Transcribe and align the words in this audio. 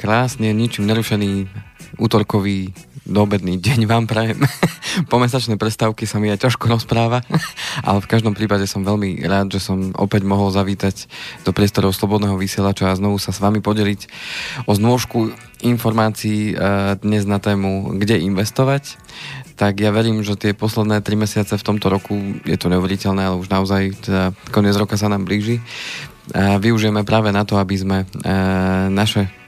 Krásne, 0.00 0.56
ničím 0.56 0.88
nerušený 0.88 1.44
útorkový 2.00 2.72
doobedný 3.04 3.60
deň 3.60 3.84
vám 3.84 4.08
prajem. 4.08 4.40
po 5.12 5.20
mesačnej 5.20 5.60
prestávke 5.60 6.08
sa 6.08 6.16
mi 6.16 6.32
aj 6.32 6.48
ťažko 6.48 6.72
rozpráva, 6.72 7.20
ale 7.88 8.00
v 8.00 8.08
každom 8.08 8.32
prípade 8.32 8.64
som 8.64 8.80
veľmi 8.80 9.20
rád, 9.28 9.52
že 9.52 9.60
som 9.60 9.92
opäť 9.92 10.24
mohol 10.24 10.56
zavítať 10.56 11.04
do 11.44 11.52
priestorov 11.52 11.92
Slobodného 11.92 12.32
vysielača 12.40 12.88
a 12.88 12.96
znovu 12.96 13.20
sa 13.20 13.28
s 13.28 13.44
vami 13.44 13.60
podeliť 13.60 14.08
o 14.64 14.72
znôžku 14.72 15.36
informácií 15.60 16.56
e, 16.56 16.96
dnes 17.04 17.28
na 17.28 17.36
tému, 17.36 18.00
kde 18.00 18.24
investovať. 18.24 18.96
Tak 19.60 19.84
ja 19.84 19.92
verím, 19.92 20.24
že 20.24 20.40
tie 20.40 20.56
posledné 20.56 21.04
tri 21.04 21.12
mesiace 21.12 21.60
v 21.60 21.66
tomto 21.76 21.92
roku, 21.92 22.16
je 22.48 22.56
to 22.56 22.72
neuveriteľné, 22.72 23.20
ale 23.20 23.36
už 23.36 23.52
naozaj 23.52 24.00
teda 24.00 24.32
koniec 24.48 24.72
roka 24.80 24.96
sa 24.96 25.12
nám 25.12 25.28
blíži, 25.28 25.60
využijeme 26.32 27.04
práve 27.04 27.28
na 27.36 27.44
to, 27.44 27.60
aby 27.60 27.76
sme 27.76 27.98
e, 28.00 28.16
naše 28.88 29.39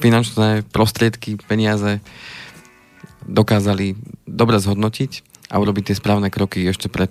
finančné 0.00 0.64
prostriedky, 0.72 1.36
peniaze 1.44 2.00
dokázali 3.28 3.94
dobre 4.24 4.56
zhodnotiť 4.58 5.22
a 5.52 5.60
urobiť 5.60 5.92
tie 5.92 5.98
správne 5.98 6.32
kroky 6.32 6.64
ešte 6.64 6.88
pred 6.88 7.10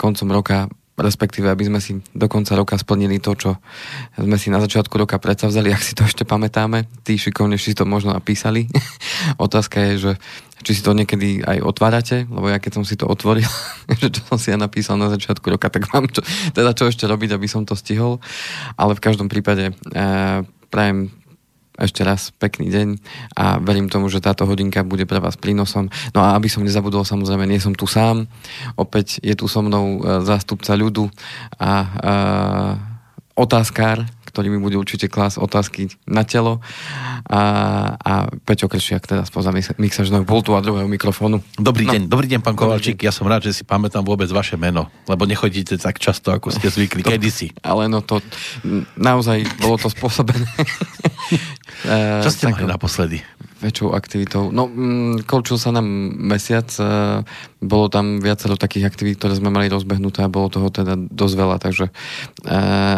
koncom 0.00 0.28
roka, 0.32 0.66
respektíve 0.96 1.46
aby 1.52 1.68
sme 1.68 1.80
si 1.80 2.00
do 2.16 2.26
konca 2.26 2.56
roka 2.56 2.74
splnili 2.80 3.20
to, 3.20 3.36
čo 3.36 3.50
sme 4.16 4.40
si 4.40 4.48
na 4.48 4.58
začiatku 4.58 4.96
roka 4.96 5.20
predsavzali, 5.20 5.70
ak 5.76 5.84
si 5.84 5.92
to 5.92 6.08
ešte 6.08 6.24
pamätáme. 6.24 6.88
Tí 7.04 7.20
šikovnejší 7.20 7.76
to 7.76 7.84
možno 7.84 8.16
napísali. 8.16 8.66
Otázka 9.46 9.92
je, 9.92 9.92
že 9.96 10.12
či 10.66 10.72
si 10.74 10.82
to 10.82 10.96
niekedy 10.96 11.46
aj 11.46 11.62
otvárate, 11.62 12.26
lebo 12.26 12.50
ja 12.50 12.58
keď 12.58 12.80
som 12.80 12.84
si 12.88 12.98
to 12.98 13.06
otvoril, 13.06 13.46
že 14.02 14.08
čo 14.10 14.20
som 14.24 14.40
si 14.40 14.50
ja 14.50 14.58
napísal 14.58 14.98
na 14.98 15.12
začiatku 15.12 15.46
roka, 15.46 15.70
tak 15.70 15.86
mám 15.92 16.08
čo, 16.10 16.24
teda 16.56 16.72
čo 16.72 16.88
ešte 16.88 17.06
robiť, 17.06 17.36
aby 17.36 17.46
som 17.46 17.62
to 17.68 17.76
stihol. 17.76 18.18
Ale 18.74 18.96
v 18.96 19.04
každom 19.04 19.28
prípade 19.28 19.70
e, 19.70 19.72
prajem 20.72 21.12
ešte 21.76 22.00
raz 22.02 22.32
pekný 22.36 22.72
deň 22.72 22.88
a 23.36 23.60
verím 23.60 23.92
tomu, 23.92 24.08
že 24.08 24.24
táto 24.24 24.48
hodinka 24.48 24.80
bude 24.82 25.04
pre 25.04 25.20
vás 25.20 25.36
prínosom. 25.36 25.92
No 26.16 26.24
a 26.24 26.32
aby 26.34 26.48
som 26.48 26.64
nezabudol, 26.64 27.04
samozrejme, 27.04 27.44
nie 27.44 27.60
som 27.60 27.76
tu 27.76 27.84
sám. 27.84 28.24
Opäť 28.80 29.20
je 29.20 29.36
tu 29.36 29.44
so 29.46 29.60
mnou 29.60 30.00
e, 30.00 30.24
zástupca 30.24 30.72
ľudu 30.72 31.08
a, 31.60 31.60
a 31.60 31.72
otázkár, 33.36 34.08
ktorý 34.36 34.52
mi 34.52 34.60
bude 34.60 34.76
určite 34.76 35.08
klas 35.08 35.40
otázky 35.40 35.88
na 36.04 36.20
telo 36.20 36.60
a, 37.24 37.40
a 37.96 38.12
Peťo 38.44 38.68
Kršiak 38.68 39.08
teda 39.08 39.24
spoza 39.24 39.48
mixažného 39.80 40.28
pultu 40.28 40.52
a 40.52 40.60
druhého 40.60 40.84
mikrofónu. 40.84 41.40
Dobrý 41.56 41.88
no. 41.88 41.96
deň, 41.96 42.02
dobrý 42.12 42.28
deň, 42.28 42.44
pán 42.44 42.52
Kovalčík. 42.52 43.00
Ja 43.00 43.16
som 43.16 43.24
rád, 43.24 43.48
že 43.48 43.56
si 43.56 43.64
pamätám 43.64 44.04
vôbec 44.04 44.28
vaše 44.28 44.60
meno, 44.60 44.92
lebo 45.08 45.24
nechodíte 45.24 45.80
tak 45.80 45.96
často, 45.96 46.36
ako 46.36 46.52
ste 46.52 46.68
zvykli 46.68 47.00
to, 47.00 47.16
kedysi. 47.16 47.56
Ale 47.64 47.88
no 47.88 48.04
to 48.04 48.20
naozaj 49.00 49.40
bolo 49.56 49.80
to 49.80 49.88
spôsobené. 49.88 50.44
Čo 52.24 52.30
ste 52.30 52.44
mali 52.52 52.66
naposledy? 52.66 53.18
Väčšou 53.56 53.96
aktivitou. 53.96 54.52
No, 54.52 54.68
mm, 54.68 55.24
končil 55.24 55.56
sa 55.56 55.72
nám 55.72 55.88
mesiac, 56.12 56.68
e, 56.76 57.24
bolo 57.64 57.88
tam 57.88 58.20
viacero 58.20 58.60
takých 58.60 58.84
aktivít, 58.92 59.16
ktoré 59.16 59.32
sme 59.32 59.48
mali 59.48 59.72
rozbehnuté 59.72 60.20
a 60.20 60.32
bolo 60.32 60.52
toho 60.52 60.68
teda 60.68 60.92
dosť 60.96 61.34
veľa, 61.34 61.56
takže 61.56 61.88
e, 61.88 61.92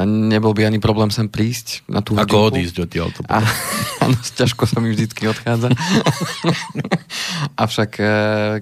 nebol 0.06 0.50
by 0.54 0.66
ani 0.66 0.82
problém 0.82 1.14
sem 1.14 1.30
prísť 1.30 1.86
na 1.86 2.02
tú 2.02 2.18
Ako 2.18 2.50
odísť 2.50 2.76
odtiaľ 2.82 3.08
to 3.14 3.22
a, 3.30 3.38
Áno, 4.04 4.18
ťažko 4.18 4.66
sa 4.66 4.78
mi 4.82 4.94
vždycky 4.94 5.30
odchádza. 5.30 5.70
Avšak, 7.62 7.90
e, 7.98 8.14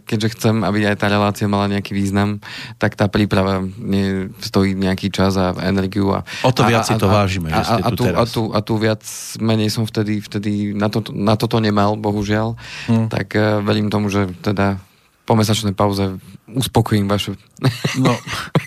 keďže 0.05 0.29
chcem, 0.37 0.55
aby 0.65 0.89
aj 0.89 1.01
tá 1.01 1.07
relácia 1.09 1.49
mala 1.49 1.69
nejaký 1.73 1.97
význam, 1.97 2.45
tak 2.77 2.93
tá 2.93 3.09
príprava 3.09 3.65
nie, 3.81 4.29
stojí 4.45 4.77
nejaký 4.77 5.09
čas 5.09 5.37
a 5.41 5.57
energiu. 5.65 6.13
A, 6.13 6.25
o 6.45 6.53
to 6.53 6.65
viac 6.69 6.85
a, 6.85 6.89
si 6.89 6.95
to 7.01 7.09
a, 7.09 7.13
vážime, 7.13 7.49
a, 7.53 7.61
a, 7.61 7.75
a, 7.89 7.91
tu, 7.93 8.05
a, 8.05 8.25
tu, 8.29 8.43
a 8.53 8.61
tu 8.61 8.75
viac 8.77 9.03
menej 9.41 9.73
som 9.73 9.89
vtedy, 9.89 10.21
vtedy 10.21 10.77
na, 10.77 10.93
to, 10.93 11.01
na 11.13 11.39
toto 11.39 11.57
nemal 11.63 11.86
nemal, 11.87 12.03
bohužiaľ, 12.03 12.59
hmm. 12.91 13.07
tak 13.07 13.39
uh, 13.39 13.63
verím 13.63 13.87
tomu, 13.87 14.11
že 14.11 14.27
teda 14.43 14.83
po 15.27 15.35
mesačnej 15.35 15.75
pauze 15.75 16.19
uspokojím 16.51 17.07
vaše... 17.07 17.39
No, 18.03 18.15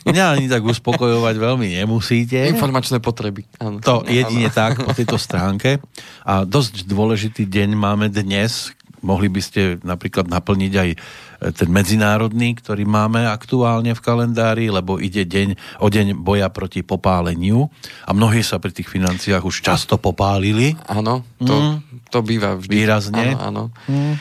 mňa 0.07 0.25
ani 0.39 0.47
tak 0.47 0.63
uspokojovať 0.63 1.35
veľmi 1.35 1.67
nemusíte. 1.83 2.47
Informačné 2.47 3.03
potreby. 3.03 3.43
Áno. 3.59 3.79
To 3.83 4.03
jedine 4.07 4.51
tak 4.51 4.79
po 4.79 4.91
tejto 4.91 5.15
stránke. 5.19 5.79
A 6.27 6.43
dosť 6.43 6.83
dôležitý 6.87 7.47
deň 7.47 7.79
máme 7.79 8.07
dnes. 8.11 8.75
Mohli 8.99 9.31
by 9.31 9.41
ste 9.43 9.61
napríklad 9.85 10.27
naplniť 10.27 10.73
aj 10.75 10.89
ten 11.39 11.69
medzinárodný, 11.71 12.59
ktorý 12.59 12.83
máme 12.83 13.23
aktuálne 13.23 13.95
v 13.95 14.03
kalendári, 14.03 14.67
lebo 14.67 14.99
ide 14.99 15.23
deň, 15.23 15.79
o 15.79 15.87
deň 15.87 16.19
boja 16.19 16.51
proti 16.51 16.83
popáleniu 16.83 17.71
a 18.03 18.11
mnohí 18.11 18.43
sa 18.43 18.59
pri 18.59 18.75
tých 18.75 18.91
financiách 18.91 19.43
už 19.43 19.63
často 19.63 19.95
popálili. 19.95 20.75
Áno, 20.91 21.23
to, 21.39 21.55
mm. 21.55 21.75
to 22.11 22.19
býva 22.19 22.59
vždy. 22.59 22.71
Výrazne. 22.71 23.39
Áno, 23.39 23.71
áno. 23.71 23.87
Mm. 23.87 24.15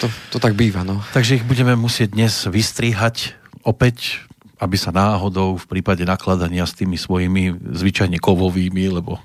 To, 0.00 0.06
to 0.32 0.38
tak 0.40 0.56
býva, 0.56 0.86
no. 0.86 1.04
Takže 1.12 1.42
ich 1.42 1.44
budeme 1.44 1.76
musieť 1.76 2.16
dnes 2.16 2.48
vystrihať 2.48 3.36
opäť 3.62 4.24
aby 4.62 4.78
sa 4.78 4.94
náhodou 4.94 5.58
v 5.58 5.66
prípade 5.66 6.06
nakladania 6.06 6.62
s 6.62 6.78
tými 6.78 6.94
svojimi 6.94 7.74
zvyčajne 7.74 8.22
kovovými, 8.22 8.94
lebo 8.94 9.18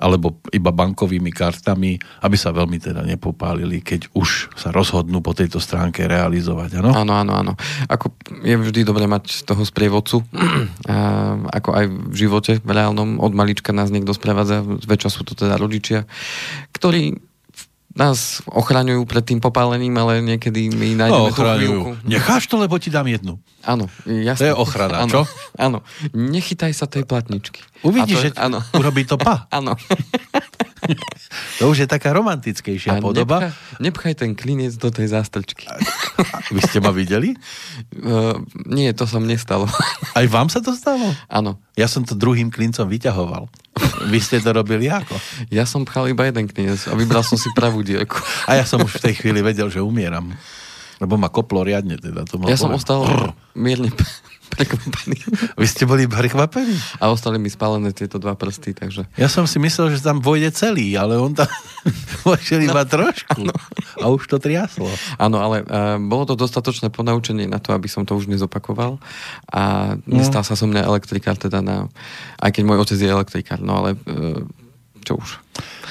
alebo 0.00 0.40
iba 0.50 0.72
bankovými 0.72 1.28
kartami, 1.28 2.00
aby 2.24 2.36
sa 2.40 2.56
veľmi 2.56 2.80
teda 2.80 3.04
nepopálili, 3.04 3.84
keď 3.84 4.08
už 4.16 4.56
sa 4.56 4.72
rozhodnú 4.72 5.20
po 5.20 5.36
tejto 5.36 5.60
stránke 5.60 6.08
realizovať, 6.08 6.80
áno? 6.80 6.90
Áno, 6.96 7.12
áno, 7.20 7.32
áno. 7.36 7.52
Ako 7.86 8.16
je 8.40 8.56
vždy 8.56 8.80
dobre 8.88 9.04
mať 9.04 9.44
toho 9.44 9.60
sprievodcu, 9.62 10.24
ako 11.60 11.70
aj 11.76 11.84
v 11.86 12.16
živote 12.16 12.52
v 12.64 12.70
reálnom, 12.72 13.20
od 13.20 13.32
malička 13.36 13.76
nás 13.76 13.92
niekto 13.92 14.16
sprevádza, 14.16 14.64
zväčša 14.64 15.10
sú 15.12 15.22
to 15.28 15.36
teda 15.36 15.60
rodičia, 15.60 16.08
ktorí 16.72 17.29
nás 17.90 18.38
ochraňujú 18.46 19.02
pred 19.02 19.24
tým 19.26 19.42
popálením, 19.42 19.94
ale 19.98 20.22
niekedy 20.22 20.70
my 20.70 20.94
nájdeme 20.94 21.30
no, 21.30 21.34
tú 21.34 21.42
chvíľku. 21.42 21.90
Necháš 22.06 22.46
to, 22.46 22.62
lebo 22.62 22.78
ti 22.78 22.86
dám 22.86 23.10
jednu. 23.10 23.42
Áno, 23.66 23.90
jasne. 24.06 24.40
To 24.40 24.46
je 24.46 24.54
ochrana, 24.54 25.04
áno, 25.04 25.10
čo? 25.10 25.20
Áno, 25.58 25.78
nechytaj 26.14 26.70
sa 26.70 26.86
tej 26.86 27.02
platničky. 27.04 27.60
Uvidíš, 27.82 28.30
že 28.30 28.38
áno. 28.38 28.62
urobí 28.78 29.02
to 29.04 29.18
pa. 29.18 29.44
Áno. 29.56 29.74
to 31.60 31.68
už 31.68 31.84
je 31.84 31.88
taká 31.88 32.16
romantickejšia 32.16 32.96
a 32.96 33.04
podoba. 33.04 33.52
Nepchaj, 33.52 33.84
nepchaj 33.84 34.14
ten 34.16 34.32
klinec 34.32 34.72
do 34.80 34.88
tej 34.88 35.12
zástrčky. 35.12 35.68
A, 35.68 35.76
vy 36.48 36.60
ste 36.64 36.80
ma 36.80 36.88
videli? 36.88 37.36
Uh, 38.00 38.40
nie, 38.76 38.88
to 38.96 39.04
som 39.04 39.28
nestalo. 39.28 39.68
Aj 40.18 40.24
vám 40.24 40.48
sa 40.48 40.64
to 40.64 40.72
stalo? 40.72 41.12
Áno. 41.28 41.60
Ja 41.76 41.84
som 41.84 42.08
to 42.08 42.16
druhým 42.16 42.48
klincom 42.48 42.88
vyťahoval. 42.88 43.52
Vy 44.08 44.18
ste 44.24 44.40
to 44.40 44.56
robili 44.56 44.88
ako? 44.88 45.20
Ja 45.52 45.68
som 45.68 45.84
pchal 45.84 46.08
iba 46.08 46.24
jeden 46.24 46.48
klinec 46.48 46.88
a 46.88 46.96
vybral 46.96 47.20
som 47.20 47.36
si 47.36 47.52
pravú 47.52 47.84
dierku. 47.84 48.16
A 48.48 48.56
ja 48.56 48.64
som 48.64 48.80
už 48.80 48.96
v 48.96 49.12
tej 49.12 49.14
chvíli 49.20 49.44
vedel, 49.44 49.68
že 49.68 49.84
umieram. 49.84 50.32
Lebo 51.00 51.16
ma 51.16 51.32
koplo 51.32 51.64
riadne 51.64 51.96
teda. 51.96 52.28
To 52.28 52.36
ja 52.44 52.60
som 52.60 52.76
ostal 52.76 53.08
mierne 53.56 53.88
prekvapený. 54.52 55.16
Vy 55.56 55.66
ste 55.66 55.86
boli 55.86 56.04
prekvapení? 56.10 56.74
A 56.98 57.08
ostali 57.08 57.38
mi 57.38 57.48
spálené 57.48 57.94
tieto 57.94 58.18
dva 58.18 58.34
prsty, 58.34 58.74
takže... 58.74 59.06
Ja 59.14 59.30
som 59.30 59.46
si 59.46 59.62
myslel, 59.62 59.94
že 59.94 60.04
tam 60.04 60.18
vojde 60.18 60.50
celý, 60.50 60.98
ale 60.98 61.16
on 61.16 61.32
tam 61.32 61.48
vošiel 62.28 62.66
iba 62.66 62.82
no, 62.84 62.90
trošku. 62.90 63.40
No. 63.46 63.54
A 64.02 64.10
už 64.10 64.26
to 64.26 64.36
triaslo. 64.42 64.90
Áno, 65.16 65.40
ale 65.40 65.62
uh, 65.64 65.96
bolo 66.02 66.28
to 66.28 66.34
dostatočné 66.34 66.90
ponaučenie 66.90 67.46
na 67.46 67.62
to, 67.62 67.72
aby 67.72 67.86
som 67.86 68.02
to 68.04 68.18
už 68.18 68.26
nezopakoval. 68.26 68.98
A 69.54 69.94
nestal 70.04 70.42
no. 70.44 70.48
sa 70.50 70.54
som 70.58 70.68
mňa 70.68 70.84
elektrikár 70.84 71.38
teda 71.38 71.62
na... 71.62 71.86
Aj 72.36 72.50
keď 72.50 72.62
môj 72.66 72.84
otec 72.84 72.98
je 72.98 73.08
elektrikár, 73.08 73.62
no 73.62 73.80
ale 73.80 73.96
uh, 73.96 74.42
čo 75.02 75.18
už. 75.18 75.40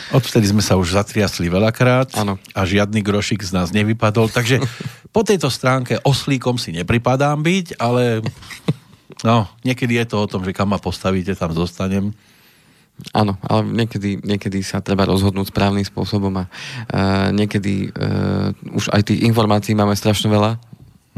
Odvtedy 0.10 0.50
sme 0.50 0.66
sa 0.66 0.74
už 0.74 0.98
zatriasli 0.98 1.54
veľakrát 1.54 2.18
ano. 2.18 2.42
a 2.58 2.62
žiadny 2.66 3.06
grošik 3.06 3.46
z 3.46 3.54
nás 3.54 3.70
nevypadol, 3.70 4.30
takže 4.34 4.58
po 5.16 5.22
tejto 5.22 5.54
stránke 5.54 6.02
oslíkom 6.02 6.58
si 6.58 6.74
nepripadám 6.74 7.42
byť, 7.46 7.78
ale 7.78 8.26
no, 9.22 9.46
niekedy 9.62 10.02
je 10.02 10.06
to 10.10 10.18
o 10.18 10.30
tom, 10.30 10.42
že 10.42 10.56
kam 10.56 10.74
ma 10.74 10.82
postavíte, 10.82 11.38
tam 11.38 11.54
zostanem. 11.54 12.14
Áno, 13.16 13.40
ale 13.48 13.64
niekedy, 13.64 14.20
niekedy 14.20 14.60
sa 14.60 14.84
treba 14.84 15.08
rozhodnúť 15.08 15.56
správnym 15.56 15.88
spôsobom 15.88 16.36
a 16.36 16.52
uh, 16.52 17.32
niekedy 17.32 17.96
uh, 17.96 18.52
už 18.76 18.92
aj 18.92 19.08
tých 19.08 19.24
informácií 19.24 19.72
máme 19.72 19.96
strašne 19.96 20.28
veľa 20.28 20.60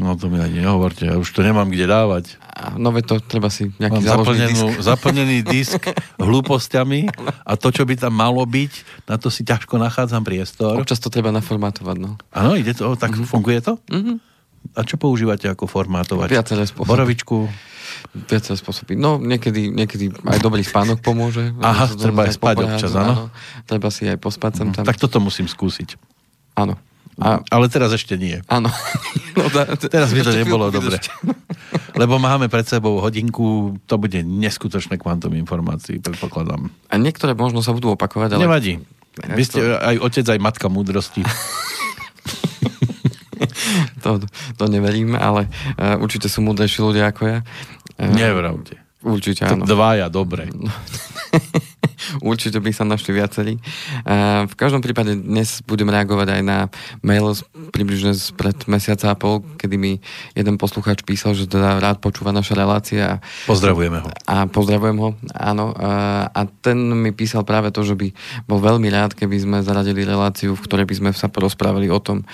No 0.02 0.18
to 0.18 0.26
mi 0.26 0.42
ani 0.42 0.66
nehovorte, 0.66 1.06
ja 1.06 1.14
už 1.14 1.30
to 1.30 1.46
nemám 1.46 1.70
kde 1.70 1.86
dávať. 1.86 2.34
No 2.74 2.90
veď 2.90 3.04
to 3.06 3.14
treba 3.22 3.48
si 3.48 3.70
nejaký 3.78 4.02
Mám 4.02 4.26
zaplnenú, 4.26 4.66
disk. 4.74 4.82
zaplnený 4.90 5.38
disk 5.46 5.82
hlúpostiami 6.18 7.06
a 7.46 7.52
to, 7.54 7.70
čo 7.70 7.86
by 7.86 7.94
tam 7.94 8.18
malo 8.18 8.42
byť, 8.42 9.06
na 9.06 9.16
to 9.16 9.30
si 9.30 9.46
ťažko 9.46 9.78
nachádzam 9.78 10.26
priestor. 10.26 10.74
Občas 10.76 10.98
to 10.98 11.08
treba 11.08 11.30
naformátovať, 11.30 11.96
no. 12.02 12.18
Áno, 12.34 12.58
ide 12.58 12.74
to, 12.74 12.98
tak 12.98 13.14
mm-hmm. 13.14 13.30
funguje 13.30 13.62
to? 13.62 13.78
Mm-hmm. 13.88 14.16
A 14.74 14.80
čo 14.82 14.98
používate 14.98 15.46
ako 15.46 15.70
formátovať? 15.70 16.28
Viaceré 16.34 16.66
spôsoby. 16.66 16.90
Borovičku? 16.90 17.36
Viaceré 18.26 18.56
spôsoby. 18.58 18.98
No, 18.98 19.22
niekedy, 19.22 19.70
niekedy 19.70 20.10
aj 20.26 20.38
dobrý 20.42 20.66
spánok 20.66 20.98
pomôže. 20.98 21.54
Aha, 21.62 21.86
treba 21.94 22.26
aj 22.26 22.34
spať 22.34 22.56
občas, 22.66 22.92
áno. 22.98 23.30
Treba 23.70 23.88
si 23.94 24.10
aj 24.10 24.18
pospať 24.18 24.52
sem 24.58 24.68
tam. 24.74 24.82
Tak 24.82 24.98
toto 24.98 25.22
musím 25.22 25.46
skúsiť. 25.46 25.94
Áno. 26.58 26.76
A, 27.20 27.44
ale 27.52 27.68
teraz 27.68 27.92
ešte 27.92 28.16
nie. 28.16 28.40
Áno. 28.48 28.72
No, 29.32 29.48
da, 29.48 29.64
teraz 29.80 30.12
by 30.12 30.28
to 30.28 30.36
nebolo 30.36 30.68
dobre. 30.68 31.00
Lebo 32.00 32.20
máme 32.20 32.52
pred 32.52 32.68
sebou 32.68 33.00
hodinku, 33.00 33.80
to 33.88 33.96
bude 33.96 34.20
neskutočné 34.20 35.00
kvantum 35.00 35.32
informácií, 35.32 36.04
predpokladám. 36.04 36.68
A 36.92 36.94
niektoré 37.00 37.32
možno 37.32 37.64
sa 37.64 37.72
budú 37.72 37.96
opakovať, 37.96 38.36
ale... 38.36 38.44
Nevadí. 38.44 38.84
Vy 39.16 39.42
ste 39.48 39.72
aj 39.72 40.04
otec, 40.04 40.28
aj 40.28 40.36
matka 40.36 40.68
múdrosti. 40.68 41.24
to, 44.04 44.20
to 44.60 44.64
neverím, 44.68 45.16
ale 45.16 45.48
uh, 45.80 45.96
určite 45.96 46.28
sú 46.28 46.44
múdrejší 46.44 46.84
ľudia 46.84 47.08
ako 47.08 47.22
ja. 47.24 47.38
Uh, 47.96 48.12
Nevravte. 48.12 48.84
Určite 49.00 49.48
áno. 49.48 49.64
Dvaja, 49.64 50.12
dobre. 50.12 50.52
Určite 52.20 52.58
by 52.62 52.70
sa 52.72 52.84
našli 52.84 53.14
viacerí. 53.16 53.58
V 54.48 54.54
každom 54.58 54.80
prípade 54.84 55.14
dnes 55.16 55.60
budem 55.64 55.88
reagovať 55.90 56.38
aj 56.38 56.42
na 56.42 56.58
mail 57.00 57.34
približne 57.72 58.14
pred 58.36 58.56
mesiaca 58.68 59.12
a 59.12 59.18
pol, 59.18 59.44
kedy 59.56 59.76
mi 59.78 59.92
jeden 60.36 60.56
poslucháč 60.56 61.02
písal, 61.06 61.32
že 61.32 61.48
teda 61.48 61.78
rád 61.80 62.02
počúva 62.02 62.34
naša 62.34 62.58
relácia. 62.58 63.22
Pozdravujeme 63.46 64.02
ho. 64.02 64.08
A 64.26 64.46
pozdravujem 64.46 64.98
ho, 64.98 65.14
áno. 65.32 65.72
A 66.32 66.40
ten 66.64 66.78
mi 66.78 67.10
písal 67.14 67.46
práve 67.46 67.72
to, 67.72 67.84
že 67.86 67.96
by 67.96 68.10
bol 68.46 68.58
veľmi 68.60 68.88
rád, 68.92 69.14
keby 69.16 69.36
sme 69.38 69.58
zaradili 69.64 70.04
reláciu, 70.06 70.54
v 70.54 70.64
ktorej 70.64 70.86
by 70.88 70.94
sme 70.98 71.10
sa 71.14 71.30
porozprávali 71.30 71.88
o 71.88 72.00
tom, 72.02 72.24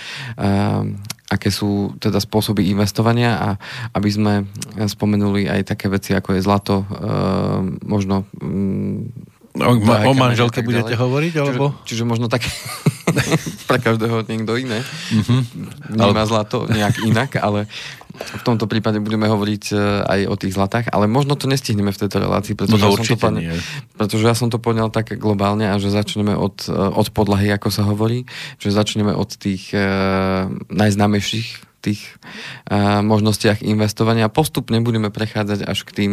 aké 1.29 1.53
sú 1.53 1.93
teda 2.00 2.25
spôsoby 2.25 2.73
investovania 2.73 3.37
a 3.37 3.49
aby 3.93 4.09
sme 4.09 4.35
spomenuli 4.81 5.44
aj 5.44 5.76
také 5.76 5.93
veci, 5.93 6.17
ako 6.17 6.32
je 6.32 6.41
zlato, 6.41 6.88
možno 7.85 8.25
O, 9.58 9.72
ma, 9.82 10.06
o 10.06 10.12
manželke 10.14 10.62
budete 10.62 10.94
ďalej. 10.94 11.02
hovoriť? 11.02 11.34
Alebo? 11.43 11.64
Čiže, 11.82 11.87
čiže 11.87 12.02
možno 12.06 12.26
tak 12.31 12.46
pre 13.69 13.78
každého 13.82 14.22
niekto 14.26 14.55
iné. 14.55 14.81
Mm-hmm. 15.10 15.40
Nemá 15.99 16.22
ale... 16.22 16.31
zlato 16.31 16.70
nejak 16.70 17.02
inak, 17.02 17.31
ale 17.43 17.66
v 18.19 18.43
tomto 18.43 18.66
prípade 18.66 18.99
budeme 18.99 19.31
hovoriť 19.31 19.64
e, 19.70 19.75
aj 20.02 20.20
o 20.26 20.34
tých 20.34 20.52
zlatách, 20.58 20.90
ale 20.90 21.06
možno 21.06 21.38
to 21.38 21.46
nestihneme 21.46 21.94
v 21.94 22.00
tejto 22.02 22.19
relácii, 22.19 22.58
pretože, 22.58 22.82
no, 22.82 22.90
ja, 22.90 22.99
som 22.99 23.06
to 23.06 23.19
poňal, 23.19 23.43
pretože 23.94 24.25
ja 24.26 24.34
som 24.34 24.49
to 24.50 24.58
poňal 24.58 24.88
tak 24.90 25.14
globálne 25.14 25.70
a 25.70 25.78
že 25.78 25.94
začneme 25.94 26.34
od, 26.34 26.66
e, 26.66 26.75
od 26.75 27.08
podlahy, 27.14 27.54
ako 27.54 27.69
sa 27.70 27.87
hovorí, 27.87 28.26
že 28.58 28.75
začneme 28.75 29.14
od 29.14 29.31
tých 29.38 29.70
uh, 29.70 30.50
najznámejších 30.72 31.68
tých 31.78 32.19
uh, 32.69 33.00
možnostiach 33.06 33.62
investovania. 33.62 34.26
Postupne 34.26 34.82
budeme 34.82 35.14
prechádzať 35.14 35.62
až 35.62 35.78
k 35.86 35.90
tým, 35.94 36.12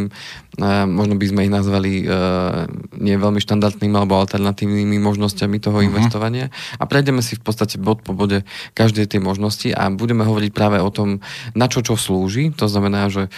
uh, 0.61 0.85
možno 0.85 1.17
by 1.17 1.25
sme 1.25 1.41
ich 1.49 1.53
nazvali 1.53 2.05
uh, 2.05 2.69
nie 2.95 3.17
veľmi 3.17 3.41
štandardnými 3.41 3.95
alebo 3.97 4.21
alternatívnymi 4.21 4.97
možnosťami 5.01 5.57
toho 5.57 5.81
uh-huh. 5.81 5.89
investovania 5.89 6.53
a 6.77 6.83
prejdeme 6.85 7.25
si 7.25 7.33
v 7.35 7.43
podstate 7.43 7.81
bod 7.81 8.05
po 8.05 8.13
bode 8.13 8.45
každej 8.77 9.09
tej 9.09 9.21
možnosti 9.25 9.69
a 9.73 9.89
budeme 9.89 10.21
hovoriť 10.21 10.51
práve 10.53 10.77
o 10.77 10.89
tom, 10.93 11.25
na 11.57 11.65
čo 11.65 11.81
čo 11.81 11.97
slúži. 11.97 12.53
To 12.61 12.69
znamená, 12.69 13.09
že 13.09 13.33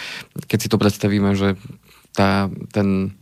keď 0.52 0.58
si 0.60 0.68
to 0.68 0.78
predstavíme, 0.78 1.32
že 1.36 1.56
tá, 2.12 2.52
ten 2.74 3.16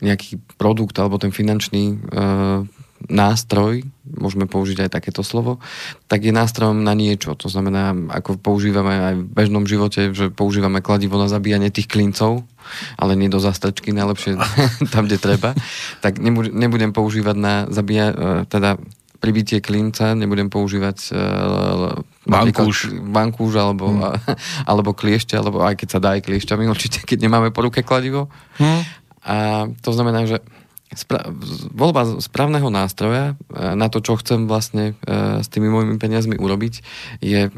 nejaký 0.00 0.40
produkt 0.60 0.96
alebo 1.00 1.16
ten 1.16 1.32
finančný 1.32 1.96
uh, 2.12 2.68
nástroj, 3.06 3.84
môžeme 4.06 4.48
použiť 4.48 4.88
aj 4.88 4.90
takéto 4.96 5.20
slovo, 5.20 5.60
tak 6.08 6.24
je 6.24 6.32
nástrojom 6.32 6.80
na 6.80 6.96
niečo. 6.96 7.36
To 7.36 7.48
znamená, 7.52 7.92
ako 7.92 8.40
používame 8.40 8.92
aj 8.96 9.14
v 9.20 9.24
bežnom 9.28 9.64
živote, 9.68 10.16
že 10.16 10.32
používame 10.32 10.80
kladivo 10.80 11.20
na 11.20 11.28
zabíjanie 11.28 11.68
tých 11.68 11.90
klincov, 11.92 12.48
ale 12.96 13.14
nie 13.14 13.30
do 13.30 13.38
zastrčky, 13.38 13.92
najlepšie 13.92 14.40
tam, 14.94 15.06
kde 15.06 15.20
treba, 15.20 15.52
tak 16.00 16.18
nebudem 16.22 16.90
používať 16.96 17.36
na 17.36 17.54
zabíja, 17.68 18.06
e, 18.10 18.14
teda 18.48 18.80
pribitie 19.16 19.64
klinca, 19.64 20.12
nebudem 20.12 20.52
používať 20.52 21.10
uh, 21.10 21.98
bankúš. 22.28 22.92
bankúš 22.92 23.56
alebo, 23.56 23.88
hmm. 23.88 24.22
alebo 24.70 24.92
kliešte, 24.92 25.34
alebo 25.34 25.64
aj 25.64 25.82
keď 25.82 25.88
sa 25.88 25.98
dá 25.98 26.08
aj 26.14 26.28
kliešťami, 26.28 26.68
určite, 26.74 27.02
keď 27.02 27.26
nemáme 27.26 27.50
po 27.50 27.64
ruke 27.64 27.80
kladivo. 27.82 28.28
Hmm. 28.60 28.84
A 29.26 29.66
to 29.82 29.90
znamená, 29.90 30.28
že 30.28 30.38
spra- 30.94 31.26
voľba 31.74 32.22
správneho 32.22 32.70
nástroja 32.70 33.34
e, 33.34 33.74
na 33.74 33.90
to, 33.90 33.98
čo 33.98 34.20
chcem 34.20 34.46
vlastne 34.46 34.94
e, 35.02 35.42
s 35.42 35.48
tými 35.50 35.66
mojimi 35.66 35.96
peniazmi 35.98 36.38
urobiť, 36.38 36.74
je 37.24 37.48
e, 37.48 37.50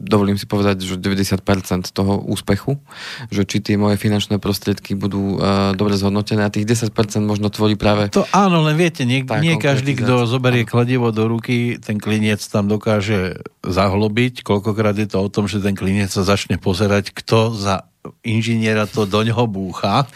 dovolím 0.00 0.34
si 0.34 0.46
povedať, 0.50 0.82
že 0.82 0.98
90% 0.98 1.94
toho 1.94 2.18
úspechu, 2.26 2.82
že 3.30 3.46
či 3.46 3.62
tie 3.62 3.78
moje 3.78 3.96
finančné 4.02 4.42
prostriedky 4.42 4.98
budú 4.98 5.38
uh, 5.38 5.72
dobre 5.78 5.94
zhodnotené. 5.94 6.42
A 6.42 6.50
tých 6.50 6.66
10% 6.66 6.90
možno 7.22 7.54
tvorí 7.54 7.78
práve... 7.78 8.10
To 8.10 8.26
áno, 8.34 8.66
len 8.66 8.74
viete, 8.74 9.06
nie, 9.06 9.22
nie 9.22 9.56
každý, 9.62 9.94
kto 9.94 10.26
zoberie 10.26 10.66
kladivo 10.66 11.14
do 11.14 11.30
ruky, 11.30 11.78
ten 11.78 12.02
kliniec 12.02 12.42
tam 12.50 12.66
dokáže 12.66 13.40
zahlobiť. 13.62 14.42
Koľkokrát 14.42 14.98
je 14.98 15.06
to 15.06 15.22
o 15.22 15.28
tom, 15.30 15.46
že 15.46 15.62
ten 15.62 15.78
kliniec 15.78 16.10
sa 16.10 16.26
začne 16.26 16.58
pozerať, 16.58 17.14
kto 17.14 17.54
za 17.54 17.86
inžiniera 18.24 18.88
to 18.88 19.04
do 19.04 19.20
ňoho 19.22 19.44
búcha 19.46 20.08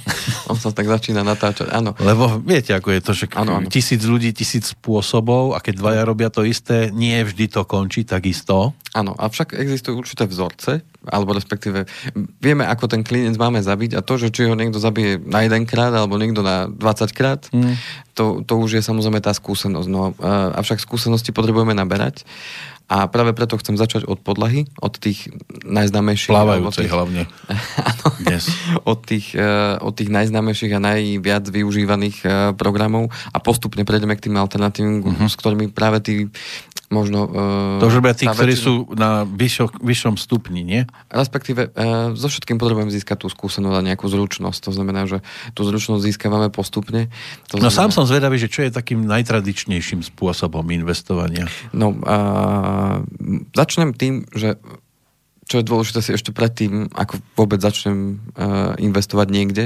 On 0.50 0.58
sa 0.58 0.74
tak 0.74 0.88
začína 0.88 1.22
natáčať, 1.22 1.70
áno. 1.70 1.94
Lebo 2.00 2.40
viete, 2.42 2.74
ako 2.74 2.88
je 2.92 3.00
to, 3.00 3.12
že 3.12 3.24
ano, 3.36 3.62
ano. 3.62 3.68
tisíc 3.70 4.02
ľudí, 4.04 4.34
tisíc 4.34 4.74
spôsobov 4.74 5.54
a 5.56 5.62
keď 5.62 5.74
dvaja 5.78 6.02
robia 6.04 6.28
to 6.28 6.44
isté, 6.44 6.90
nie 6.92 7.16
vždy 7.22 7.48
to 7.48 7.62
končí 7.64 8.04
takisto. 8.04 8.74
Áno, 8.92 9.16
avšak 9.16 9.56
existujú 9.56 10.04
určité 10.04 10.28
vzorce, 10.28 10.84
alebo 11.08 11.32
respektíve 11.32 11.88
vieme, 12.38 12.68
ako 12.68 12.92
ten 12.92 13.02
klinec 13.02 13.34
máme 13.40 13.64
zabiť 13.64 13.96
a 13.98 14.04
to, 14.04 14.20
že 14.20 14.28
či 14.28 14.46
ho 14.46 14.54
niekto 14.54 14.76
zabije 14.76 15.18
na 15.22 15.42
jeden 15.42 15.64
krát 15.64 15.90
alebo 15.96 16.20
niekto 16.20 16.44
na 16.44 16.68
20 16.68 17.16
krát, 17.16 17.48
mm. 17.50 17.74
to, 18.12 18.44
to 18.44 18.54
už 18.60 18.78
je 18.78 18.82
samozrejme 18.84 19.18
tá 19.24 19.32
skúsenosť. 19.32 19.88
No, 19.88 20.12
avšak 20.54 20.84
skúsenosti 20.84 21.32
potrebujeme 21.32 21.72
naberať 21.72 22.28
a 22.88 23.06
práve 23.08 23.32
preto 23.32 23.58
chcem 23.58 23.78
začať 23.78 24.04
od 24.04 24.20
podlahy, 24.20 24.68
od 24.82 24.94
tých 24.98 25.30
najznámejších. 25.64 26.32
Plávajúcej 26.32 26.86
tých, 26.86 26.94
hlavne. 26.94 27.22
Áno, 27.90 28.06
od 28.84 28.98
tých, 29.02 29.32
uh, 29.34 29.78
od 29.80 29.92
tých 29.96 30.10
najznámejších 30.10 30.72
a 30.76 30.80
najviac 30.80 31.44
využívaných 31.48 32.16
uh, 32.24 32.32
programov 32.56 33.08
a 33.32 33.38
postupne 33.38 33.86
prejdeme 33.86 34.18
k 34.18 34.28
tým 34.28 34.36
alternatívnym, 34.36 35.00
uh-huh. 35.02 35.28
s 35.30 35.34
ktorými 35.38 35.70
práve 35.72 35.98
tí 36.02 36.14
možno... 36.92 37.24
Uh, 37.24 37.80
to 37.80 37.88
už 37.88 38.04
robia 38.04 38.12
tí, 38.12 38.28
ktorí 38.28 38.52
sú 38.52 38.92
na 38.92 39.24
vyššo, 39.24 39.80
vyššom 39.80 40.20
stupni, 40.20 40.60
nie? 40.60 40.84
Respektíve, 41.08 41.72
uh, 41.72 42.12
so 42.12 42.28
všetkým 42.28 42.60
potrebujem 42.60 42.92
získať 42.92 43.24
tú 43.24 43.32
skúsenosť 43.32 43.76
a 43.80 43.86
nejakú 43.88 44.04
zručnosť. 44.12 44.68
To 44.68 44.72
znamená, 44.76 45.08
že 45.08 45.24
tú 45.56 45.64
zručnosť 45.64 46.04
získavame 46.04 46.52
postupne. 46.52 47.08
To 47.48 47.56
no 47.56 47.72
sám 47.72 47.88
som 47.88 48.04
zvedavý, 48.04 48.36
že 48.36 48.52
čo 48.52 48.60
je 48.60 48.70
takým 48.70 49.08
najtradičnejším 49.08 50.04
spôsobom 50.04 50.68
investovania? 50.68 51.48
No, 51.72 51.96
uh, 51.96 53.00
začnem 53.56 53.96
tým, 53.96 54.28
že 54.36 54.60
čo 55.50 55.60
je 55.60 55.68
dôležité 55.68 56.00
si 56.00 56.10
ešte 56.16 56.32
predtým, 56.32 56.88
ako 56.96 57.20
vôbec 57.36 57.60
začnem 57.60 58.24
uh, 58.38 58.72
investovať 58.80 59.28
niekde, 59.28 59.64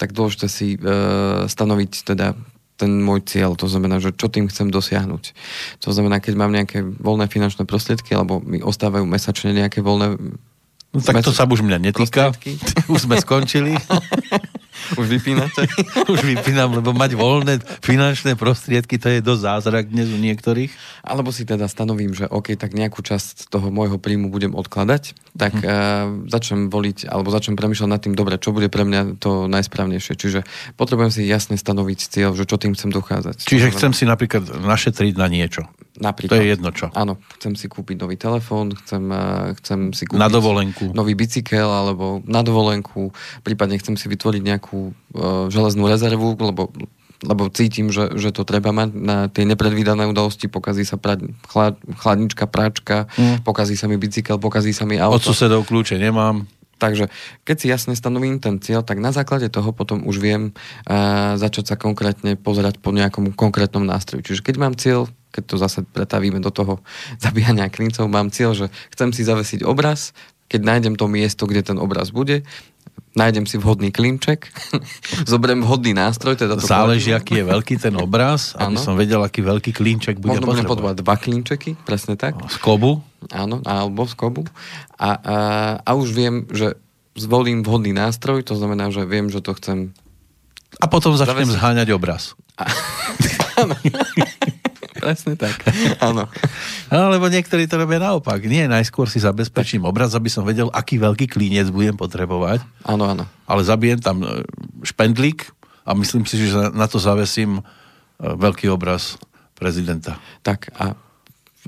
tak 0.00 0.16
dôležité 0.16 0.46
si 0.48 0.80
uh, 0.80 1.44
stanoviť 1.44 1.92
teda 2.08 2.32
ten 2.80 3.04
môj 3.04 3.20
cieľ, 3.28 3.52
to 3.54 3.68
znamená, 3.68 4.00
že 4.00 4.16
čo 4.16 4.32
tým 4.32 4.48
chcem 4.48 4.72
dosiahnuť. 4.72 5.36
To 5.84 5.92
znamená, 5.92 6.18
keď 6.24 6.34
mám 6.40 6.52
nejaké 6.52 6.80
voľné 6.80 7.28
finančné 7.28 7.68
prostriedky, 7.68 8.16
alebo 8.16 8.40
mi 8.40 8.64
ostávajú 8.64 9.04
mesačne 9.04 9.52
nejaké 9.52 9.84
voľné 9.84 10.16
No 10.90 10.98
tak 10.98 11.22
to 11.22 11.30
sa 11.30 11.46
už 11.46 11.62
mňa 11.62 11.78
netýka. 11.78 12.34
Už 12.90 13.06
sme 13.06 13.14
skončili. 13.22 13.78
Už 14.96 15.06
vypínate? 15.06 15.66
Už 16.12 16.20
vypínam, 16.24 16.76
lebo 16.78 16.90
mať 16.92 17.14
voľné 17.14 17.60
finančné 17.80 18.34
prostriedky, 18.34 18.96
to 18.96 19.08
je 19.08 19.24
dosť 19.24 19.42
zázrak 19.42 19.84
dnes 19.88 20.10
u 20.10 20.18
niektorých. 20.18 20.70
Alebo 21.04 21.30
si 21.30 21.46
teda 21.46 21.66
stanovím, 21.66 22.12
že 22.12 22.28
OK, 22.28 22.54
tak 22.56 22.76
nejakú 22.76 23.00
časť 23.00 23.50
toho 23.50 23.70
môjho 23.72 24.00
príjmu 24.00 24.28
budem 24.28 24.52
odkladať, 24.56 25.14
tak 25.36 25.54
hm. 25.56 25.64
uh, 25.64 25.72
začnem 26.28 26.68
voliť, 26.68 27.08
alebo 27.08 27.32
začnem 27.32 27.56
premýšľať 27.56 27.88
nad 27.90 28.00
tým, 28.02 28.14
dobre, 28.14 28.36
čo 28.40 28.50
bude 28.50 28.68
pre 28.68 28.82
mňa 28.86 29.20
to 29.20 29.46
najsprávnejšie. 29.46 30.14
Čiže 30.16 30.40
potrebujem 30.74 31.12
si 31.14 31.22
jasne 31.26 31.54
stanoviť 31.58 31.98
cieľ, 32.10 32.32
že 32.34 32.46
čo 32.46 32.56
tým 32.56 32.74
chcem 32.74 32.90
dochádzať. 32.90 33.46
Čiže 33.46 33.72
chcem 33.74 33.92
si 33.94 34.04
napríklad 34.04 34.46
našetriť 34.60 35.14
na 35.16 35.26
niečo. 35.30 35.68
Napríklad. 36.00 36.32
To 36.32 36.40
je 36.40 36.48
jedno 36.48 36.70
čo. 36.72 36.88
Áno, 36.96 37.20
chcem 37.36 37.52
si 37.54 37.68
kúpiť 37.68 38.00
nový 38.00 38.16
telefón, 38.16 38.72
chcem, 38.72 39.04
uh, 39.12 39.52
chcem 39.60 39.92
si 39.92 40.08
kúpiť... 40.08 40.16
Na 40.16 40.32
dovolenku. 40.32 40.96
Nový 40.96 41.12
bicykel, 41.12 41.68
alebo 41.68 42.24
na 42.24 42.40
dovolenku, 42.40 43.12
prípadne 43.44 43.76
chcem 43.76 44.00
si 44.00 44.08
vytvoriť 44.08 44.42
nejakú 44.42 44.96
uh, 44.96 45.52
železnú 45.52 45.84
rezervu, 45.86 46.40
lebo 46.40 46.72
lebo 47.20 47.52
cítim, 47.52 47.92
že, 47.92 48.16
že 48.16 48.32
to 48.32 48.48
treba 48.48 48.72
mať 48.72 48.96
na 48.96 49.28
tie 49.28 49.44
nepredvídané 49.44 50.08
udalosti, 50.08 50.48
pokazí 50.48 50.88
sa 50.88 50.96
pra, 50.96 51.20
chlad, 51.52 51.76
chladnička, 52.00 52.48
práčka, 52.48 53.12
mm. 53.20 53.44
pokazí 53.44 53.76
sa 53.76 53.92
mi 53.92 54.00
bicykel, 54.00 54.40
pokazí 54.40 54.72
sa 54.72 54.88
mi 54.88 54.96
auto. 54.96 55.20
Od 55.20 55.26
susedov 55.28 55.68
kľúče 55.68 56.00
nemám. 56.00 56.48
Takže 56.80 57.12
keď 57.44 57.56
si 57.60 57.66
jasne 57.68 57.92
stanovím 57.92 58.40
ten 58.40 58.56
cieľ, 58.56 58.80
tak 58.80 58.96
na 58.96 59.12
základe 59.12 59.52
toho 59.52 59.76
potom 59.76 60.08
už 60.08 60.16
viem 60.16 60.56
uh, 60.88 61.36
začať 61.36 61.64
sa 61.70 61.76
konkrétne 61.76 62.40
pozerať 62.40 62.80
po 62.80 62.96
nejakom 62.96 63.36
konkrétnom 63.36 63.84
nástroju. 63.84 64.24
Čiže 64.24 64.40
keď 64.40 64.56
mám 64.56 64.74
cieľ, 64.80 65.12
keď 65.30 65.44
to 65.44 65.56
zase 65.60 65.84
pretavíme 65.84 66.40
do 66.40 66.48
toho 66.48 66.80
zabíjania 67.24 67.68
klincov, 67.68 68.08
mám 68.08 68.32
cieľ, 68.32 68.56
že 68.56 68.66
chcem 68.96 69.12
si 69.12 69.22
zavesiť 69.22 69.60
obraz, 69.68 70.16
keď 70.50 70.60
nájdem 70.66 70.94
to 70.98 71.06
miesto, 71.06 71.46
kde 71.46 71.62
ten 71.62 71.78
obraz 71.78 72.10
bude, 72.10 72.42
nájdem 73.14 73.44
si 73.46 73.58
vhodný 73.58 73.90
klinček, 73.90 74.48
zoberiem 75.30 75.66
vhodný 75.66 75.92
nástroj. 75.94 76.38
Teda 76.38 76.54
to 76.54 76.64
Záleží, 76.64 77.10
aký 77.10 77.42
je 77.42 77.44
veľký 77.46 77.74
ten 77.82 77.94
obraz, 77.98 78.54
aby 78.54 78.78
ano. 78.78 78.82
som 78.82 78.94
vedel, 78.94 79.20
aký 79.20 79.42
veľký 79.42 79.74
klinček 79.74 80.22
bude 80.22 80.38
Možno 80.38 80.46
budem 80.46 80.66
potrebovať 80.66 80.96
dva 81.02 81.16
klinčeky, 81.18 81.74
presne 81.82 82.14
tak. 82.14 82.38
Z 82.46 82.58
kobu? 82.62 83.02
Áno, 83.34 83.60
alebo 83.66 84.06
z 84.06 84.14
kobu. 84.14 84.46
A, 84.96 85.10
a, 85.10 85.36
a 85.82 85.90
už 85.98 86.14
viem, 86.14 86.46
že 86.54 86.78
zvolím 87.18 87.66
vhodný 87.66 87.90
nástroj, 87.92 88.46
to 88.46 88.54
znamená, 88.54 88.88
že 88.94 89.04
viem, 89.04 89.28
že 89.28 89.42
to 89.42 89.52
chcem 89.58 89.92
a 90.78 90.86
potom 90.86 91.18
začnem 91.18 91.50
zavesiť. 91.50 91.58
zháňať 91.58 91.88
obraz. 91.90 92.38
A... 92.54 92.70
Presne 95.00 95.34
tak. 95.34 95.64
Áno. 96.06 96.28
Alebo 96.92 97.26
niektorí 97.32 97.64
to 97.64 97.80
robia 97.80 97.98
naopak. 97.98 98.44
Nie, 98.44 98.68
najskôr 98.68 99.08
si 99.08 99.18
zabezpečím 99.18 99.88
obraz, 99.88 100.12
aby 100.12 100.28
som 100.28 100.44
vedel, 100.44 100.68
aký 100.70 101.00
veľký 101.00 101.26
klínec 101.32 101.72
budem 101.72 101.96
potrebovať. 101.96 102.60
Áno, 102.84 103.08
áno. 103.08 103.24
Ale 103.48 103.64
zabijem 103.64 103.98
tam 103.98 104.20
e, 104.22 104.44
špendlík 104.84 105.48
a 105.88 105.96
myslím 105.96 106.28
si, 106.28 106.38
že 106.46 106.70
na 106.76 106.84
to 106.86 107.00
zavesím 107.00 107.60
e, 107.60 107.62
veľký 108.20 108.68
obraz 108.68 109.16
prezidenta. 109.56 110.20
Tak 110.44 110.70
a 110.76 110.94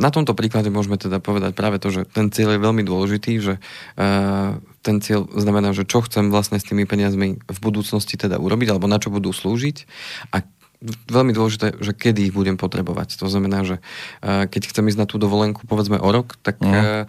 na 0.01 0.09
tomto 0.09 0.33
príklade 0.33 0.73
môžeme 0.73 0.97
teda 0.97 1.21
povedať 1.21 1.53
práve 1.53 1.77
to, 1.77 1.93
že 1.93 2.09
ten 2.09 2.33
cieľ 2.33 2.57
je 2.57 2.65
veľmi 2.65 2.81
dôležitý, 2.81 3.33
že 3.45 3.55
uh, 3.61 4.57
ten 4.81 5.05
cieľ 5.05 5.29
znamená, 5.37 5.77
že 5.77 5.85
čo 5.85 6.01
chcem 6.01 6.33
vlastne 6.33 6.57
s 6.57 6.65
tými 6.65 6.89
peniazmi 6.89 7.37
v 7.37 7.59
budúcnosti 7.61 8.17
teda 8.17 8.41
urobiť, 8.41 8.73
alebo 8.73 8.89
na 8.89 8.97
čo 8.97 9.13
budú 9.13 9.37
slúžiť 9.37 9.85
a 10.33 10.41
veľmi 11.07 11.33
dôležité, 11.33 11.79
že 11.79 11.95
kedy 11.95 12.31
ich 12.31 12.35
budem 12.35 12.59
potrebovať. 12.59 13.17
To 13.23 13.31
znamená, 13.31 13.63
že 13.63 13.79
uh, 13.79 14.51
keď 14.51 14.75
chcem 14.75 14.89
ísť 14.91 14.99
na 14.99 15.07
tú 15.07 15.17
dovolenku 15.17 15.65
povedzme 15.65 16.03
o 16.03 16.09
rok, 16.11 16.35
tak, 16.43 16.59
mm. 16.59 17.07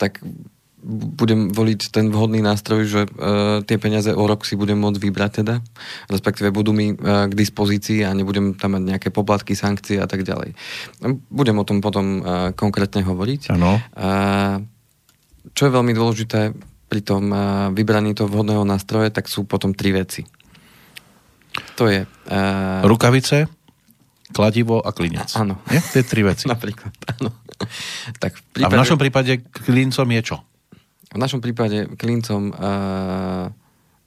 tak 0.00 0.24
budem 0.82 1.54
voliť 1.54 1.94
ten 1.94 2.10
vhodný 2.10 2.42
nástroj, 2.42 2.80
že 2.90 3.00
uh, 3.06 3.62
tie 3.62 3.78
peniaze 3.78 4.10
o 4.10 4.24
rok 4.26 4.42
si 4.42 4.58
budem 4.58 4.74
môcť 4.82 4.98
vybrať 4.98 5.30
teda, 5.44 5.62
respektíve 6.10 6.50
budú 6.50 6.74
mi 6.74 6.90
uh, 6.90 7.30
k 7.30 7.32
dispozícii 7.38 8.02
a 8.02 8.10
nebudem 8.10 8.58
tam 8.58 8.74
mať 8.74 8.82
nejaké 8.82 9.08
poplatky, 9.14 9.54
sankcie 9.54 10.02
a 10.02 10.10
tak 10.10 10.26
ďalej. 10.26 10.58
Budem 11.30 11.56
o 11.60 11.64
tom 11.68 11.78
potom 11.78 12.18
uh, 12.18 12.50
konkrétne 12.58 13.06
hovoriť. 13.06 13.54
Ano. 13.54 13.78
Uh, 13.94 14.66
čo 15.54 15.70
je 15.70 15.74
veľmi 15.74 15.94
dôležité 15.94 16.50
pri 16.90 17.00
tom 17.00 17.30
uh, 17.30 17.70
vybraní 17.70 18.12
toho 18.12 18.26
vhodného 18.26 18.66
nástroje, 18.66 19.14
tak 19.14 19.30
sú 19.30 19.46
potom 19.46 19.78
tri 19.78 19.94
veci. 19.94 20.26
To 21.76 21.88
je... 21.88 22.04
Uh, 22.28 22.84
Rukavice, 22.84 23.48
kladivo 24.32 24.80
a 24.80 24.90
klinec. 24.90 25.28
Áno. 25.36 25.60
Nie? 25.68 25.80
Tie 25.80 26.02
tri 26.02 26.24
veci. 26.24 26.48
Napríklad, 26.52 26.92
áno. 27.20 27.30
tak 28.18 28.40
v 28.40 28.42
prípade... 28.56 28.66
A 28.66 28.74
v 28.74 28.80
našom 28.80 28.98
prípade 28.98 29.32
klincom 29.68 30.08
je 30.08 30.20
čo? 30.24 30.36
V 31.12 31.18
našom 31.20 31.44
prípade 31.44 31.92
klincom 32.00 32.50
uh, 32.56 33.52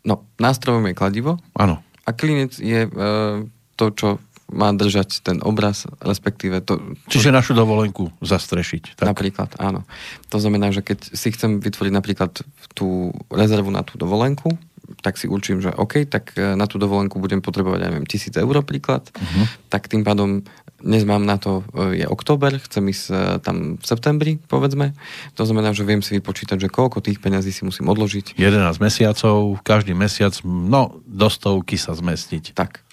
no, 0.02 0.16
nástrojom 0.42 0.90
je 0.90 0.94
kladivo. 0.98 1.38
Áno. 1.54 1.86
A 2.06 2.10
klinec 2.14 2.58
je 2.58 2.90
uh, 2.90 3.46
to, 3.78 3.86
čo 3.94 4.10
má 4.54 4.70
držať 4.70 5.26
ten 5.26 5.42
obraz, 5.42 5.90
respektíve 6.06 6.62
to... 6.62 6.78
Čiže 7.10 7.34
našu 7.34 7.58
dovolenku 7.58 8.14
zastrešiť. 8.22 9.02
Tak. 9.02 9.06
Napríklad, 9.10 9.58
áno. 9.58 9.82
To 10.30 10.38
znamená, 10.38 10.70
že 10.70 10.86
keď 10.86 11.18
si 11.18 11.34
chcem 11.34 11.58
vytvoriť 11.58 11.94
napríklad 11.94 12.46
tú 12.78 13.10
rezervu 13.34 13.74
na 13.74 13.82
tú 13.82 13.98
dovolenku, 13.98 14.54
tak 15.02 15.18
si 15.18 15.26
určím, 15.30 15.62
že 15.62 15.74
OK, 15.74 16.06
tak 16.06 16.34
e, 16.38 16.54
na 16.54 16.66
tú 16.70 16.78
dovolenku 16.78 17.18
budem 17.18 17.42
potrebovať, 17.42 17.80
ja 17.82 17.90
neviem, 17.92 18.08
tisíc 18.08 18.34
eur 18.38 18.56
príklad, 18.62 19.10
uh-huh. 19.10 19.46
tak 19.70 19.90
tým 19.92 20.06
pádom 20.06 20.46
dnes 20.86 21.02
mám 21.08 21.26
na 21.26 21.42
to, 21.42 21.66
e, 21.74 22.04
je 22.04 22.06
október, 22.06 22.62
chcem 22.62 22.86
ísť 22.92 23.06
e, 23.10 23.14
tam 23.42 23.82
v 23.82 23.86
septembri, 23.86 24.32
povedzme. 24.38 24.94
To 25.40 25.44
znamená, 25.48 25.74
že 25.74 25.88
viem 25.88 26.06
si 26.06 26.14
vypočítať, 26.22 26.62
že 26.62 26.70
koľko 26.70 27.02
tých 27.02 27.18
peňazí 27.18 27.50
si 27.50 27.66
musím 27.66 27.90
odložiť. 27.90 28.38
11 28.38 28.78
mesiacov, 28.78 29.58
každý 29.66 29.98
mesiac, 29.98 30.36
no, 30.46 31.02
do 31.08 31.28
stovky 31.32 31.80
sa 31.80 31.98
zmestiť. 31.98 32.54
Tak. 32.54 32.86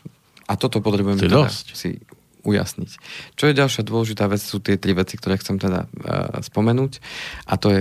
A 0.48 0.56
toto 0.56 0.80
potrebujem 0.80 1.20
teda 1.20 1.48
si 1.52 2.00
ujasniť. 2.42 2.90
Čo 3.38 3.44
je 3.48 3.54
ďalšia 3.54 3.82
dôležitá 3.86 4.26
vec, 4.26 4.42
sú 4.42 4.58
tie 4.58 4.74
tri 4.74 4.92
veci, 4.92 5.14
ktoré 5.14 5.38
chcem 5.38 5.62
teda 5.62 5.86
uh, 5.86 6.42
spomenúť. 6.42 6.98
A 7.46 7.54
to 7.54 7.70
je, 7.70 7.80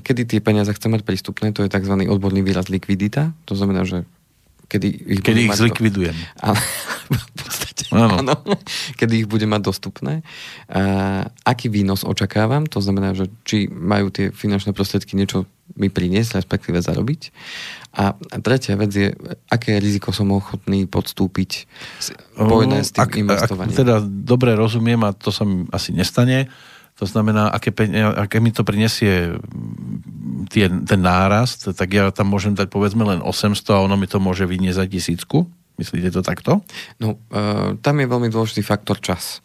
kedy 0.00 0.24
tie 0.24 0.40
peniaze 0.40 0.72
chcem 0.72 0.88
mať 0.88 1.04
prístupné, 1.04 1.52
to 1.52 1.60
je 1.60 1.72
tzv. 1.72 1.94
odborný 2.08 2.40
výraz 2.40 2.72
likvidita. 2.72 3.36
To 3.44 3.52
znamená, 3.52 3.84
že 3.84 4.08
kedy 4.70 4.88
ich, 4.88 5.20
kedy 5.20 5.50
ich 5.50 5.58
zlikvidujem. 5.58 6.16
Ale, 6.46 6.56
v 7.10 7.30
podstate, 7.34 7.84
áno. 7.92 8.22
áno. 8.22 8.34
Kedy 8.94 9.26
ich 9.26 9.28
budem 9.28 9.50
mať 9.50 9.62
dostupné. 9.66 10.22
A, 10.70 11.26
aký 11.42 11.66
výnos 11.68 12.06
očakávam, 12.06 12.64
to 12.70 12.78
znamená, 12.78 13.12
že 13.12 13.28
či 13.42 13.66
majú 13.66 14.08
tie 14.08 14.30
finančné 14.30 14.72
prostriedky 14.72 15.18
niečo 15.18 15.44
mi 15.74 15.90
priniesť, 15.90 16.40
respektíve 16.40 16.80
zarobiť. 16.80 17.20
A 18.00 18.14
tretia 18.42 18.78
vec 18.78 18.90
je, 18.94 19.10
aké 19.50 19.82
riziko 19.82 20.14
som 20.14 20.30
ochotný 20.30 20.86
podstúpiť 20.86 21.66
spojené 22.38 22.86
s 22.86 22.94
tým 22.94 23.02
ak, 23.02 23.12
investovaním. 23.18 23.74
Ak 23.74 23.80
teda 23.82 23.96
dobre 24.06 24.54
rozumiem, 24.54 25.02
a 25.02 25.10
to 25.10 25.34
sa 25.34 25.42
mi 25.42 25.66
asi 25.74 25.90
nestane, 25.90 26.46
to 27.00 27.08
znamená, 27.08 27.48
aké, 27.48 27.72
aké 27.96 28.44
mi 28.44 28.52
to 28.52 28.60
prinesie 28.60 29.32
mm, 29.32 30.52
tie, 30.52 30.68
ten 30.84 31.00
nárast, 31.00 31.72
tak 31.72 31.88
ja 31.96 32.12
tam 32.12 32.28
môžem 32.28 32.52
dať 32.52 32.68
povedzme 32.68 33.08
len 33.08 33.24
800 33.24 33.56
a 33.72 33.80
ono 33.80 33.96
mi 33.96 34.04
to 34.04 34.20
môže 34.20 34.44
vyniesť 34.44 34.84
aj 34.84 34.88
tisícku? 34.92 35.48
Myslíte 35.80 36.12
to 36.12 36.20
takto? 36.20 36.60
No, 37.00 37.16
uh, 37.32 37.72
tam 37.80 38.04
je 38.04 38.04
veľmi 38.04 38.28
dôležitý 38.28 38.60
faktor 38.60 39.00
čas. 39.00 39.40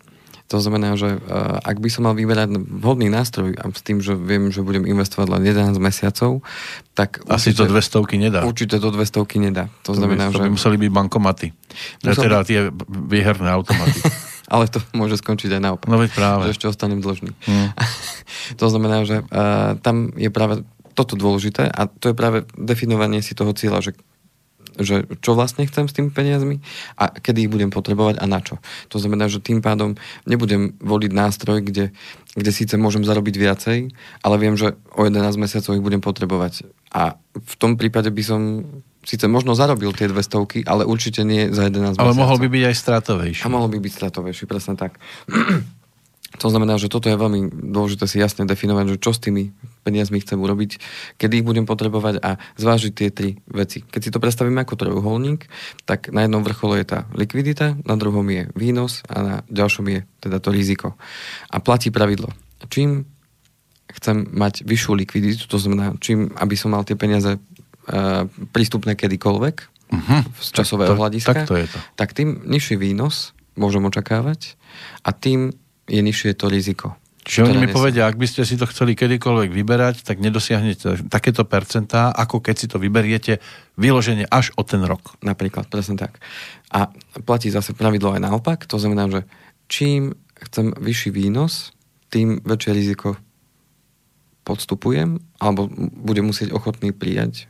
To 0.52 0.60
znamená, 0.60 1.00
že 1.00 1.16
uh, 1.16 1.64
ak 1.64 1.80
by 1.80 1.88
som 1.88 2.12
mal 2.12 2.14
vyberať 2.14 2.60
vhodný 2.60 3.08
nástroj 3.08 3.56
a 3.56 3.72
s 3.72 3.82
tým, 3.82 4.04
že 4.04 4.20
viem, 4.20 4.52
že 4.52 4.60
budem 4.60 4.84
investovať 4.84 5.32
len 5.32 5.48
11 5.48 5.80
mesiacov, 5.80 6.44
tak... 6.92 7.24
Asi 7.32 7.56
určite, 7.56 7.72
to 7.72 8.04
200 8.04 8.20
nedá. 8.20 8.40
Určite 8.44 8.84
to 8.84 8.92
200 8.92 9.26
nedá. 9.40 9.72
To, 9.88 9.96
to 9.96 10.04
znamená, 10.04 10.28
by, 10.28 10.36
to 10.36 10.38
že... 10.38 10.44
by 10.44 10.52
museli 10.52 10.76
byť 10.76 10.92
bankomaty. 10.92 11.48
Musel 12.04 12.24
teda 12.28 12.44
tie 12.44 12.68
výherné 12.92 13.48
automaty. 13.48 14.04
ale 14.50 14.70
to 14.70 14.82
môže 15.00 15.20
skončiť 15.22 15.58
aj 15.58 15.62
naopak. 15.62 15.88
No 15.90 16.02
veď 16.02 16.12
práve. 16.14 16.50
Že 16.50 16.54
ešte 16.54 16.70
ostanem 16.70 17.00
dlžný. 17.02 17.32
Hmm. 17.46 17.70
to 18.62 18.66
znamená, 18.70 19.06
že 19.06 19.22
uh, 19.22 19.78
tam 19.82 20.14
je 20.16 20.30
práve 20.30 20.66
toto 20.96 21.20
dôležité 21.20 21.68
a 21.68 21.92
to 21.92 22.12
je 22.12 22.16
práve 22.16 22.48
definovanie 22.56 23.20
si 23.20 23.36
toho 23.36 23.52
cieľa, 23.52 23.92
že 23.92 23.92
že 24.76 25.08
čo 25.24 25.40
vlastne 25.40 25.64
chcem 25.64 25.88
s 25.88 25.96
tými 25.96 26.12
peniazmi 26.12 26.60
a 27.00 27.08
kedy 27.08 27.48
ich 27.48 27.52
budem 27.52 27.72
potrebovať 27.72 28.20
a 28.20 28.26
na 28.28 28.44
čo. 28.44 28.60
To 28.92 29.00
znamená, 29.00 29.32
že 29.32 29.40
tým 29.40 29.64
pádom 29.64 29.96
nebudem 30.28 30.76
voliť 30.84 31.12
nástroj, 31.16 31.64
kde, 31.64 31.96
kde 32.36 32.52
síce 32.52 32.76
môžem 32.76 33.08
zarobiť 33.08 33.36
viacej, 33.40 33.96
ale 34.20 34.36
viem, 34.36 34.60
že 34.60 34.76
o 34.92 35.08
11 35.08 35.40
mesiacov 35.40 35.80
ich 35.80 35.86
budem 35.86 36.04
potrebovať. 36.04 36.68
A 36.92 37.16
v 37.36 37.56
tom 37.56 37.80
prípade 37.80 38.12
by 38.12 38.24
som 38.24 38.42
síce 39.06 39.30
možno 39.30 39.54
zarobil 39.54 39.94
tie 39.94 40.10
dve 40.10 40.26
stovky, 40.26 40.66
ale 40.66 40.84
určite 40.84 41.22
nie 41.22 41.54
za 41.54 41.70
11 41.70 41.96
Ale 41.96 42.12
mesiacov. 42.12 42.18
mohol 42.18 42.38
by 42.42 42.48
byť 42.50 42.64
aj 42.66 42.76
stratovejší. 42.76 43.42
A 43.46 43.54
mohol 43.54 43.70
by 43.70 43.78
byť 43.78 43.94
stratovejší, 43.94 44.44
presne 44.50 44.74
tak. 44.76 44.98
to 46.42 46.48
znamená, 46.52 46.76
že 46.76 46.92
toto 46.92 47.08
je 47.08 47.16
veľmi 47.16 47.72
dôležité 47.72 48.06
si 48.10 48.18
jasne 48.20 48.44
definovať, 48.44 48.98
že 48.98 49.02
čo 49.02 49.12
s 49.16 49.24
tými 49.24 49.56
peniazmi 49.88 50.20
chcem 50.20 50.36
urobiť, 50.36 50.82
kedy 51.22 51.42
ich 51.42 51.48
budem 51.48 51.64
potrebovať 51.64 52.20
a 52.20 52.42
zvážiť 52.60 52.92
tie 52.92 53.10
tri 53.14 53.30
veci. 53.48 53.86
Keď 53.86 54.02
si 54.02 54.12
to 54.12 54.20
predstavíme 54.20 54.60
ako 54.66 54.76
trojuholník, 54.76 55.48
tak 55.88 56.12
na 56.12 56.26
jednom 56.26 56.44
vrchole 56.44 56.82
je 56.82 56.88
tá 56.90 57.00
likvidita, 57.14 57.80
na 57.86 57.96
druhom 57.96 58.26
je 58.28 58.50
výnos 58.58 59.06
a 59.08 59.16
na 59.22 59.36
ďalšom 59.48 59.86
je 59.94 60.00
teda 60.20 60.42
to 60.42 60.50
riziko. 60.52 60.98
A 61.54 61.62
platí 61.62 61.94
pravidlo. 61.94 62.34
Čím 62.68 63.06
chcem 63.96 64.26
mať 64.34 64.66
vyššiu 64.66 64.92
likviditu, 64.98 65.46
to 65.48 65.62
znamená, 65.62 65.96
čím, 66.02 66.34
aby 66.36 66.58
som 66.58 66.74
mal 66.74 66.84
tie 66.84 66.98
peniaze 66.98 67.38
prístupné 68.52 68.98
kedykoľvek 68.98 69.56
uh-huh. 69.94 70.22
z 70.42 70.48
časového 70.52 70.94
tak 70.94 70.98
to, 70.98 71.02
hľadiska, 71.02 71.34
tak, 71.34 71.48
to 71.48 71.56
je 71.58 71.68
to. 71.70 71.80
tak 71.96 72.10
tým 72.18 72.42
nižší 72.50 72.76
výnos 72.82 73.38
môžem 73.56 73.86
očakávať 73.86 74.58
a 75.06 75.14
tým 75.14 75.54
je 75.86 76.02
nižšie 76.02 76.34
to 76.34 76.50
riziko. 76.50 76.98
Čiže 77.26 77.50
oni 77.50 77.58
mi 77.58 77.70
povedia, 77.74 78.06
ak 78.06 78.22
by 78.22 78.30
ste 78.30 78.46
si 78.46 78.54
to 78.54 78.70
chceli 78.70 78.94
kedykoľvek 78.94 79.50
vyberať, 79.50 80.06
tak 80.06 80.22
nedosiahnete 80.22 81.10
takéto 81.10 81.42
percentá, 81.42 82.14
ako 82.14 82.38
keď 82.38 82.56
si 82.56 82.70
to 82.70 82.78
vyberiete 82.78 83.42
vyloženie 83.82 84.30
až 84.30 84.54
o 84.54 84.62
ten 84.62 84.86
rok. 84.86 85.18
Napríklad, 85.26 85.66
presne 85.66 85.98
tak. 85.98 86.22
A 86.70 86.94
platí 87.26 87.50
zase 87.50 87.74
pravidlo 87.74 88.14
aj 88.14 88.22
naopak, 88.22 88.70
to 88.70 88.78
znamená, 88.78 89.10
že 89.10 89.22
čím 89.66 90.14
chcem 90.38 90.70
vyšší 90.78 91.10
výnos, 91.10 91.74
tým 92.14 92.46
väčšie 92.46 92.72
riziko 92.78 93.18
podstupujem, 94.46 95.18
alebo 95.42 95.66
budem 96.06 96.30
musieť 96.30 96.54
ochotný 96.54 96.94
prijať 96.94 97.50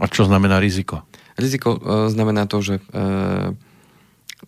a 0.00 0.08
čo 0.08 0.24
znamená 0.24 0.56
riziko? 0.58 1.04
Riziko 1.36 1.76
e, 1.76 1.80
znamená 2.08 2.48
to, 2.48 2.64
že 2.64 2.80
e, 2.90 3.52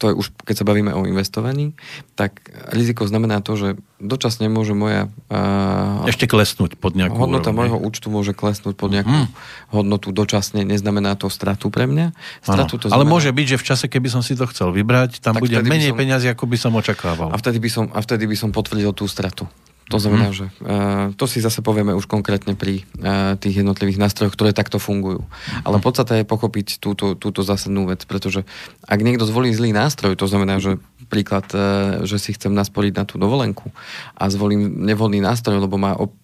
to 0.00 0.09
je 0.09 0.14
už, 0.16 0.32
keď 0.49 0.54
sa 0.56 0.64
bavíme 0.64 0.90
o 0.97 1.04
investovaní, 1.04 1.76
tak 2.16 2.40
riziko 2.73 3.04
znamená 3.04 3.44
to, 3.44 3.61
že 3.61 3.68
dočasne 4.00 4.49
môže 4.49 4.73
moja... 4.73 5.12
E, 5.28 6.09
Ešte 6.09 6.25
klesnúť 6.25 6.80
pod 6.80 6.97
nejakú 6.97 7.14
Hodnota 7.21 7.52
úrovne. 7.52 7.76
môjho 7.76 7.78
účtu 7.78 8.09
môže 8.09 8.32
klesnúť 8.32 8.73
pod 8.73 8.88
nejakú 8.88 9.12
hmm. 9.12 9.28
hodnotu 9.68 10.09
dočasne, 10.11 10.64
neznamená 10.64 11.12
to 11.21 11.28
stratu 11.28 11.68
pre 11.68 11.85
mňa. 11.85 12.16
Stratu 12.40 12.80
to 12.80 12.87
znamená... 12.88 13.04
Ale 13.04 13.04
môže 13.04 13.30
byť, 13.30 13.47
že 13.52 13.56
v 13.61 13.64
čase, 13.68 13.87
keby 13.92 14.09
som 14.09 14.25
si 14.25 14.32
to 14.32 14.49
chcel 14.49 14.73
vybrať, 14.73 15.21
tam 15.21 15.37
bude 15.37 15.61
menej 15.61 15.92
som... 15.92 15.99
peniazy, 16.00 16.26
ako 16.32 16.49
by 16.49 16.56
som 16.56 16.73
očakával. 16.73 17.28
A 17.28 17.37
vtedy 17.37 17.61
by 17.61 17.68
som, 17.68 17.85
a 17.92 18.00
vtedy 18.00 18.25
by 18.25 18.37
som 18.37 18.49
potvrdil 18.49 18.97
tú 18.97 19.04
stratu. 19.04 19.44
To 19.92 20.00
znamená, 20.00 20.32
mm. 20.32 20.37
že 20.37 20.46
uh, 20.49 21.12
to 21.20 21.28
si 21.28 21.44
zase 21.44 21.61
povieme 21.61 21.92
už 21.92 22.08
konkrétne 22.08 22.56
pri 22.56 22.80
uh, 22.80 23.37
tých 23.37 23.61
jednotlivých 23.61 24.00
nástrojoch, 24.00 24.32
ktoré 24.32 24.56
takto 24.56 24.80
fungujú. 24.80 25.20
Mm. 25.20 25.68
Ale 25.68 25.76
podstata 25.84 26.16
je 26.16 26.25
pochopiť 26.25 26.80
túto, 26.80 27.12
túto 27.12 27.44
zásadnú 27.44 27.84
vec, 27.92 28.08
pretože 28.08 28.49
ak 28.88 29.04
niekto 29.04 29.28
zvolí 29.28 29.52
zlý 29.52 29.76
nástroj, 29.76 30.16
to 30.16 30.25
znamená, 30.25 30.56
že 30.64 30.80
príklad, 31.12 31.44
uh, 31.52 32.08
že 32.08 32.16
si 32.16 32.32
chcem 32.32 32.56
nasporiť 32.56 32.92
na 32.96 33.04
tú 33.04 33.20
dovolenku 33.20 33.68
a 34.16 34.32
zvolím 34.32 34.80
nevhodný 34.88 35.20
nástroj, 35.20 35.61
lebo 35.61 35.76
má 35.76 35.92
op- 35.92 36.16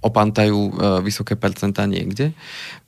opantajú 0.00 0.58
uh, 0.58 0.70
vysoké 1.04 1.36
percentá 1.36 1.84
niekde, 1.84 2.32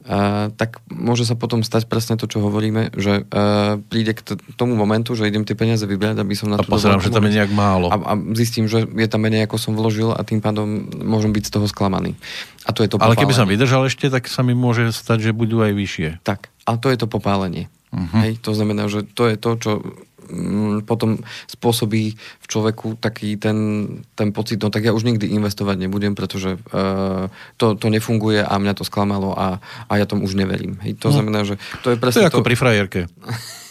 uh, 0.09 0.49
tak 0.57 0.81
môže 0.88 1.28
sa 1.28 1.37
potom 1.37 1.61
stať 1.61 1.85
presne 1.85 2.16
to, 2.16 2.25
čo 2.25 2.40
hovoríme, 2.40 2.92
že 2.97 3.28
uh, 3.28 3.76
príde 3.92 4.16
k 4.16 4.40
tomu 4.57 4.73
momentu, 4.75 5.12
že 5.12 5.28
idem 5.28 5.45
tie 5.45 5.52
peniaze 5.52 5.85
vybrať, 5.85 6.25
aby 6.25 6.33
som 6.33 6.49
na 6.49 6.57
a 6.57 6.64
tú 6.64 6.73
pozerám, 6.73 7.04
že 7.04 7.12
tam 7.12 7.28
je 7.28 7.37
nejak 7.37 7.52
málo. 7.52 7.92
A, 7.92 7.97
a 8.00 8.12
zistím, 8.33 8.64
že 8.64 8.88
je 8.88 9.09
tam 9.09 9.21
menej, 9.21 9.45
ako 9.45 9.57
som 9.61 9.76
vložil 9.76 10.09
a 10.09 10.21
tým 10.25 10.40
pádom 10.40 10.88
môžem 11.04 11.37
byť 11.37 11.45
z 11.49 11.52
toho 11.52 11.66
sklamaný. 11.69 12.16
A 12.64 12.73
to 12.73 12.81
je 12.81 12.88
to 12.88 12.97
Ale 12.97 13.19
keby 13.19 13.37
som 13.37 13.45
vydržal 13.45 13.85
ešte, 13.85 14.09
tak 14.09 14.26
sa 14.26 14.40
mi 14.40 14.57
môže 14.57 14.88
stať, 14.90 15.28
že 15.28 15.37
budú 15.37 15.61
aj 15.61 15.73
vyššie. 15.76 16.09
Tak, 16.25 16.49
a 16.64 16.81
to 16.81 16.88
je 16.88 16.97
to 16.97 17.07
popálenie. 17.07 17.69
Uh-huh. 17.92 18.25
Hej, 18.25 18.40
to 18.40 18.57
znamená, 18.57 18.88
že 18.88 19.04
to 19.04 19.28
je 19.28 19.37
to, 19.37 19.50
čo 19.61 19.71
potom 20.87 21.19
spôsobí 21.49 22.14
v 22.17 22.47
človeku 22.47 22.95
taký 22.99 23.37
ten, 23.37 23.57
ten 24.14 24.31
pocit, 24.31 24.62
no 24.62 24.71
tak 24.71 24.85
ja 24.87 24.93
už 24.95 25.05
nikdy 25.05 25.26
investovať 25.35 25.76
nebudem, 25.83 26.14
pretože 26.14 26.57
uh, 26.57 27.26
to, 27.57 27.75
to 27.75 27.87
nefunguje 27.88 28.41
a 28.41 28.55
mňa 28.57 28.75
to 28.75 28.85
sklamalo 28.87 29.35
a, 29.35 29.59
a 29.88 29.93
ja 29.97 30.07
tomu 30.07 30.25
už 30.25 30.35
neverím. 30.35 30.79
Hej, 30.83 30.99
to 30.99 31.12
No. 31.12 31.21
znamená, 31.21 31.45
že 31.45 31.61
to 31.85 31.93
je 31.93 31.97
To 31.97 32.00
presne 32.00 32.23
je 32.25 32.29
ako 32.33 32.41
pri 32.47 32.57
frajerke. 32.57 33.00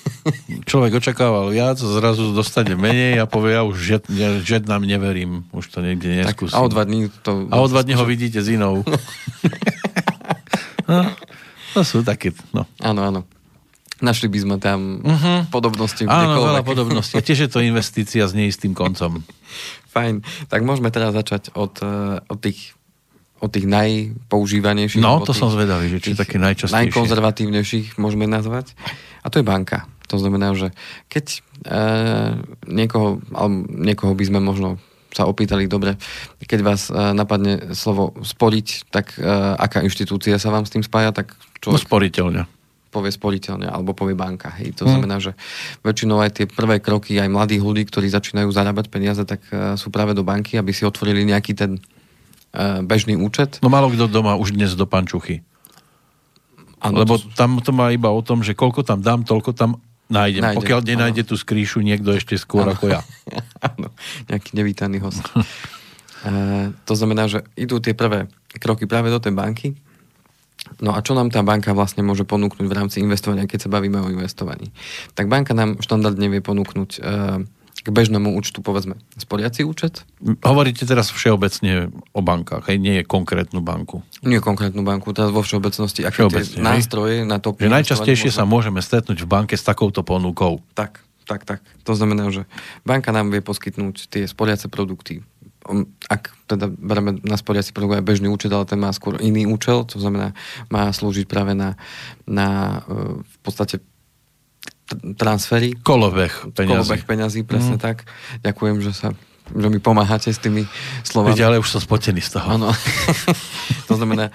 Človek 0.69 0.97
očakával 0.97 1.49
viac, 1.49 1.77
zrazu 1.77 2.33
dostane 2.33 2.73
menej 2.73 3.21
a 3.21 3.25
povie, 3.29 3.53
ja 3.57 3.63
už 3.65 3.77
ja 4.09 4.29
žiadnam 4.41 4.81
neverím, 4.85 5.45
už 5.53 5.65
to 5.69 5.81
niekde 5.81 6.25
tak, 6.25 6.37
neskúsim. 6.37 6.57
a 6.57 6.61
o 6.61 6.67
dva 6.69 6.83
dní 6.85 7.09
to... 7.21 7.45
a 7.49 7.55
o 7.61 7.67
dva 7.69 7.81
dní 7.85 7.93
ho 7.97 8.05
vidíte 8.05 8.41
s 8.41 8.49
inou. 8.49 8.81
no, 10.89 11.05
to 11.73 11.81
sú 11.85 12.01
také, 12.01 12.33
no. 12.53 12.65
Áno, 12.81 13.01
áno. 13.05 13.21
Našli 14.01 14.27
by 14.27 14.39
sme 14.41 14.55
tam 14.57 14.99
uh-huh. 15.05 15.47
podobnosti. 15.53 16.01
Áno, 16.09 16.41
veľa 16.41 16.65
podobností. 16.65 17.15
A 17.15 17.21
tiež 17.21 17.45
je 17.45 17.49
to 17.49 17.61
investícia 17.61 18.25
s 18.25 18.33
neistým 18.33 18.73
koncom. 18.73 19.21
Fajn. 19.93 20.25
Tak 20.49 20.65
môžeme 20.65 20.89
teraz 20.89 21.13
začať 21.13 21.53
od, 21.53 21.77
eh, 21.85 22.17
od 22.25 22.39
tých 22.41 22.73
od 23.41 23.49
tých 23.49 23.65
najpoužívanejších. 23.65 25.01
No, 25.01 25.17
to 25.25 25.33
som 25.33 25.49
zvedavý, 25.49 25.89
že 25.89 25.97
či 25.97 26.13
také 26.13 26.37
najčastejšie. 26.37 26.93
Najkonzervatívnejších 26.93 27.97
môžeme 27.97 28.29
nazvať. 28.29 28.77
A 29.25 29.33
to 29.33 29.41
je 29.41 29.45
banka. 29.45 29.89
To 30.13 30.21
znamená, 30.21 30.53
že 30.53 30.69
keď 31.09 31.41
e, 31.65 31.73
niekoho, 32.69 33.17
alebo 33.33 33.65
niekoho 33.65 34.13
by 34.13 34.25
sme 34.29 34.39
možno 34.45 34.77
sa 35.09 35.25
opýtali, 35.25 35.65
dobre, 35.65 35.97
keď 36.37 36.59
vás 36.61 36.93
e, 36.93 37.17
napadne 37.17 37.73
slovo 37.73 38.13
sporiť, 38.21 38.93
tak 38.93 39.17
e, 39.17 39.25
aká 39.57 39.81
inštitúcia 39.81 40.37
sa 40.37 40.53
vám 40.53 40.69
s 40.69 40.73
tým 40.77 40.85
spája, 40.85 41.09
tak 41.09 41.33
No, 41.61 41.77
človek 41.77 41.85
sporiteľne. 41.85 42.41
Povie 42.91 43.07
sporiteľne 43.09 43.71
alebo 43.71 43.95
povie 43.95 44.13
banka. 44.13 44.51
Hej. 44.59 44.75
To 44.77 44.83
Hm. 44.83 44.89
znamená, 44.91 45.17
že 45.17 45.31
väčšinou 45.81 46.19
aj 46.19 46.31
tie 46.37 46.45
prvé 46.45 46.83
kroky 46.83 47.15
aj 47.15 47.31
mladých 47.31 47.63
ľudí, 47.63 47.87
ktorí 47.87 48.11
začínajú 48.11 48.51
zarábať 48.51 48.91
peniaze, 48.91 49.23
tak 49.23 49.39
uh, 49.49 49.79
sú 49.79 49.87
práve 49.89 50.11
do 50.11 50.21
banky, 50.21 50.59
aby 50.59 50.75
si 50.75 50.83
otvorili 50.83 51.23
nejaký 51.23 51.55
ten 51.55 51.79
uh, 51.79 52.83
bežný 52.83 53.15
účet. 53.15 53.63
No 53.63 53.71
málo 53.71 53.87
kto 53.87 54.11
doma 54.11 54.35
už 54.35 54.51
dnes 54.51 54.75
do 54.75 54.83
pančuchy. 54.83 55.39
Áno, 56.81 56.99
Lebo 56.99 57.15
to 57.15 57.29
tam 57.37 57.61
to 57.61 57.71
má 57.71 57.93
iba 57.93 58.09
o 58.09 58.19
tom, 58.19 58.41
že 58.41 58.57
koľko 58.57 58.81
tam 58.81 58.99
dám, 58.99 59.21
toľko 59.21 59.53
tam 59.53 59.77
nájdem. 60.09 60.41
Nájdem, 60.43 60.59
Pokiaľ 60.59 60.79
nenájde 60.83 61.23
tú 61.23 61.37
skrýšu 61.37 61.79
niekto 61.79 62.11
ešte 62.11 62.35
skôr 62.35 62.65
Áno. 62.67 62.73
ako 62.75 62.91
ja. 62.91 62.99
Áno, 63.71 63.93
nejaký 64.27 64.57
nevítaný 64.57 64.99
host. 64.99 65.21
uh, 65.31 66.73
to 66.89 66.93
znamená, 66.97 67.29
že 67.29 67.45
idú 67.53 67.77
tie 67.77 67.93
prvé 67.93 68.27
kroky 68.59 68.89
práve 68.89 69.13
do 69.13 69.21
tej 69.21 69.31
banky. 69.31 69.77
No 70.79 70.93
a 70.93 71.01
čo 71.01 71.13
nám 71.13 71.29
tá 71.29 71.41
banka 71.41 71.73
vlastne 71.73 72.01
môže 72.01 72.23
ponúknuť 72.23 72.65
v 72.65 72.73
rámci 72.73 72.97
investovania, 73.01 73.49
keď 73.49 73.67
sa 73.67 73.69
bavíme 73.69 73.97
o 73.99 74.07
investovaní? 74.09 74.69
Tak 75.17 75.27
banka 75.27 75.51
nám 75.53 75.81
štandardne 75.81 76.29
vie 76.29 76.39
ponúknuť 76.39 76.91
uh, 76.97 77.41
k 77.81 77.87
bežnému 77.89 78.37
účtu, 78.37 78.61
povedzme, 78.61 78.93
sporiaci 79.17 79.65
účet, 79.65 80.05
Hovoríte 80.45 80.85
teraz 80.85 81.09
všeobecne 81.09 81.89
o 82.13 82.21
bankách, 82.21 82.69
hej? 82.69 82.77
nie 82.77 83.01
je 83.01 83.03
konkrétnu 83.03 83.57
banku. 83.65 84.05
Nie 84.21 84.37
konkrétnu 84.37 84.85
banku, 84.85 85.09
teraz 85.17 85.33
vo 85.33 85.41
všeobecnosti, 85.41 86.05
aké 86.05 86.21
Všeobecne, 86.21 86.61
hej? 86.61 86.65
nástroje 86.65 87.15
na 87.25 87.41
to... 87.41 87.57
Že 87.57 87.73
najčastejšie 87.73 88.29
sa 88.29 88.45
investovanie 88.45 88.53
môžeme 88.53 88.79
stretnúť 88.85 89.17
v 89.17 89.27
banke 89.27 89.57
s 89.57 89.65
takouto 89.65 90.05
ponukou. 90.05 90.61
môžeme- 90.61 90.77
Tak, 90.77 91.01
tak, 91.25 91.41
tak. 91.41 91.59
To 91.83 91.97
znamená, 91.97 92.29
že 92.29 92.45
banka 92.85 93.09
nám 93.09 93.33
vie 93.33 93.41
poskytnúť 93.41 94.13
tie 94.13 94.23
sporiace 94.29 94.69
produkty. 94.69 95.25
Ak 96.09 96.33
teda 96.49 96.67
bereme 96.67 97.21
na 97.21 97.37
sporiaci 97.37 97.71
produkt 97.71 98.01
aj 98.01 98.07
bežný 98.07 98.27
účet, 98.27 98.49
ale 98.49 98.65
ten 98.65 98.81
má 98.81 98.89
skôr 98.91 99.21
iný 99.21 99.45
účel, 99.45 99.85
to 99.85 100.01
znamená, 100.01 100.33
má 100.73 100.89
slúžiť 100.89 101.29
práve 101.29 101.53
na, 101.53 101.77
na 102.25 102.81
e, 102.89 103.21
v 103.21 103.37
podstate 103.45 103.79
transfery. 105.15 105.77
Kolobeh 105.79 106.33
peňazí. 106.51 106.71
Kolobeh 106.75 107.01
peňazí, 107.05 107.39
presne 107.45 107.77
mm. 107.77 107.83
tak. 107.83 108.09
Ďakujem, 108.43 108.77
že 108.83 108.93
sa 108.93 109.09
že 109.51 109.67
mi 109.67 109.83
pomáhate 109.83 110.31
s 110.31 110.39
tými 110.39 110.63
slovami. 111.03 111.35
Veď, 111.35 111.51
ale 111.51 111.59
už 111.59 111.67
som 111.75 111.81
spotený 111.83 112.23
z 112.23 112.39
toho. 112.39 112.55
Áno. 112.55 112.71
to 113.89 113.93
znamená, 113.99 114.31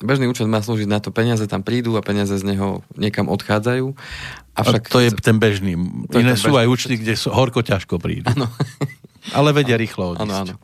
bežný 0.00 0.24
účet 0.24 0.48
má 0.48 0.64
slúžiť 0.64 0.88
na 0.88 1.04
to, 1.04 1.12
peniaze 1.12 1.44
tam 1.44 1.60
prídu 1.60 2.00
a 2.00 2.02
peniaze 2.02 2.32
z 2.32 2.44
neho 2.44 2.80
niekam 2.96 3.28
odchádzajú. 3.28 3.92
A 4.56 4.60
Avšak 4.64 4.88
to 4.88 5.04
je 5.04 5.10
ten 5.20 5.36
bežný. 5.36 5.76
To 6.08 6.16
Iné 6.16 6.32
ten 6.32 6.40
sú 6.40 6.52
bežný 6.52 6.60
aj 6.64 6.68
účty, 6.68 6.94
kde 6.96 7.12
sú 7.12 7.28
horko 7.28 7.60
ťažko 7.60 8.00
prídu. 8.00 8.24
Áno. 8.32 8.48
Ale 9.32 9.52
vedia 9.52 9.76
rýchlo 9.80 10.16
odísť. 10.16 10.22
Áno, 10.24 10.34
áno. 10.34 10.54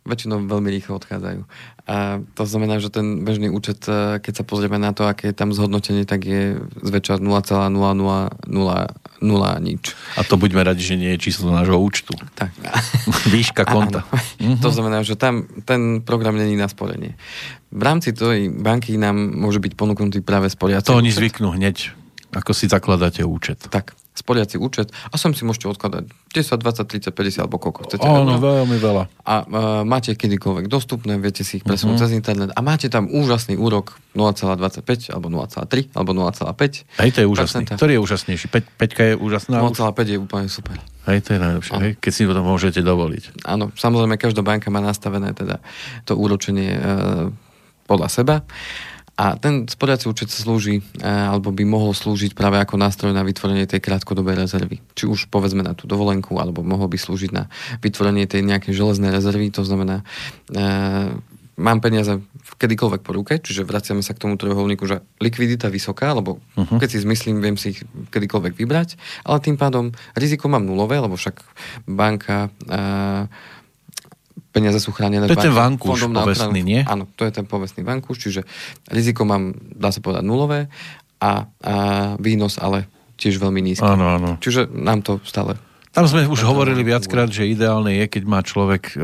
Väčšinou 0.00 0.48
veľmi 0.48 0.72
rýchlo 0.72 0.96
odchádzajú. 0.96 1.44
A 1.84 2.24
to 2.32 2.42
znamená, 2.48 2.80
že 2.80 2.88
ten 2.88 3.20
bežný 3.20 3.52
účet, 3.52 3.84
eh, 3.84 4.16
keď 4.16 4.32
sa 4.40 4.44
pozrieme 4.48 4.80
na 4.80 4.96
to, 4.96 5.04
aké 5.04 5.28
je 5.28 5.36
tam 5.36 5.52
zhodnotenie, 5.52 6.08
tak 6.08 6.24
je 6.24 6.56
zväčša 6.80 7.20
0,0000 7.20 9.60
nič. 9.60 9.92
A 10.16 10.24
to 10.24 10.40
buďme 10.40 10.64
radi, 10.64 10.80
že 10.80 10.96
nie 10.96 11.12
je 11.16 11.28
číslo 11.28 11.52
nášho 11.52 11.76
účtu. 11.76 12.16
Tak. 12.32 12.48
Výška 13.34 13.68
konta. 13.68 14.08
Áno. 14.40 14.56
To 14.64 14.72
znamená, 14.72 15.04
že 15.04 15.20
tam 15.20 15.44
ten 15.68 16.00
program 16.00 16.40
není 16.40 16.56
na 16.56 16.72
sporenie. 16.72 17.20
V 17.68 17.82
rámci 17.84 18.16
tej 18.16 18.48
banky 18.48 18.96
nám 18.96 19.20
môže 19.36 19.60
byť 19.60 19.76
ponúknutý 19.76 20.24
práve 20.24 20.48
sporiaci 20.48 20.88
To 20.88 20.96
oni 20.96 21.12
účet. 21.12 21.20
zvyknú 21.20 21.52
hneď, 21.52 21.92
ako 22.32 22.56
si 22.56 22.72
zakladáte 22.72 23.20
účet. 23.22 23.60
Tak, 23.68 23.92
sporiaci 24.14 24.58
účet 24.58 24.90
a 25.10 25.14
sem 25.14 25.32
si 25.32 25.46
môžete 25.46 25.70
odkladať 25.70 26.10
10, 26.34 26.58
20, 26.58 27.10
30, 27.10 27.14
50 27.14 27.42
alebo 27.46 27.56
koľko 27.62 27.86
chcete. 27.86 28.06
Áno, 28.06 28.38
veľmi 28.38 28.76
veľa. 28.78 29.04
a 29.06 29.34
uh, 29.42 29.44
máte 29.86 30.14
kedykoľvek 30.14 30.66
dostupné, 30.66 31.16
viete 31.18 31.46
si 31.46 31.62
ich 31.62 31.64
presunúť 31.64 31.96
uh-huh. 31.98 32.10
cez 32.10 32.18
internet 32.18 32.50
a 32.54 32.60
máte 32.60 32.90
tam 32.90 33.06
úžasný 33.10 33.54
úrok 33.58 33.98
0,25 34.14 35.14
alebo 35.14 35.26
0,3 35.30 35.94
alebo 35.94 36.10
0,5. 36.14 37.00
Hej, 37.00 37.10
to 37.14 37.18
je 37.22 37.26
úžasný. 37.26 37.64
Percenta. 37.64 37.78
Ktorý 37.78 37.92
je 37.96 38.00
úžasnejší? 38.02 38.46
Peť, 38.50 38.64
peťka 38.74 39.02
je 39.10 39.14
úžasná? 39.14 39.56
už? 39.62 39.78
0,5 39.78 40.14
je 40.14 40.18
úplne 40.18 40.48
super. 40.50 40.76
Hej, 41.06 41.18
to 41.24 41.30
je 41.34 41.40
najlepšie. 41.40 41.74
Hej, 41.78 41.92
keď 42.02 42.12
si 42.12 42.22
to 42.26 42.42
môžete 42.42 42.80
dovoliť. 42.82 43.46
Áno, 43.46 43.72
samozrejme 43.78 44.18
každá 44.20 44.42
banka 44.42 44.68
má 44.68 44.82
nastavené 44.82 45.32
teda 45.32 45.62
to 46.04 46.18
úročenie 46.18 46.76
uh, 46.76 47.30
podľa 47.86 48.08
seba. 48.10 48.36
A 49.20 49.36
ten 49.36 49.68
sporiaci 49.68 50.08
účet 50.08 50.32
slúži, 50.32 50.80
eh, 50.80 51.04
alebo 51.04 51.52
by 51.52 51.68
mohol 51.68 51.92
slúžiť 51.92 52.32
práve 52.32 52.56
ako 52.56 52.80
nástroj 52.80 53.12
na 53.12 53.20
vytvorenie 53.20 53.68
tej 53.68 53.84
krátkodobej 53.84 54.40
rezervy. 54.40 54.80
Či 54.96 55.04
už 55.04 55.28
povedzme 55.28 55.60
na 55.60 55.76
tú 55.76 55.84
dovolenku, 55.84 56.40
alebo 56.40 56.64
mohol 56.64 56.88
by 56.88 56.96
slúžiť 56.96 57.30
na 57.36 57.52
vytvorenie 57.84 58.24
tej 58.24 58.48
nejakej 58.48 58.72
železnej 58.72 59.12
rezervy, 59.12 59.52
to 59.52 59.60
znamená, 59.60 60.00
e, 60.48 60.64
mám 61.60 61.84
peniaze 61.84 62.16
v 62.16 62.52
kedykoľvek 62.56 63.04
po 63.04 63.12
ruke, 63.12 63.36
čiže 63.36 63.68
vraciame 63.68 64.00
sa 64.00 64.16
k 64.16 64.24
tomu 64.24 64.40
trojuholníku, 64.40 64.88
že 64.88 65.04
likvidita 65.20 65.68
vysoká, 65.68 66.16
lebo 66.16 66.40
uh-huh. 66.56 66.80
keď 66.80 66.88
si 66.88 67.04
zmyslím, 67.04 67.44
viem 67.44 67.60
si 67.60 67.76
ich 67.76 67.84
kedykoľvek 68.08 68.56
vybrať, 68.56 68.96
ale 69.28 69.44
tým 69.44 69.60
pádom 69.60 69.92
riziko 70.16 70.48
mám 70.48 70.64
nulové, 70.64 70.96
lebo 70.96 71.20
však 71.20 71.44
banka 71.84 72.48
e, 72.48 72.80
peniaze 74.50 74.80
sú 74.80 74.90
chránené 74.90 75.28
To 75.28 75.36
je 75.36 75.46
ten 75.46 75.54
vankúš 75.54 76.08
povestný, 76.08 76.60
nie? 76.64 76.80
Áno, 76.84 77.04
to 77.14 77.28
je 77.28 77.32
ten 77.32 77.44
povestný 77.44 77.84
vankúš, 77.84 78.28
čiže 78.28 78.40
riziko 78.88 79.28
mám, 79.28 79.52
dá 79.56 79.92
sa 79.92 80.00
povedať, 80.00 80.24
nulové 80.24 80.72
a, 81.20 81.44
a 81.60 81.74
výnos 82.16 82.56
ale 82.56 82.88
tiež 83.20 83.36
veľmi 83.36 83.60
nízky. 83.60 83.84
Áno, 83.84 84.16
áno. 84.16 84.30
Čiže 84.40 84.72
nám 84.72 85.04
to 85.04 85.20
stále... 85.28 85.60
Tam 85.90 86.06
sme 86.06 86.22
už 86.22 86.46
hovorili 86.46 86.86
viackrát, 86.86 87.26
že 87.26 87.50
ideálne 87.50 87.90
je, 87.98 88.06
keď 88.06 88.22
má 88.22 88.40
človek 88.46 88.94
e, 88.94 89.02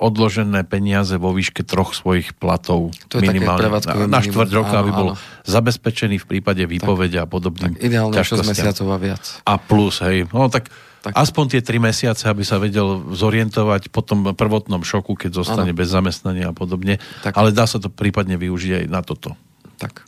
odložené 0.00 0.64
peniaze 0.64 1.12
vo 1.20 1.28
výške 1.36 1.60
troch 1.60 1.92
svojich 1.92 2.32
platov 2.40 2.88
To 3.12 3.20
je 3.20 3.28
minimálne 3.28 3.68
na, 3.68 4.08
na 4.08 4.20
štvrť 4.24 4.50
roka, 4.56 4.80
Áno, 4.80 4.80
aby 4.80 4.90
bol 4.96 5.08
áno. 5.12 5.20
zabezpečený 5.44 6.24
v 6.24 6.26
prípade 6.26 6.64
výpovede 6.64 7.20
a 7.20 7.28
podobným 7.28 7.76
Tak 7.76 7.84
ideálne 7.84 8.16
6 8.16 8.24
ťažkostiam. 8.24 8.48
mesiacov 8.48 8.86
a 8.88 8.98
viac. 8.98 9.24
A 9.44 9.52
plus, 9.60 10.00
hej. 10.08 10.24
No 10.32 10.48
tak, 10.48 10.72
Tak. 11.02 11.12
aspoň 11.12 11.44
tie 11.50 11.60
3 11.60 11.82
mesiace, 11.82 12.24
aby 12.24 12.42
sa 12.42 12.56
vedel 12.56 12.86
zorientovať 13.10 13.90
po 13.90 14.00
tom 14.00 14.32
prvotnom 14.32 14.80
šoku, 14.80 15.18
keď 15.18 15.42
zostane 15.42 15.74
Áno. 15.74 15.78
bez 15.78 15.90
zamestnania 15.90 16.48
a 16.48 16.54
podobne. 16.54 17.02
Tak. 17.20 17.34
Ale 17.34 17.50
dá 17.50 17.66
sa 17.66 17.82
to 17.82 17.90
prípadne 17.90 18.38
využiť 18.38 18.72
aj 18.78 18.84
na 18.86 19.02
toto. 19.02 19.34
Tak, 19.76 20.06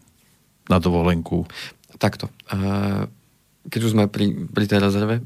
Na 0.70 0.78
dovolenku. 0.78 1.50
takto. 1.98 2.30
Uh, 2.46 3.10
keď 3.66 3.80
už 3.82 3.92
sme 3.92 4.06
pri, 4.06 4.46
pri 4.46 4.64
tej 4.64 4.78
rezerve, 4.78 5.18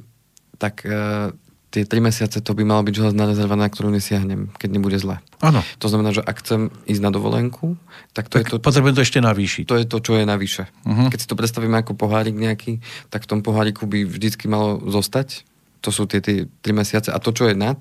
tak 0.57 0.81
uh, 0.83 1.37
tie 1.69 1.85
3 1.85 2.01
mesiace 2.01 2.41
to 2.41 2.53
by 2.53 2.65
mala 2.65 2.81
byť 2.81 2.95
železná 2.97 3.29
rezerva, 3.29 3.53
na 3.53 3.69
ktorú 3.69 3.93
nesiahnem, 3.93 4.49
keď 4.57 4.69
nebude 4.73 4.97
zle. 4.97 5.21
Áno. 5.39 5.61
To 5.79 5.87
znamená, 5.87 6.11
že 6.11 6.25
ak 6.25 6.41
chcem 6.41 6.73
ísť 6.85 7.03
na 7.03 7.11
dovolenku, 7.11 7.77
tak 8.13 8.33
to 8.33 8.41
Tak 8.41 8.43
je 8.43 8.51
to, 8.51 8.57
potrebujem 8.59 8.97
to 8.97 9.05
ešte 9.05 9.21
navýšiť. 9.21 9.65
to 9.69 9.77
je 9.77 9.85
to, 9.85 9.99
čo 10.01 10.13
je 10.17 10.25
navyše. 10.25 10.65
Mhm. 10.89 11.13
Keď 11.13 11.19
si 11.21 11.29
to 11.29 11.37
predstavíme 11.37 11.77
ako 11.77 11.93
pohárik 11.93 12.33
nejaký, 12.33 12.81
tak 13.13 13.29
v 13.29 13.31
tom 13.31 13.41
poháriku 13.45 13.85
by 13.85 14.03
vždycky 14.03 14.49
malo 14.49 14.81
zostať 14.83 15.45
To 15.87 15.91
sú 15.95 16.11
tie, 16.11 16.19
tie 16.19 16.51
3 16.63 16.75
mesiace. 16.75 17.09
A 17.15 17.23
to, 17.23 17.31
čo 17.31 17.47
je 17.47 17.55
nad, 17.55 17.79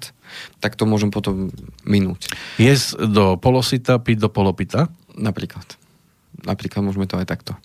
tak 0.61 0.77
to 0.77 0.85
môžem 0.85 1.09
potom 1.09 1.49
minúť. 1.81 2.29
Jesť 2.61 3.09
do 3.09 3.25
polosita, 3.41 3.97
piť 3.97 4.27
do 4.27 4.29
polopita? 4.29 4.91
Napríklad. 5.17 5.65
Napríklad 6.45 6.85
môžeme 6.85 7.09
to 7.09 7.17
aj 7.17 7.25
takto. 7.25 7.57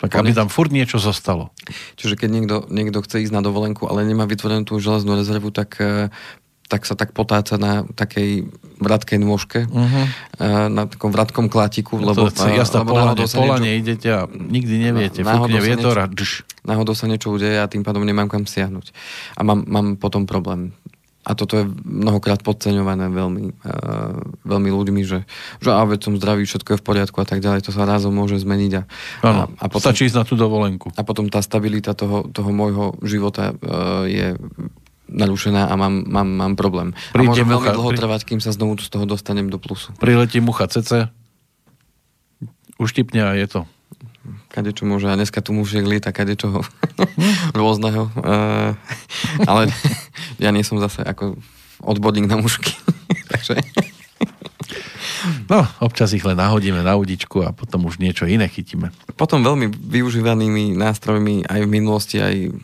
Tak 0.00 0.16
aby 0.16 0.32
tam 0.32 0.48
furt 0.48 0.72
niečo 0.72 0.96
zostalo. 0.96 1.52
Čiže 2.00 2.16
keď 2.16 2.28
niekto, 2.32 2.56
niekto 2.72 3.04
chce 3.04 3.20
ísť 3.20 3.36
na 3.36 3.44
dovolenku, 3.44 3.84
ale 3.84 4.08
nemá 4.08 4.24
vytvorenú 4.24 4.64
tú 4.64 4.80
železnú 4.80 5.12
rezervu, 5.12 5.52
tak, 5.52 5.76
eh, 5.76 6.08
tak 6.70 6.86
sa 6.86 6.94
tak 6.94 7.10
potáca 7.10 7.58
na 7.58 7.82
takej 7.98 8.46
vratkej 8.78 9.18
nôžke, 9.18 9.66
uh-huh. 9.66 10.06
na 10.70 10.86
takom 10.86 11.10
vratkom 11.10 11.50
klátiku. 11.50 11.98
No 11.98 12.14
lebo, 12.14 12.30
to 12.30 12.46
je 12.46 12.54
jasná 12.54 12.86
polane, 12.86 13.18
polane 13.26 13.66
niečo, 13.66 13.80
idete 13.82 14.08
a 14.08 14.20
nikdy 14.30 14.74
neviete, 14.78 15.20
no, 15.26 15.34
fúkne 15.34 15.60
vietor 15.60 15.98
a 15.98 16.06
dž. 16.06 16.46
Náhodou 16.62 16.94
sa 16.94 17.10
niečo 17.10 17.34
udeje 17.34 17.58
a 17.58 17.66
tým 17.66 17.82
pádom 17.82 18.06
nemám 18.06 18.30
kam 18.30 18.46
siahnuť. 18.46 18.94
A 19.36 19.42
mám, 19.42 19.66
mám 19.66 19.98
potom 19.98 20.24
problém 20.24 20.72
a 21.20 21.36
toto 21.36 21.60
je 21.60 21.64
mnohokrát 21.84 22.40
podceňované 22.40 23.12
veľmi, 23.12 23.44
uh, 23.52 24.16
veľmi 24.48 24.70
ľuďmi, 24.72 25.02
že, 25.04 25.28
že 25.60 25.68
a 25.68 25.84
veď 25.84 26.00
som 26.08 26.14
zdravý, 26.16 26.48
všetko 26.48 26.74
je 26.74 26.80
v 26.80 26.86
poriadku 26.86 27.20
a 27.20 27.28
tak 27.28 27.44
ďalej, 27.44 27.68
to 27.68 27.76
sa 27.76 27.84
rázom 27.84 28.16
môže 28.16 28.40
zmeniť. 28.40 28.72
A, 28.80 28.82
ano, 29.28 29.52
a, 29.52 29.60
a 29.60 29.64
potom, 29.68 29.92
stačí 29.92 30.08
ísť 30.08 30.16
na 30.16 30.24
tú 30.24 30.40
dovolenku. 30.40 30.88
A 30.96 31.04
potom 31.04 31.28
tá 31.28 31.44
stabilita 31.44 31.92
toho, 31.92 32.24
toho 32.32 32.48
môjho 32.48 32.96
života 33.04 33.52
uh, 33.52 34.08
je 34.08 34.32
narušená 35.10 35.66
a 35.66 35.74
mám, 35.74 36.06
mám, 36.06 36.28
mám 36.30 36.52
problém. 36.54 36.94
Príde 37.10 37.26
a 37.26 37.30
môže 37.34 37.42
mucha, 37.42 37.52
veľmi 37.52 37.70
dlho 37.74 37.90
pri... 37.90 37.98
trvať, 37.98 38.20
kým 38.30 38.40
sa 38.40 38.54
znovu 38.54 38.78
z 38.78 38.88
toho 38.88 39.04
dostanem 39.04 39.50
do 39.50 39.58
plusu. 39.58 39.90
Priletí 39.98 40.38
mucha 40.38 40.70
cece, 40.70 41.10
uštipne 42.78 43.26
a 43.26 43.34
je 43.34 43.46
to 43.50 43.60
kade 44.50 44.74
čo 44.74 44.84
môže. 44.84 45.06
A 45.06 45.16
dneska 45.16 45.40
tu 45.40 45.54
mužiek 45.54 45.86
lieta 45.86 46.10
kade 46.10 46.34
čoho 46.34 46.66
rôzneho. 47.58 48.10
Uh, 48.18 48.74
ale 49.46 49.70
ja 50.44 50.50
nie 50.50 50.66
som 50.66 50.82
zase 50.82 51.06
ako 51.06 51.38
odborník 51.80 52.26
na 52.26 52.36
mužky. 52.36 52.74
Takže... 53.32 53.62
No, 55.48 55.66
občas 55.84 56.12
ich 56.16 56.24
len 56.24 56.38
nahodíme 56.38 56.80
na 56.80 56.96
udičku 56.96 57.44
a 57.44 57.52
potom 57.52 57.86
už 57.88 58.00
niečo 58.00 58.24
iné 58.24 58.48
chytíme. 58.48 58.92
Potom 59.14 59.44
veľmi 59.44 59.68
využívanými 59.70 60.76
nástrojmi 60.76 61.44
aj 61.48 61.60
v 61.64 61.68
minulosti, 61.68 62.16
aj 62.22 62.54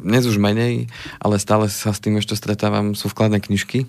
dnes 0.00 0.24
už 0.24 0.40
menej, 0.40 0.88
ale 1.20 1.36
stále 1.36 1.68
sa 1.68 1.92
s 1.92 2.00
tým 2.00 2.16
ešte 2.16 2.38
stretávam, 2.38 2.96
sú 2.96 3.12
vkladné 3.12 3.42
knižky. 3.44 3.84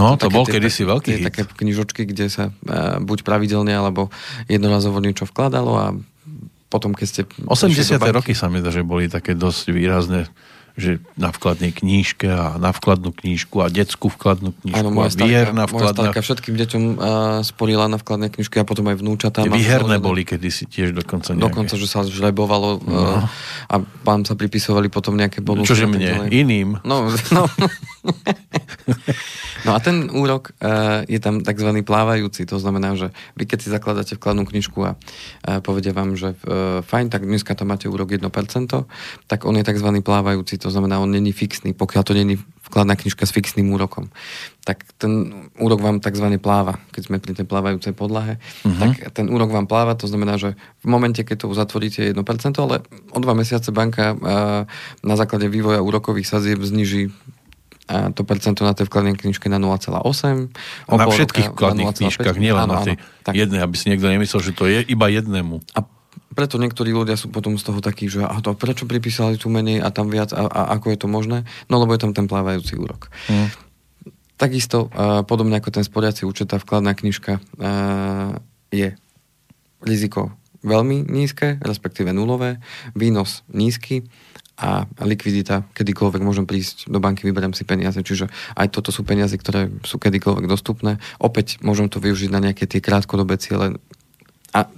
No, 0.00 0.16
to 0.16 0.32
bol 0.32 0.48
kedysi 0.48 0.88
veľký 0.88 1.20
hit. 1.20 1.26
Také 1.28 1.44
knižočky, 1.44 2.08
kde 2.08 2.32
sa 2.32 2.48
uh, 2.48 2.96
buď 3.04 3.28
pravidelne, 3.28 3.76
alebo 3.76 4.08
jednorazovo 4.48 5.04
niečo 5.04 5.28
vkladalo 5.28 5.72
a 5.76 5.86
potom, 6.72 6.96
keď 6.96 7.06
ste... 7.06 7.22
80. 7.44 8.00
roky 8.16 8.32
sa 8.32 8.48
mi 8.48 8.64
zdá, 8.64 8.72
že 8.72 8.80
boli 8.80 9.12
také 9.12 9.36
dosť 9.36 9.76
výrazné 9.76 10.32
že 10.72 11.04
na 11.20 11.28
vkladnej 11.28 11.72
knížke 11.76 12.24
a 12.32 12.56
na 12.56 12.72
vkladnú 12.72 13.12
knížku 13.12 13.60
a 13.60 13.68
detskú 13.68 14.08
vkladnú 14.08 14.56
knížku 14.64 14.80
ano, 14.80 14.88
moja 14.88 15.12
a 15.12 15.20
výherná 15.20 15.64
vkladná. 15.68 16.10
Moja 16.12 16.24
všetkým 16.24 16.54
deťom 16.56 16.82
uh, 16.96 16.96
sporila 17.44 17.92
na 17.92 18.00
vkladnej 18.00 18.32
knižke 18.32 18.56
a 18.56 18.64
potom 18.64 18.88
aj 18.88 18.96
vnúčatám. 18.96 19.52
Výherné 19.52 20.00
boli 20.00 20.24
kedysi 20.24 20.64
tiež 20.64 20.96
dokonca 20.96 21.36
nejaké. 21.36 21.44
Dokonca, 21.44 21.74
že 21.76 21.86
sa 21.90 22.00
žrebovalo 22.08 22.80
uh, 22.80 22.88
no. 22.88 23.28
a 23.68 23.74
pán 24.02 24.24
sa 24.24 24.32
pripisovali 24.32 24.88
potom 24.88 25.12
nejaké 25.12 25.44
bonusy. 25.44 25.68
Čože 25.68 25.86
mne? 25.88 26.32
Iným? 26.32 26.80
No, 26.88 27.12
no. 27.36 27.44
No 29.66 29.70
a 29.74 29.78
ten 29.78 30.10
úrok 30.10 30.50
uh, 30.58 31.06
je 31.06 31.22
tam 31.22 31.40
tzv. 31.42 31.70
plávajúci, 31.86 32.46
to 32.46 32.58
znamená, 32.58 32.98
že 32.98 33.14
vy 33.38 33.46
keď 33.46 33.58
si 33.62 33.68
zakladáte 33.70 34.18
vkladnú 34.18 34.46
knižku 34.46 34.78
a 34.82 34.92
povedia 35.62 35.94
vám, 35.94 36.18
že 36.18 36.34
uh, 36.34 36.82
fajn, 36.82 37.14
tak 37.14 37.22
dneska 37.26 37.54
tam 37.54 37.70
máte 37.70 37.86
úrok 37.86 38.10
1%, 38.10 38.26
tak 39.26 39.40
on 39.46 39.54
je 39.54 39.64
tzv. 39.64 39.88
plávajúci, 40.02 40.58
to 40.58 40.70
znamená, 40.70 40.98
on 40.98 41.10
není 41.10 41.30
fixný, 41.30 41.72
pokiaľ 41.72 42.02
to 42.02 42.14
není 42.14 42.36
vkladná 42.72 42.96
knižka 42.96 43.28
s 43.28 43.36
fixným 43.36 43.68
úrokom. 43.76 44.08
Tak 44.64 44.96
ten 44.96 45.44
úrok 45.60 45.84
vám 45.84 46.00
tzv. 46.00 46.24
pláva, 46.40 46.80
keď 46.94 47.02
sme 47.04 47.20
pri 47.20 47.36
tej 47.36 47.44
plávajúcej 47.44 47.92
podlahe, 47.92 48.40
uh-huh. 48.40 48.80
tak 48.80 49.12
ten 49.12 49.28
úrok 49.28 49.52
vám 49.52 49.68
pláva, 49.68 49.92
to 49.92 50.08
znamená, 50.08 50.40
že 50.40 50.56
v 50.80 50.86
momente, 50.88 51.20
keď 51.20 51.44
to 51.44 51.50
uzatvoríte 51.52 52.00
1%, 52.00 52.16
ale 52.56 52.80
o 53.12 53.18
dva 53.20 53.36
mesiace 53.36 53.68
banka 53.68 54.16
na 55.04 55.14
základe 55.20 55.52
vývoja 55.52 55.84
úrokových 55.84 56.24
sazieb 56.24 56.64
zniží 56.64 57.12
a 57.90 58.14
to 58.14 58.22
percento 58.22 58.62
na 58.62 58.72
tej 58.78 58.86
vkladnej 58.86 59.18
knižke 59.18 59.50
na 59.50 59.58
0,8. 59.58 60.54
Na 60.86 61.06
všetkých 61.10 61.50
vkladných 61.50 61.90
knižkách, 61.90 62.38
nielen 62.38 62.70
na 62.70 62.78
tej 62.82 62.94
jednej, 63.34 63.60
aby 63.62 63.74
si 63.74 63.90
niekto 63.90 64.06
nemyslel, 64.06 64.40
že 64.40 64.52
to 64.54 64.70
je 64.70 64.86
iba 64.86 65.06
jednému. 65.10 65.58
A 65.74 65.82
preto 66.32 66.56
niektorí 66.56 66.94
ľudia 66.94 67.18
sú 67.18 67.28
potom 67.28 67.60
z 67.60 67.64
toho 67.68 67.84
takí, 67.84 68.08
že 68.08 68.24
a 68.24 68.40
to 68.40 68.56
prečo 68.56 68.88
pripísali 68.88 69.36
tu 69.36 69.52
menej 69.52 69.84
a 69.84 69.92
tam 69.92 70.08
viac 70.08 70.32
a, 70.32 70.48
a 70.48 70.60
ako 70.78 70.86
je 70.94 70.98
to 70.98 71.08
možné? 71.10 71.44
No 71.68 71.76
lebo 71.82 71.92
je 71.92 72.00
tam 72.00 72.16
ten 72.16 72.24
plávajúci 72.24 72.78
úrok. 72.78 73.12
Mm. 73.28 73.52
Takisto, 74.40 74.88
uh, 74.90 75.22
podobne 75.22 75.60
ako 75.60 75.70
ten 75.70 75.84
sporiaci 75.84 76.24
účet, 76.24 76.50
tá 76.50 76.56
vkladná 76.58 76.96
knižka 76.96 77.38
uh, 77.38 78.40
je 78.72 78.96
riziko 79.84 80.32
veľmi 80.62 81.10
nízke, 81.10 81.58
respektíve 81.60 82.14
nulové, 82.14 82.62
výnos 82.94 83.42
nízky 83.50 84.06
a 84.62 84.86
likvidita, 85.02 85.66
kedykoľvek 85.74 86.22
môžem 86.22 86.46
prísť 86.46 86.86
do 86.86 87.02
banky, 87.02 87.26
vyberiem 87.26 87.50
si 87.50 87.66
peniaze, 87.66 87.98
čiže 87.98 88.30
aj 88.54 88.70
toto 88.70 88.94
sú 88.94 89.02
peniaze, 89.02 89.34
ktoré 89.34 89.66
sú 89.82 89.98
kedykoľvek 89.98 90.46
dostupné. 90.46 91.02
Opäť 91.18 91.58
môžem 91.66 91.90
to 91.90 91.98
využiť 91.98 92.30
na 92.30 92.38
nejaké 92.38 92.70
tie 92.70 92.78
krátkodobé 92.78 93.42
ciele. 93.42 93.82
A 94.54 94.70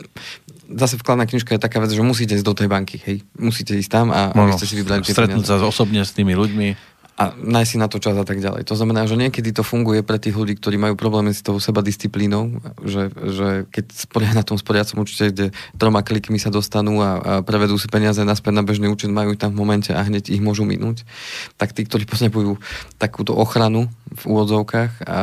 zase 0.72 0.96
vkladná 0.96 1.28
knižka 1.28 1.52
je 1.52 1.60
taká 1.60 1.84
vec, 1.84 1.92
že 1.92 2.00
musíte 2.00 2.32
ísť 2.32 2.46
do 2.48 2.56
tej 2.56 2.68
banky, 2.72 2.96
hej. 3.04 3.20
Musíte 3.36 3.76
ísť 3.76 3.90
tam 3.92 4.06
a 4.08 4.32
no, 4.32 4.56
ste 4.56 4.64
si 4.64 4.80
vybrali 4.80 5.04
tie 5.04 5.12
Stretnúť 5.12 5.44
sa 5.44 5.60
osobne 5.60 6.00
s 6.00 6.16
tými 6.16 6.32
ľuďmi 6.32 6.93
a 7.14 7.30
nájsť 7.30 7.70
si 7.70 7.78
na 7.78 7.86
to 7.86 8.02
čas 8.02 8.18
a 8.18 8.26
tak 8.26 8.42
ďalej. 8.42 8.66
To 8.66 8.74
znamená, 8.74 9.06
že 9.06 9.14
niekedy 9.14 9.54
to 9.54 9.62
funguje 9.62 10.02
pre 10.02 10.18
tých 10.18 10.34
ľudí, 10.34 10.58
ktorí 10.58 10.74
majú 10.74 10.98
problémy 10.98 11.30
s 11.30 11.46
tou 11.46 11.54
seba 11.62 11.78
disciplínou, 11.78 12.58
že, 12.82 13.14
že 13.14 13.48
keď 13.70 13.84
sporia 13.94 14.34
na 14.34 14.42
tom 14.42 14.58
sporiacom 14.58 15.06
účte, 15.06 15.30
kde 15.30 15.46
troma 15.78 16.02
klikmi 16.02 16.42
sa 16.42 16.50
dostanú 16.50 16.98
a, 16.98 17.10
a 17.14 17.32
prevedú 17.46 17.78
si 17.78 17.86
peniaze 17.86 18.18
naspäť 18.26 18.58
na 18.58 18.66
bežný 18.66 18.90
účet, 18.90 19.14
majú 19.14 19.38
tam 19.38 19.54
v 19.54 19.62
momente 19.62 19.94
a 19.94 20.02
hneď 20.02 20.26
ich 20.26 20.42
môžu 20.42 20.66
minúť, 20.66 21.06
tak 21.54 21.70
tí, 21.70 21.86
ktorí 21.86 22.02
potrebujú 22.02 22.58
takúto 22.98 23.30
ochranu 23.38 23.86
v 24.10 24.22
úvodzovkách, 24.34 25.06
a, 25.06 25.18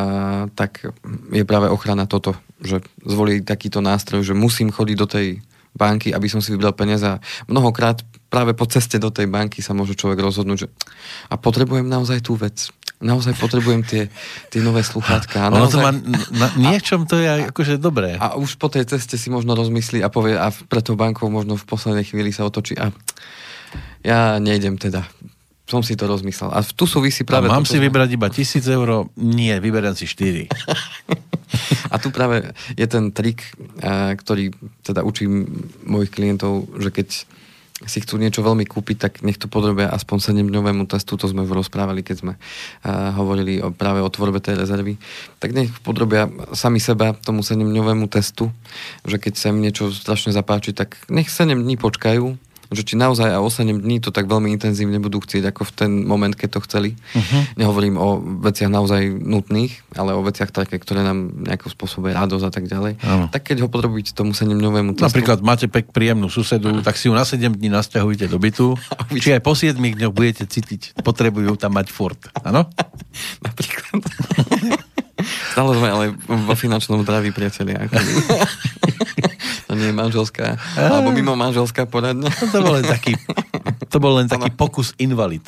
tak 0.56 0.96
je 1.36 1.44
práve 1.44 1.68
ochrana 1.68 2.08
toto, 2.08 2.40
že 2.64 2.80
zvolí 3.04 3.44
takýto 3.44 3.84
nástroj, 3.84 4.24
že 4.24 4.32
musím 4.32 4.72
chodiť 4.72 4.96
do 4.96 5.08
tej 5.12 5.28
banky, 5.76 6.12
aby 6.12 6.28
som 6.28 6.44
si 6.44 6.52
vybral 6.52 6.76
peniaze 6.76 7.08
mnohokrát 7.48 8.04
práve 8.32 8.56
po 8.56 8.64
ceste 8.64 8.96
do 8.96 9.12
tej 9.12 9.28
banky 9.28 9.60
sa 9.60 9.76
môže 9.76 10.00
človek 10.00 10.24
rozhodnúť, 10.24 10.58
že 10.64 10.68
a 11.28 11.36
potrebujem 11.36 11.84
naozaj 11.84 12.24
tú 12.24 12.40
vec. 12.40 12.72
Naozaj 13.04 13.36
potrebujem 13.36 13.84
tie, 13.84 14.08
tie 14.48 14.62
nové 14.64 14.86
sluchátka. 14.88 15.50
A 15.50 15.52
naozaj... 15.52 15.74
to 15.74 15.78
má, 15.84 15.92
na 16.38 16.48
niečom 16.56 17.04
to 17.10 17.20
je 17.20 17.28
a, 17.28 17.36
akože 17.52 17.82
dobré. 17.82 18.16
A 18.16 18.40
už 18.40 18.56
po 18.56 18.72
tej 18.72 18.88
ceste 18.88 19.20
si 19.20 19.28
možno 19.28 19.58
rozmyslí 19.58 20.00
a 20.00 20.08
povie 20.08 20.40
a 20.40 20.54
pre 20.54 20.80
tou 20.80 20.96
bankou 20.96 21.28
možno 21.28 21.60
v 21.60 21.66
poslednej 21.68 22.08
chvíli 22.08 22.32
sa 22.32 22.48
otočí 22.48 22.78
a 22.80 22.94
ja 24.06 24.38
nejdem 24.40 24.80
teda. 24.80 25.04
Som 25.66 25.82
si 25.82 25.98
to 25.98 26.06
rozmyslel. 26.06 26.54
A 26.54 26.62
tu 26.62 26.86
súvisí 26.86 27.26
práve... 27.26 27.50
A 27.50 27.58
mám 27.58 27.68
si 27.68 27.80
vybrať 27.80 28.10
iba 28.16 28.28
tisíc 28.30 28.64
eur? 28.68 29.08
Nie, 29.18 29.58
vyberám 29.58 29.98
si 29.98 30.06
štyri. 30.06 30.46
a 31.94 31.96
tu 31.98 32.12
práve 32.12 32.54
je 32.76 32.86
ten 32.86 33.10
trik, 33.16 33.56
ktorý 34.20 34.52
teda 34.84 35.02
učím 35.02 35.48
mojich 35.88 36.12
klientov, 36.12 36.70
že 36.78 36.92
keď 36.92 37.08
si 37.86 38.02
chcú 38.02 38.22
niečo 38.22 38.46
veľmi 38.46 38.66
kúpiť, 38.68 38.98
tak 38.98 39.14
nech 39.26 39.42
to 39.42 39.50
podrobia 39.50 39.90
aspoň 39.90 40.34
7-dňovému 40.34 40.86
testu, 40.86 41.18
to 41.18 41.26
sme 41.26 41.46
rozprávali, 41.46 42.06
keď 42.06 42.16
sme 42.22 42.34
uh, 42.38 43.14
hovorili 43.18 43.58
o, 43.62 43.74
práve 43.74 44.02
o 44.06 44.10
tvorbe 44.10 44.38
tej 44.38 44.62
rezervy, 44.62 45.02
tak 45.42 45.58
nech 45.58 45.74
podrobia 45.82 46.30
sami 46.54 46.78
seba 46.78 47.18
tomu 47.18 47.42
7-dňovému 47.42 48.06
testu, 48.12 48.54
že 49.06 49.18
keď 49.18 49.34
sa 49.34 49.50
im 49.50 49.62
niečo 49.64 49.90
strašne 49.90 50.30
zapáči, 50.30 50.78
tak 50.78 51.02
nech 51.10 51.30
7 51.30 51.58
dní 51.58 51.76
počkajú, 51.82 52.51
že 52.72 52.88
či 52.88 52.96
naozaj 52.96 53.36
a 53.36 53.44
8 53.44 53.68
dní 53.68 54.00
to 54.00 54.16
tak 54.16 54.32
veľmi 54.32 54.56
intenzívne 54.56 54.96
budú 55.04 55.20
chcieť, 55.20 55.52
ako 55.52 55.68
v 55.68 55.72
ten 55.76 55.92
moment, 56.08 56.32
keď 56.32 56.56
to 56.56 56.60
chceli. 56.64 56.90
Uh-huh. 57.12 57.44
Nehovorím 57.60 58.00
o 58.00 58.24
veciach 58.48 58.72
naozaj 58.72 59.12
nutných, 59.12 59.84
ale 60.00 60.16
o 60.16 60.24
veciach 60.24 60.56
také, 60.56 60.80
ktoré 60.80 61.04
nám 61.04 61.36
nejakým 61.44 61.68
spôsobom 61.68 62.16
radosť 62.16 62.46
a 62.48 62.52
tak 62.52 62.66
ďalej. 62.72 62.96
Uh-huh. 62.96 63.28
Tak 63.28 63.52
keď 63.52 63.68
ho 63.68 63.68
podrobíte 63.68 64.16
tomu 64.16 64.32
7-dňovému 64.32 64.96
testu... 64.96 65.04
Napríklad 65.04 65.44
máte 65.44 65.68
pek 65.68 65.92
príjemnú 65.92 66.32
susedu, 66.32 66.72
uh-huh. 66.72 66.86
tak 66.86 66.96
si 66.96 67.12
ju 67.12 67.14
na 67.14 67.28
7 67.28 67.44
dní 67.44 67.68
nasťahujte 67.68 68.32
do 68.32 68.40
bytu. 68.40 68.80
či 69.24 69.36
aj 69.36 69.44
po 69.44 69.52
7 69.52 69.76
dňoch 69.76 70.16
budete 70.16 70.48
cítiť, 70.48 71.04
potrebujú 71.04 71.60
tam 71.60 71.76
mať 71.76 71.92
furt. 71.92 72.32
Áno? 72.40 72.72
Napríklad. 73.46 74.00
Stále 75.24 75.72
sme 75.78 75.88
ale 75.90 76.06
vo 76.28 76.56
finančnom 76.58 77.02
zdraví, 77.06 77.34
priatelia. 77.34 77.86
to 79.68 79.74
nie 79.78 79.90
je 79.90 79.96
manželská, 79.96 80.60
alebo 80.76 81.16
mimo 81.16 81.34
manželská 81.38 81.88
poradňa. 81.88 82.30
to 82.52 82.60
bol 82.60 82.74
len 82.76 82.86
taký, 82.86 83.14
to 83.88 83.98
bol 83.98 84.14
len 84.20 84.28
taký 84.28 84.50
pokus 84.52 84.92
invalid. 85.00 85.46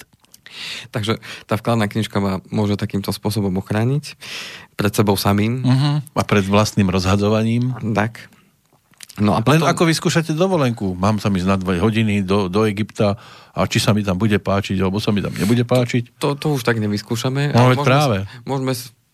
Takže 0.94 1.18
tá 1.50 1.58
vkladná 1.58 1.90
knižka 1.90 2.18
ma 2.22 2.40
môže 2.54 2.78
takýmto 2.78 3.10
spôsobom 3.10 3.54
ochrániť 3.58 4.14
pred 4.78 4.94
sebou 4.94 5.18
samým. 5.18 5.66
Uh-huh. 5.66 5.98
A 6.14 6.24
pred 6.24 6.46
vlastným 6.46 6.94
rozhadzovaním. 6.94 7.74
Tak. 7.82 8.30
No 9.22 9.38
a 9.38 9.46
potom... 9.46 9.62
Len 9.62 9.70
ako 9.70 9.86
vyskúšate 9.86 10.34
dovolenku. 10.34 10.98
Mám 10.98 11.22
sa 11.22 11.30
ísť 11.30 11.46
na 11.46 11.58
dve 11.58 11.78
hodiny 11.78 12.26
do, 12.26 12.50
do 12.50 12.66
Egypta 12.66 13.14
a 13.54 13.70
či 13.70 13.78
sa 13.78 13.94
mi 13.94 14.02
tam 14.02 14.18
bude 14.18 14.42
páčiť, 14.42 14.82
alebo 14.82 14.98
sa 14.98 15.14
mi 15.14 15.22
tam 15.22 15.34
nebude 15.38 15.62
páčiť. 15.62 16.18
To, 16.18 16.34
to 16.34 16.58
už 16.58 16.66
tak 16.66 16.82
nevyskúšame. 16.82 17.54
No, 17.54 17.70
ale 17.70 17.78
môžeme 17.78 17.86
práve. 17.86 18.18
Môžeme 18.50 18.74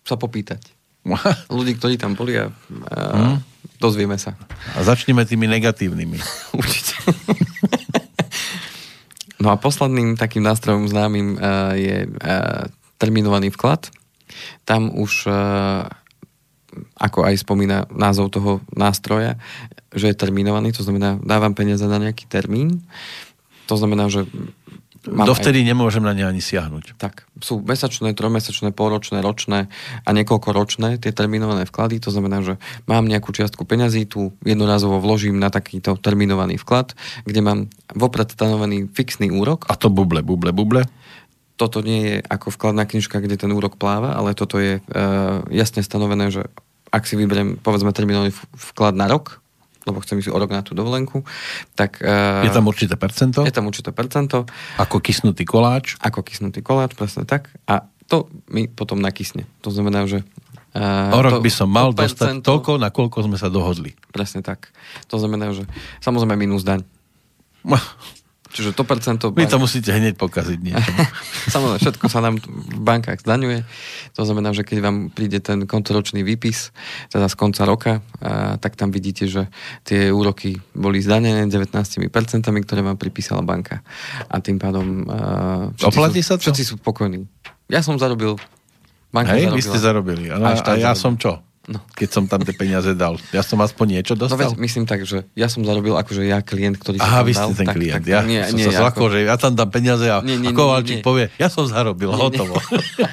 sa 0.09 0.17
popýtať. 0.17 0.65
Ľudí, 1.53 1.77
ktorí 1.77 1.95
tam 2.01 2.17
boli 2.17 2.35
a, 2.35 2.49
a 2.89 2.99
hmm. 3.13 3.37
dozvieme 3.77 4.17
sa. 4.17 4.33
A 4.73 4.81
začneme 4.81 5.23
tými 5.23 5.45
negatívnymi. 5.45 6.17
Určite. 6.59 6.95
no 9.37 9.53
a 9.53 9.55
posledným 9.61 10.17
takým 10.17 10.41
nástrojom 10.41 10.89
známym 10.89 11.37
uh, 11.37 11.77
je 11.77 12.09
uh, 12.09 12.65
terminovaný 12.97 13.53
vklad. 13.53 13.93
Tam 14.65 14.89
už 14.91 15.29
uh, 15.29 15.87
ako 16.99 17.25
aj 17.25 17.35
spomína 17.41 17.89
názov 17.89 18.29
toho 18.29 18.61
nástroja, 18.75 19.39
že 19.89 20.13
je 20.13 20.15
terminovaný, 20.15 20.69
to 20.69 20.85
znamená, 20.85 21.17
dávam 21.25 21.57
peniaze 21.57 21.81
na 21.89 21.97
nejaký 21.97 22.29
termín, 22.29 22.85
to 23.65 23.77
znamená, 23.77 24.09
že 24.09 24.25
Mám 25.07 25.31
Dovtedy 25.31 25.63
aj... 25.63 25.67
nemôžem 25.71 26.03
na 26.03 26.11
ne 26.11 26.27
ani 26.27 26.43
siahnuť. 26.43 26.99
Tak, 26.99 27.23
sú 27.39 27.63
mesačné, 27.63 28.11
trojmesačné, 28.11 28.75
polročné, 28.75 29.23
ročné 29.23 29.71
a 30.03 30.09
niekoľkoročné 30.11 30.99
tie 30.99 31.15
terminované 31.15 31.63
vklady, 31.63 32.03
to 32.03 32.11
znamená, 32.11 32.43
že 32.43 32.59
mám 32.83 33.07
nejakú 33.07 33.31
čiastku 33.31 33.63
peňazí, 33.63 34.03
tu 34.11 34.35
jednorazovo 34.43 34.99
vložím 34.99 35.39
na 35.39 35.47
takýto 35.47 35.95
terminovaný 35.95 36.59
vklad, 36.59 36.99
kde 37.23 37.39
mám 37.39 37.59
vopred 37.95 38.27
stanovený 38.27 38.91
fixný 38.91 39.31
úrok. 39.31 39.63
A 39.71 39.79
to 39.79 39.87
buble, 39.87 40.19
buble, 40.19 40.51
buble? 40.51 40.83
Toto 41.55 41.79
nie 41.79 41.99
je 42.03 42.15
ako 42.27 42.55
vkladná 42.55 42.83
knižka, 42.83 43.23
kde 43.23 43.39
ten 43.39 43.51
úrok 43.55 43.79
pláva, 43.79 44.15
ale 44.19 44.35
toto 44.35 44.59
je 44.59 44.79
e, 44.79 44.81
jasne 45.51 45.83
stanovené, 45.83 46.31
že 46.31 46.47
ak 46.91 47.07
si 47.07 47.15
vyberiem 47.15 47.55
povedzme 47.59 47.95
terminovaný 47.95 48.35
vklad 48.75 48.99
na 48.99 49.07
rok, 49.07 49.39
lebo 49.87 50.03
chcem 50.03 50.19
ísť 50.19 50.31
o 50.31 50.37
rok 50.39 50.51
na 50.51 50.65
tú 50.65 50.75
dovolenku, 50.75 51.23
tak... 51.75 52.03
Uh, 52.03 52.43
je 52.43 52.51
tam 52.51 52.67
určité 52.67 52.99
percento? 52.99 53.47
Je 53.47 53.53
tam 53.53 53.67
určité 53.69 53.95
percento. 53.95 54.43
Ako 54.75 54.99
kysnutý 54.99 55.47
koláč? 55.47 55.95
Ako 56.03 56.23
kysnutý 56.25 56.59
koláč, 56.59 56.95
presne 56.95 57.23
tak. 57.23 57.53
A 57.69 57.87
to 58.09 58.27
mi 58.49 58.67
potom 58.67 58.99
nakysne. 58.99 59.47
To 59.63 59.69
znamená, 59.69 60.09
že 60.09 60.25
Uh, 60.69 61.09
o 61.09 61.25
rok 61.25 61.41
to, 61.41 61.41
by 61.41 61.49
som 61.49 61.65
mal 61.65 61.89
to 61.97 62.05
dostať 62.05 62.45
toľko, 62.45 62.77
na 62.77 62.93
koľko 62.93 63.25
sme 63.25 63.41
sa 63.41 63.49
dohodli. 63.49 63.97
Presne 64.13 64.45
tak. 64.45 64.69
To 65.09 65.17
znamená, 65.17 65.49
že 65.49 65.65
samozrejme 65.97 66.37
minus 66.37 66.61
daň. 66.61 66.85
Čiže 68.49 68.73
to 68.73 68.81
percento... 68.81 69.29
Vy 69.29 69.45
to 69.45 69.61
musíte 69.61 69.93
hneď 69.93 70.17
pokaziť 70.17 70.59
niečo. 70.59 70.91
Samozrejme, 71.53 71.79
všetko 71.85 72.05
sa 72.09 72.19
nám 72.25 72.41
v 72.41 72.81
bankách 72.81 73.21
zdaňuje. 73.21 73.61
To 74.17 74.25
znamená, 74.25 74.57
že 74.57 74.65
keď 74.65 74.77
vám 74.81 74.97
príde 75.13 75.37
ten 75.37 75.69
kontoročný 75.69 76.25
výpis, 76.25 76.73
teda 77.13 77.29
z 77.29 77.35
konca 77.37 77.63
roka, 77.69 77.93
a, 78.19 78.57
tak 78.57 78.73
tam 78.73 78.89
vidíte, 78.89 79.29
že 79.29 79.53
tie 79.85 80.09
úroky 80.09 80.57
boli 80.73 80.97
zdanené 80.97 81.45
19%, 81.45 81.69
ktoré 82.41 82.81
vám 82.81 82.97
pripísala 82.97 83.45
banka. 83.45 83.85
A 84.25 84.41
tým 84.41 84.57
pádom... 84.57 85.05
A, 85.05 85.69
Oplatí 85.85 86.25
sú, 86.25 86.33
sa 86.33 86.41
to? 86.41 86.49
Všetci 86.49 86.63
sú 86.65 86.73
spokojní. 86.81 87.29
Ja 87.69 87.85
som 87.85 88.01
zarobil 88.01 88.33
Banka 89.09 89.33
Hej, 89.33 89.49
vy 89.57 89.61
ste 89.65 89.81
zarobili. 89.81 90.29
A, 90.29 90.37
a, 90.37 90.53
a 90.53 90.71
ja 90.77 90.93
som 90.93 91.17
čo? 91.17 91.41
No. 91.69 91.77
Keď 91.93 92.09
som 92.09 92.23
tam 92.25 92.41
tie 92.41 92.57
peniaze 92.57 92.97
dal. 92.97 93.21
Ja 93.29 93.45
som 93.45 93.61
aspoň 93.61 94.01
niečo 94.01 94.17
dostal? 94.17 94.41
No 94.41 94.57
veď, 94.57 94.57
myslím 94.57 94.89
tak, 94.89 95.05
že 95.05 95.29
ja 95.37 95.45
som 95.45 95.61
zarobil 95.61 95.93
akože 95.93 96.25
ja 96.25 96.41
klient, 96.41 96.81
ktorý 96.81 96.97
Aha, 96.97 97.21
vy 97.21 97.37
ste 97.37 97.53
ten 97.61 97.67
tak, 97.69 97.77
klient. 97.77 98.01
Tak, 98.01 98.09
ja 98.09 98.25
nie, 98.25 98.41
som 98.41 98.57
nie, 98.57 98.73
sa 98.73 98.89
ako... 98.89 99.13
že 99.13 99.29
ja 99.29 99.37
tam 99.37 99.53
dám 99.53 99.69
peniaze 99.69 100.09
a, 100.09 100.25
nie, 100.25 100.41
nie, 100.41 100.49
a 100.49 100.57
Kovalčík 100.57 101.05
povie, 101.05 101.29
ja 101.37 101.45
som 101.45 101.69
zarobil, 101.69 102.09
nie, 102.09 102.17
hotovo. 102.17 102.57
Nie. 102.57 103.05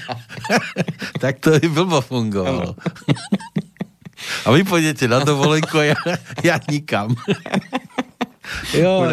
tak 1.20 1.44
to 1.44 1.52
je 1.60 1.68
blbo 1.68 2.00
fungovalo. 2.00 2.72
a 4.44 4.48
vy 4.48 4.64
pôjdete 4.64 5.04
na 5.04 5.20
dovolenku 5.20 5.76
a 5.76 5.92
ja, 5.92 5.98
ja 6.40 6.56
nikam. 6.72 7.12
jo, 8.72 9.04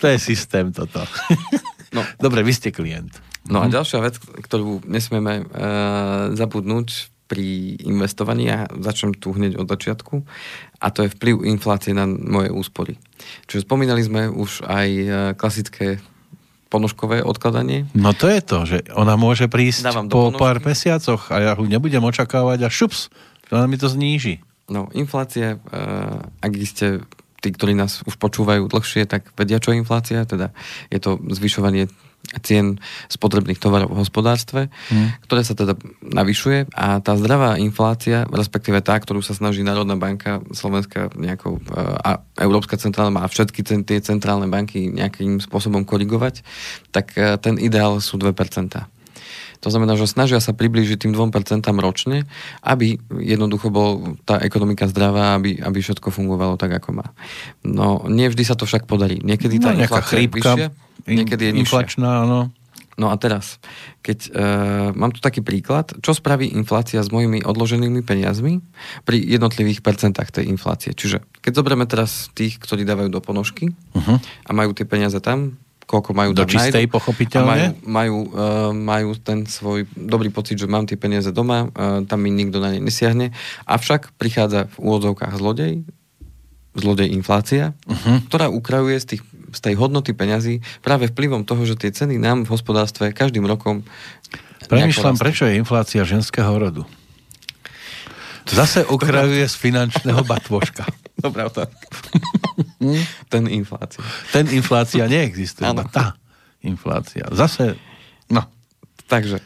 to 0.00 0.04
je 0.08 0.16
systém 0.16 0.72
toto. 0.72 1.04
No. 1.92 2.00
Dobre, 2.16 2.40
vy 2.40 2.56
ste 2.56 2.72
klient. 2.72 3.12
No 3.52 3.60
a 3.60 3.68
mhm. 3.68 3.76
ďalšia 3.76 4.00
vec, 4.00 4.16
ktorú 4.16 4.80
nesmieme 4.88 5.44
uh, 5.44 6.32
zabudnúť 6.32 7.11
pri 7.32 7.80
investovaní, 7.88 8.52
ja 8.52 8.68
začnem 8.68 9.16
tu 9.16 9.32
hneď 9.32 9.56
od 9.56 9.64
začiatku, 9.64 10.20
a 10.76 10.86
to 10.92 11.08
je 11.08 11.12
vplyv 11.16 11.48
inflácie 11.48 11.96
na 11.96 12.04
moje 12.04 12.52
úspory. 12.52 13.00
Čiže 13.48 13.64
spomínali 13.64 14.04
sme 14.04 14.28
už 14.28 14.68
aj 14.68 14.88
e, 14.92 15.06
klasické 15.40 16.04
ponožkové 16.68 17.24
odkladanie. 17.24 17.88
No 17.96 18.12
to 18.12 18.28
je 18.28 18.40
to, 18.44 18.58
že 18.68 18.78
ona 18.92 19.16
môže 19.16 19.48
prísť 19.48 19.88
po 20.12 20.28
ponožky. 20.28 20.40
pár 20.44 20.56
mesiacoch 20.60 21.32
a 21.32 21.40
ja 21.40 21.52
ho 21.56 21.64
nebudem 21.64 22.04
očakávať 22.04 22.64
a 22.64 22.68
šups, 22.68 23.08
ona 23.48 23.64
mi 23.64 23.80
to 23.80 23.88
zníži. 23.88 24.44
No, 24.68 24.92
inflácia, 24.92 25.56
e, 25.56 25.80
ak 26.44 26.52
ste 26.68 27.00
tí, 27.40 27.48
ktorí 27.48 27.72
nás 27.72 28.04
už 28.04 28.20
počúvajú 28.20 28.68
dlhšie, 28.68 29.08
tak 29.08 29.32
vedia, 29.40 29.56
čo 29.56 29.72
je 29.72 29.80
inflácia, 29.80 30.28
teda 30.28 30.52
je 30.92 31.00
to 31.00 31.16
zvyšovanie 31.32 31.88
cien 32.40 32.80
spotrebných 33.10 33.60
tovarov 33.60 33.92
v 33.92 34.00
hospodárstve, 34.00 34.60
hmm. 34.70 35.26
ktoré 35.26 35.42
sa 35.44 35.52
teda 35.52 35.76
navyšuje 36.00 36.72
a 36.72 37.02
tá 37.02 37.12
zdravá 37.18 37.60
inflácia, 37.60 38.24
respektíve 38.30 38.80
tá, 38.80 38.96
ktorú 38.96 39.20
sa 39.20 39.36
snaží 39.36 39.60
Národná 39.60 39.98
banka 39.98 40.40
Slovenská 40.54 41.12
nejakou, 41.18 41.60
a 41.76 42.24
Európska 42.40 42.80
centrálna 42.80 43.26
a 43.26 43.30
všetky 43.30 43.84
tie 43.84 43.98
centrálne 44.00 44.48
banky 44.48 44.88
nejakým 44.88 45.42
spôsobom 45.42 45.84
korigovať, 45.84 46.40
tak 46.94 47.12
e, 47.18 47.36
ten 47.42 47.60
ideál 47.60 48.00
sú 48.00 48.16
2%. 48.16 48.32
To 49.62 49.70
znamená, 49.70 49.94
že 49.94 50.10
snažia 50.10 50.42
sa 50.42 50.50
priblížiť 50.50 51.06
tým 51.06 51.12
2% 51.14 51.62
ročne, 51.78 52.26
aby 52.66 52.98
jednoducho 53.22 53.70
bol 53.70 54.18
tá 54.26 54.42
ekonomika 54.42 54.90
zdravá, 54.90 55.38
aby, 55.38 55.62
aby 55.62 55.78
všetko 55.78 56.10
fungovalo 56.10 56.58
tak, 56.58 56.82
ako 56.82 56.98
má. 56.98 57.06
No, 57.62 58.02
nie 58.10 58.26
vždy 58.26 58.42
sa 58.42 58.58
to 58.58 58.66
však 58.66 58.90
podarí. 58.90 59.22
Niekedy 59.22 59.62
tá 59.62 59.70
no, 59.70 59.86
inflácia 59.86 60.18
je 60.18 60.28
vyššia, 60.28 60.66
niekedy 61.06 61.42
je 61.48 61.52
nižšia. 61.62 61.70
Inflačná, 61.70 62.26
áno. 62.26 62.50
No 63.00 63.08
a 63.08 63.16
teraz, 63.16 63.56
keď 64.04 64.18
uh, 64.28 64.32
mám 64.92 65.16
tu 65.16 65.24
taký 65.24 65.40
príklad, 65.40 65.96
čo 66.04 66.12
spraví 66.12 66.52
inflácia 66.52 67.00
s 67.00 67.08
mojimi 67.08 67.40
odloženými 67.40 68.04
peniazmi 68.04 68.60
pri 69.08 69.16
jednotlivých 69.16 69.80
percentách 69.80 70.28
tej 70.28 70.52
inflácie. 70.52 70.92
Čiže 70.92 71.24
keď 71.40 71.52
zoberieme 71.56 71.88
teraz 71.88 72.28
tých, 72.36 72.60
ktorí 72.60 72.84
dávajú 72.84 73.08
do 73.08 73.24
ponožky 73.24 73.72
uh-huh. 73.96 74.20
a 74.20 74.50
majú 74.52 74.76
tie 74.76 74.84
peniaze 74.84 75.16
tam, 75.24 75.56
koľko 75.92 76.16
majú 76.16 76.32
do 76.32 76.48
čistej, 76.48 76.88
nájdu, 76.88 76.96
pochopiteľne. 76.96 77.52
Majú, 77.52 77.68
majú, 77.84 78.16
uh, 78.32 78.72
majú 78.72 79.08
ten 79.20 79.44
svoj 79.44 79.84
dobrý 79.92 80.32
pocit, 80.32 80.56
že 80.56 80.64
mám 80.64 80.88
tie 80.88 80.96
peniaze 80.96 81.28
doma, 81.36 81.68
uh, 81.68 82.00
tam 82.08 82.24
mi 82.24 82.32
nikto 82.32 82.56
na 82.56 82.72
ne 82.72 82.80
nesiahne. 82.80 83.36
Avšak 83.68 84.16
prichádza 84.16 84.72
v 84.72 84.76
úvodzovkách 84.80 85.36
zlodej, 85.36 85.84
zlodej 86.72 87.12
inflácia, 87.12 87.76
uh-huh. 87.84 88.24
ktorá 88.32 88.48
ukrajuje 88.48 88.96
z, 89.04 89.06
tých, 89.16 89.22
z 89.52 89.60
tej 89.60 89.74
hodnoty 89.76 90.16
peňazí 90.16 90.64
práve 90.80 91.12
vplyvom 91.12 91.44
toho, 91.44 91.68
že 91.68 91.76
tie 91.76 91.92
ceny 91.92 92.16
nám 92.16 92.48
v 92.48 92.56
hospodárstve 92.56 93.12
každým 93.12 93.44
rokom 93.44 93.84
Premýšľam, 94.72 95.20
prečo 95.20 95.44
je 95.44 95.60
inflácia 95.60 96.00
ženského 96.00 96.48
rodu. 96.56 96.88
Zase 98.48 98.88
ukrajuje 98.96 99.44
z 99.44 99.54
finančného 99.60 100.24
batvoška. 100.24 100.88
Dobrá 101.20 101.46
otázka. 101.46 101.76
Ten 103.30 103.46
inflácia. 103.46 104.02
Ten 104.34 104.50
inflácia 104.50 105.06
neexistuje, 105.06 105.64
ano. 105.64 105.86
tá 105.86 106.18
inflácia. 106.60 107.26
Zase, 107.30 107.78
no. 108.28 108.42
Takže, 109.06 109.38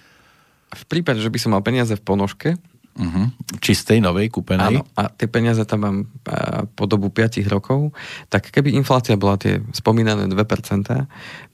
v 0.73 0.85
prípade, 0.89 1.21
že 1.21 1.29
by 1.29 1.39
som 1.41 1.53
mal 1.53 1.63
peniaze 1.65 1.93
v 1.95 2.03
ponožke, 2.03 2.57
uh-huh. 2.97 3.27
čistej, 3.61 4.01
novej, 4.01 4.33
kúpenej. 4.33 4.81
Áno, 4.81 4.83
a 4.97 5.09
tie 5.13 5.29
peniaze 5.29 5.63
tam 5.69 5.81
mám 5.85 5.97
a, 6.27 6.65
po 6.65 6.89
dobu 6.89 7.13
5 7.13 7.45
rokov, 7.49 7.93
tak 8.33 8.49
keby 8.53 8.73
inflácia 8.77 9.15
bola 9.21 9.37
tie 9.37 9.61
spomínané 9.73 10.29
2%, 10.29 10.37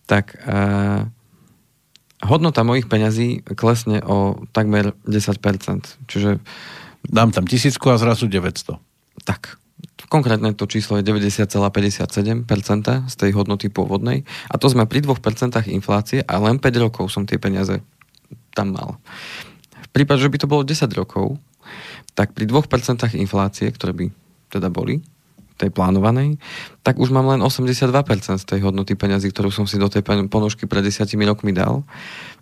tak 0.06 0.24
a, 0.46 1.06
hodnota 2.22 2.62
mojich 2.62 2.86
peňazí 2.86 3.42
klesne 3.58 3.98
o 4.06 4.46
takmer 4.54 4.94
10%. 5.06 6.06
Čiže... 6.06 6.38
Dám 7.02 7.34
tam 7.34 7.50
tisícku 7.50 7.90
a 7.90 7.98
zrazu 7.98 8.30
900. 8.30 8.78
Tak. 9.26 9.58
Konkrétne 10.12 10.52
to 10.52 10.68
číslo 10.68 11.00
je 11.00 11.08
90,57% 11.08 12.44
z 13.08 13.14
tej 13.16 13.30
hodnoty 13.32 13.72
pôvodnej 13.72 14.28
a 14.52 14.60
to 14.60 14.68
sme 14.68 14.84
pri 14.84 15.00
2% 15.00 15.16
inflácie 15.72 16.20
a 16.20 16.36
len 16.36 16.60
5 16.60 16.84
rokov 16.84 17.08
som 17.08 17.24
tie 17.24 17.40
peniaze 17.40 17.80
tam 18.52 18.76
mal. 18.76 19.00
V 19.72 19.88
prípade, 19.96 20.20
že 20.20 20.28
by 20.28 20.36
to 20.36 20.50
bolo 20.52 20.68
10 20.68 20.84
rokov, 20.92 21.40
tak 22.12 22.36
pri 22.36 22.44
2% 22.44 22.60
inflácie, 23.16 23.72
ktoré 23.72 23.96
by 23.96 24.06
teda 24.52 24.68
boli, 24.68 25.00
tej 25.62 25.70
plánovanej, 25.70 26.42
tak 26.82 26.98
už 26.98 27.14
mám 27.14 27.30
len 27.30 27.40
82% 27.40 27.86
z 28.42 28.44
tej 28.44 28.60
hodnoty 28.66 28.98
peňazí, 28.98 29.30
ktorú 29.30 29.54
som 29.54 29.70
si 29.70 29.78
do 29.78 29.86
tej 29.86 30.02
ponožky 30.26 30.66
pred 30.66 30.82
10 30.82 31.06
rokmi 31.22 31.54
dal. 31.54 31.86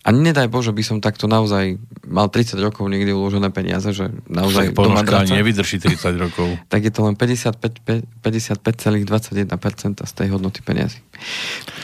A 0.00 0.16
nedaj 0.16 0.48
Bože, 0.48 0.72
by 0.72 0.80
som 0.80 0.96
takto 1.04 1.28
naozaj 1.28 1.76
mal 2.08 2.32
30 2.32 2.56
rokov 2.56 2.88
niekde 2.88 3.12
uložené 3.12 3.52
peniaze, 3.52 3.92
že 3.92 4.08
naozaj 4.32 4.72
doma 4.72 5.04
draca, 5.04 5.28
nevydrží 5.28 5.76
30 5.76 6.16
rokov. 6.16 6.48
tak 6.72 6.88
je 6.88 6.92
to 6.92 7.04
len 7.04 7.20
55,21% 7.20 8.64
55, 8.64 10.08
z 10.08 10.12
tej 10.16 10.28
hodnoty 10.32 10.64
peniazy. 10.64 11.04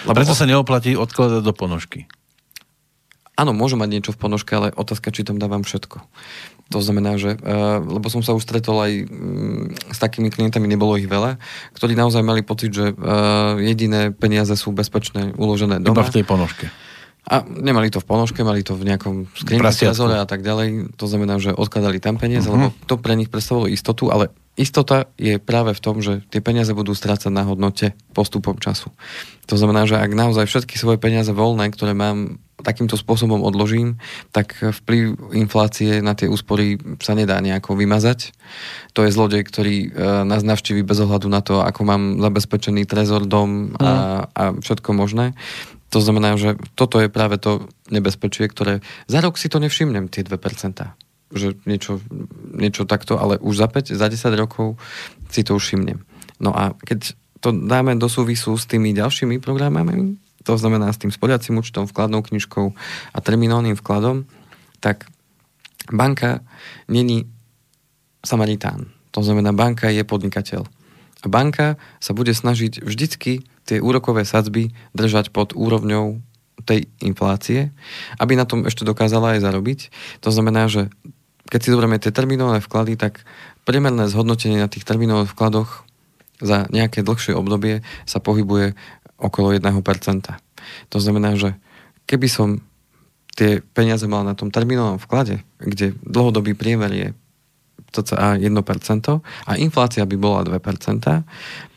Lebo 0.09 0.17
Preto 0.17 0.33
sa 0.33 0.49
neoplatí 0.49 0.97
odkladať 0.97 1.45
do 1.45 1.53
ponožky. 1.53 2.09
áno, 3.37 3.53
môžem 3.53 3.77
mať 3.77 3.91
niečo 3.93 4.13
v 4.17 4.21
ponožke, 4.25 4.57
ale 4.57 4.73
otázka, 4.73 5.13
či 5.13 5.21
tam 5.21 5.37
dávam 5.37 5.61
všetko. 5.61 6.01
To 6.73 6.81
znamená, 6.81 7.21
že, 7.21 7.37
uh, 7.37 7.85
lebo 7.85 8.09
som 8.09 8.25
sa 8.25 8.33
už 8.33 8.43
stretol 8.43 8.81
aj 8.81 8.93
um, 9.07 9.71
s 9.93 10.01
takými 10.01 10.33
klientami, 10.33 10.65
nebolo 10.67 10.97
ich 10.97 11.07
veľa, 11.07 11.37
ktorí 11.77 11.93
naozaj 11.93 12.25
mali 12.25 12.41
pocit, 12.41 12.73
že 12.73 12.97
uh, 12.97 13.61
jediné 13.61 14.11
peniaze 14.11 14.57
sú 14.57 14.73
bezpečné, 14.73 15.37
uložené 15.37 15.85
doma. 15.85 16.01
Iba 16.01 16.09
v 16.09 16.17
tej 16.17 16.25
ponožke. 16.25 16.67
A 17.27 17.43
nemali 17.43 17.91
to 17.91 17.99
v 17.99 18.07
ponožke, 18.07 18.47
mali 18.47 18.63
to 18.63 18.79
v 18.79 18.87
nejakom 18.87 19.27
skrinke, 19.35 19.59
a 20.23 20.27
tak 20.31 20.47
ďalej. 20.47 20.95
To 20.95 21.07
znamená, 21.11 21.43
že 21.43 21.51
odkladali 21.51 21.99
tam 21.99 22.23
peniaze, 22.23 22.47
uh-huh. 22.47 22.71
lebo 22.71 22.87
to 22.87 22.95
pre 23.03 23.19
nich 23.19 23.27
predstavovalo 23.27 23.67
istotu, 23.67 24.15
ale 24.15 24.31
istota 24.55 25.11
je 25.19 25.43
práve 25.43 25.75
v 25.75 25.81
tom, 25.83 25.99
že 25.99 26.23
tie 26.31 26.39
peniaze 26.39 26.71
budú 26.71 26.95
strácať 26.95 27.35
na 27.35 27.43
hodnote 27.43 27.99
postupom 28.15 28.57
času. 28.63 28.95
To 29.51 29.59
znamená, 29.59 29.91
že 29.91 29.99
ak 29.99 30.15
naozaj 30.15 30.47
všetky 30.47 30.79
svoje 30.79 31.03
peniaze 31.03 31.35
voľné, 31.35 31.67
ktoré 31.75 31.99
mám 31.99 32.39
takýmto 32.65 32.97
spôsobom 32.97 33.45
odložím, 33.45 34.01
tak 34.33 34.57
vplyv 34.57 35.37
inflácie 35.37 36.01
na 36.01 36.17
tie 36.17 36.25
úspory 36.25 36.81
sa 37.05 37.13
nedá 37.13 37.37
nejako 37.45 37.77
vymazať. 37.77 38.33
To 38.97 39.05
je 39.05 39.13
zlodej, 39.13 39.45
ktorý 39.45 39.77
e, 39.87 39.89
nás 40.25 40.41
navštíví 40.41 40.81
bez 40.81 40.97
ohľadu 41.05 41.29
na 41.29 41.45
to, 41.45 41.61
ako 41.61 41.85
mám 41.85 42.17
zabezpečený 42.17 42.89
trezor, 42.89 43.29
dom 43.29 43.77
a, 43.77 43.85
mhm. 43.85 43.93
a 44.33 44.43
všetko 44.57 44.91
možné. 44.97 45.37
To 45.95 45.99
znamená, 46.03 46.35
že 46.35 46.59
toto 46.75 46.99
je 46.99 47.07
práve 47.07 47.39
to 47.39 47.71
nebezpečie, 47.89 48.51
ktoré 48.51 48.83
za 49.07 49.23
rok 49.23 49.39
si 49.39 49.47
to 49.47 49.63
nevšimnem, 49.63 50.11
tie 50.11 50.27
2%. 50.27 50.35
Že 51.31 51.49
niečo, 51.67 52.03
niečo 52.55 52.87
takto, 52.87 53.19
ale 53.19 53.39
už 53.39 53.55
za 53.63 53.69
5, 53.71 53.95
za 53.95 54.07
10 54.11 54.35
rokov 54.35 54.79
si 55.31 55.47
to 55.47 55.55
už 55.55 55.63
všimnem. 55.63 56.03
No 56.43 56.51
a 56.55 56.75
keď 56.75 57.15
to 57.41 57.55
dáme 57.55 57.95
do 57.95 58.11
súvisu 58.11 58.59
s 58.59 58.67
tými 58.67 58.91
ďalšími 58.97 59.39
programami, 59.39 60.19
to 60.47 60.55
znamená 60.55 60.91
s 60.95 61.03
tým 61.03 61.11
spodiacím 61.11 61.59
účtom, 61.59 61.91
vkladnou 61.91 62.23
knižkou 62.23 62.71
a 63.15 63.19
terminálnym 63.19 63.75
vkladom, 63.75 64.27
tak 64.79 65.11
banka 65.91 66.43
není 66.87 67.27
samaritán. 68.23 68.91
To 69.11 69.23
znamená, 69.23 69.51
banka 69.51 69.91
je 69.91 70.07
podnikateľ. 70.07 70.63
A 71.23 71.27
banka 71.27 71.81
sa 71.99 72.15
bude 72.15 72.31
snažiť 72.31 72.85
vždycky 72.87 73.43
tie 73.67 73.83
úrokové 73.83 74.23
sadzby 74.23 74.71
držať 74.95 75.35
pod 75.35 75.53
úrovňou 75.53 76.23
tej 76.65 76.89
inflácie, 77.05 77.75
aby 78.17 78.39
na 78.39 78.49
tom 78.49 78.65
ešte 78.65 78.87
dokázala 78.87 79.37
aj 79.37 79.45
zarobiť. 79.45 79.81
To 80.25 80.31
znamená, 80.33 80.71
že 80.71 80.89
keď 81.47 81.61
si 81.63 81.73
zoberieme 81.75 82.03
tie 82.03 82.11
terminové 82.11 82.59
vklady, 82.59 82.99
tak 82.99 83.23
priemerné 83.69 84.11
zhodnotenie 84.11 84.59
na 84.63 84.71
tých 84.71 84.87
terminových 84.87 85.35
vkladoch 85.35 85.87
za 86.43 86.67
nejaké 86.71 87.07
dlhšie 87.07 87.35
obdobie 87.35 87.87
sa 88.07 88.19
pohybuje 88.19 88.75
okolo 89.17 89.55
1%. 89.55 89.63
To 90.91 90.99
znamená, 90.99 91.39
že 91.39 91.55
keby 92.11 92.29
som 92.29 92.49
tie 93.37 93.61
peniaze 93.61 94.05
mal 94.09 94.25
na 94.25 94.33
tom 94.33 94.49
terminovom 94.49 94.97
vklade, 94.97 95.45
kde 95.61 95.93
dlhodobý 96.03 96.57
priemer 96.57 96.93
je 96.93 97.09
cca 97.93 98.37
1% 98.37 98.47
a 99.47 99.53
inflácia 99.57 100.05
by 100.07 100.17
bola 100.19 100.43
2%, 100.45 100.59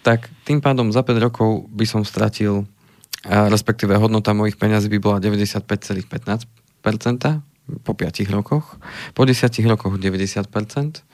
tak 0.02 0.30
tým 0.44 0.60
pádom 0.60 0.92
za 0.92 1.04
5 1.06 1.26
rokov 1.26 1.70
by 1.70 1.86
som 1.86 2.02
stratil, 2.08 2.66
respektíve 3.26 3.96
hodnota 4.00 4.34
mojich 4.34 4.58
peňazí 4.58 4.90
by 4.90 5.00
bola 5.00 5.18
95,15% 5.22 6.10
po 7.86 7.92
5 7.94 8.36
rokoch, 8.36 8.82
po 9.14 9.22
10 9.26 9.52
rokoch 9.70 9.94
90% 10.00 11.06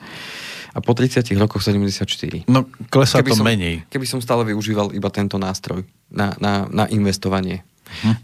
a 0.76 0.78
po 0.84 0.92
30 0.92 1.24
rokoch 1.40 1.64
74. 1.64 2.44
No, 2.52 2.68
klesá 2.92 3.24
keby 3.24 3.32
to 3.32 3.40
som, 3.40 3.46
menej. 3.48 3.74
Keby 3.88 4.04
som 4.04 4.20
stále 4.20 4.44
využíval 4.44 4.92
iba 4.92 5.08
tento 5.08 5.40
nástroj 5.40 5.88
na, 6.12 6.36
na, 6.36 6.68
na 6.68 6.84
investovanie. 6.92 7.64
Hm. 8.04 8.16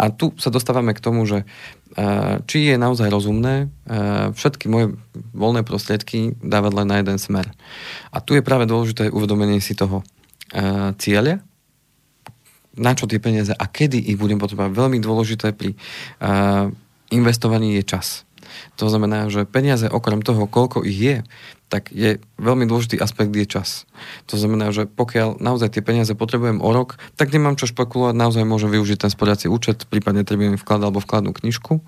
A 0.00 0.08
tu 0.10 0.32
sa 0.40 0.48
dostávame 0.50 0.96
k 0.96 1.04
tomu, 1.04 1.28
že 1.28 1.44
či 2.46 2.58
je 2.70 2.74
naozaj 2.78 3.10
rozumné 3.10 3.66
všetky 4.34 4.70
moje 4.70 4.94
voľné 5.34 5.66
prostriedky 5.66 6.38
dávať 6.38 6.72
len 6.78 6.86
na 6.86 6.96
jeden 7.02 7.18
smer. 7.18 7.50
A 8.14 8.22
tu 8.22 8.38
je 8.38 8.46
práve 8.46 8.70
dôležité 8.70 9.10
uvedomenie 9.10 9.58
si 9.58 9.74
toho 9.74 10.06
cieľa, 11.02 11.42
na 12.78 12.94
čo 12.94 13.10
tie 13.10 13.18
peniaze 13.18 13.50
a 13.50 13.66
kedy 13.66 13.98
ich 13.98 14.14
budem 14.14 14.38
potrebovať. 14.38 14.70
Veľmi 14.70 14.98
dôležité 15.02 15.50
pri 15.50 15.74
investovaní 17.10 17.74
je 17.78 17.82
čas. 17.82 18.22
To 18.76 18.86
znamená, 18.90 19.28
že 19.32 19.48
peniaze 19.48 19.86
okrem 19.88 20.24
toho, 20.24 20.44
koľko 20.50 20.84
ich 20.84 20.98
je, 20.98 21.16
tak 21.70 21.94
je 21.94 22.18
veľmi 22.42 22.66
dôležitý 22.66 22.98
aspekt 22.98 23.30
je 23.30 23.46
čas. 23.46 23.86
To 24.26 24.34
znamená, 24.34 24.74
že 24.74 24.90
pokiaľ 24.90 25.38
naozaj 25.38 25.78
tie 25.78 25.86
peniaze 25.86 26.10
potrebujem 26.18 26.58
o 26.58 26.70
rok, 26.74 26.98
tak 27.14 27.30
nemám 27.30 27.54
čo 27.54 27.70
špekulovať, 27.70 28.18
naozaj 28.18 28.42
môžem 28.42 28.74
využiť 28.74 29.06
ten 29.06 29.10
sporiaci 29.14 29.46
účet, 29.46 29.86
prípadne 29.86 30.26
treba 30.26 30.50
vklad 30.58 30.82
alebo 30.82 30.98
vkladnú 30.98 31.30
knižku. 31.30 31.78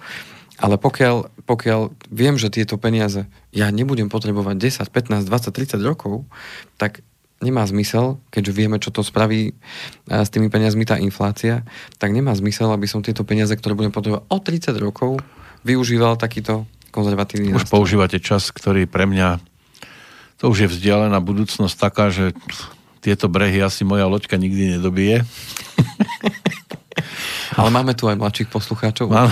Ale 0.63 0.79
pokiaľ, 0.79 1.43
pokiaľ 1.43 1.91
viem, 2.15 2.39
že 2.39 2.47
tieto 2.47 2.79
peniaze 2.79 3.27
ja 3.51 3.67
nebudem 3.75 4.07
potrebovať 4.07 4.87
10, 4.87 5.27
15, 5.27 5.27
20, 5.27 5.51
30 5.51 5.83
rokov, 5.83 6.23
tak 6.79 7.03
nemá 7.43 7.67
zmysel, 7.67 8.23
keďže 8.31 8.53
vieme, 8.55 8.79
čo 8.79 8.95
to 8.95 9.03
spraví 9.03 9.51
e, 9.51 9.53
s 10.07 10.31
tými 10.31 10.47
peniazmi 10.47 10.87
tá 10.87 10.97
inflácia, 11.03 11.67
tak 11.99 12.15
nemá 12.15 12.31
zmysel, 12.39 12.71
aby 12.71 12.87
som 12.87 13.03
tieto 13.03 13.27
peniaze, 13.27 13.51
ktoré 13.59 13.75
budem 13.75 13.91
potrebovať 13.91 14.23
o 14.31 14.39
30 14.39 14.79
rokov, 14.79 15.19
využíval 15.63 16.19
takýto 16.19 16.67
konzervatívny 16.93 17.57
Už 17.57 17.65
nástroj. 17.65 17.75
používate 17.75 18.19
čas, 18.21 18.53
ktorý 18.53 18.87
pre 18.87 19.09
mňa 19.09 19.41
to 20.43 20.51
už 20.51 20.67
je 20.67 20.69
vzdialená 20.75 21.23
budúcnosť 21.23 21.75
taká, 21.79 22.11
že 22.11 22.35
tieto 22.99 23.31
brehy 23.31 23.63
asi 23.63 23.87
moja 23.87 24.11
loďka 24.11 24.35
nikdy 24.35 24.75
nedobije. 24.79 25.23
Ale 27.59 27.69
máme 27.71 27.95
tu 27.95 28.11
aj 28.11 28.19
mladších 28.19 28.51
poslucháčov. 28.51 29.07
Áno, 29.13 29.31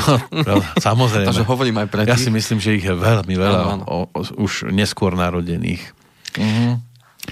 samozrejme. 0.78 1.26
Takže 1.26 1.42
hovorím 1.48 1.82
aj 1.82 1.88
pre 1.90 2.06
Ja 2.06 2.14
si 2.14 2.30
myslím, 2.30 2.62
že 2.62 2.78
ich 2.78 2.84
je 2.84 2.94
veľmi 2.94 3.34
veľa 3.34 3.60
áno, 3.64 3.72
áno. 3.74 3.84
O, 3.88 3.98
o, 4.06 4.20
už 4.44 4.70
neskôr 4.70 5.16
narodených. 5.16 5.82
Uh-huh. 6.36 6.78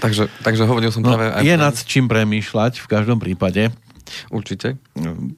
Takže, 0.01 0.27
takže 0.43 0.65
hovoril 0.65 0.91
som 0.91 1.05
no, 1.05 1.13
práve 1.13 1.29
aj... 1.29 1.45
Je 1.45 1.55
pre... 1.55 1.61
nad 1.61 1.75
čím 1.77 2.09
premýšľať 2.09 2.81
v 2.81 2.87
každom 2.89 3.21
prípade. 3.21 3.69
Určite. 4.29 4.77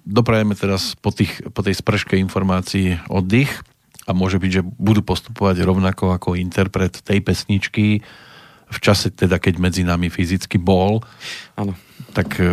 Doprajeme 0.05 0.55
teraz 0.55 0.95
po, 0.99 1.13
tých, 1.13 1.41
po 1.51 1.61
tej 1.61 1.77
sprške 1.77 2.17
informácií 2.17 2.99
oddych 3.07 3.51
a 4.09 4.11
môže 4.17 4.41
byť, 4.41 4.51
že 4.51 4.65
budú 4.65 5.05
postupovať 5.05 5.61
rovnako 5.61 6.17
ako 6.17 6.39
interpret 6.39 6.99
tej 7.03 7.21
pesničky, 7.21 8.01
v 8.71 8.79
čase 8.79 9.11
teda, 9.11 9.37
keď 9.37 9.59
medzi 9.59 9.83
nami 9.83 10.07
fyzicky 10.07 10.55
bol, 10.55 11.03
ano. 11.59 11.75
tak 12.15 12.39
e, 12.39 12.47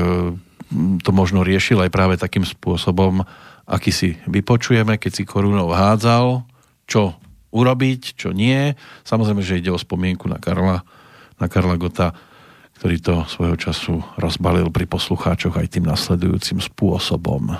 to 1.01 1.11
možno 1.15 1.47
riešil 1.47 1.79
aj 1.79 1.95
práve 1.95 2.15
takým 2.19 2.43
spôsobom, 2.43 3.23
aký 3.65 3.95
si 3.95 4.09
vypočujeme, 4.27 4.99
keď 4.99 5.13
si 5.15 5.23
korunou 5.23 5.71
hádzal, 5.71 6.43
čo 6.91 7.15
urobiť, 7.55 8.19
čo 8.19 8.35
nie. 8.35 8.77
Samozrejme, 9.07 9.41
že 9.41 9.61
ide 9.61 9.73
o 9.73 9.81
spomienku 9.81 10.29
na 10.29 10.37
Karla, 10.43 10.85
na 11.39 11.47
Karla 11.47 11.79
Gota, 11.81 12.13
ktorý 12.79 12.97
to 13.03 13.15
svojho 13.27 13.57
času 13.59 13.95
rozbalil 14.15 14.71
pri 14.71 14.87
poslucháčoch 14.87 15.59
aj 15.59 15.67
tým 15.75 15.91
nasledujúcim 15.91 16.63
spôsobom. 16.63 17.59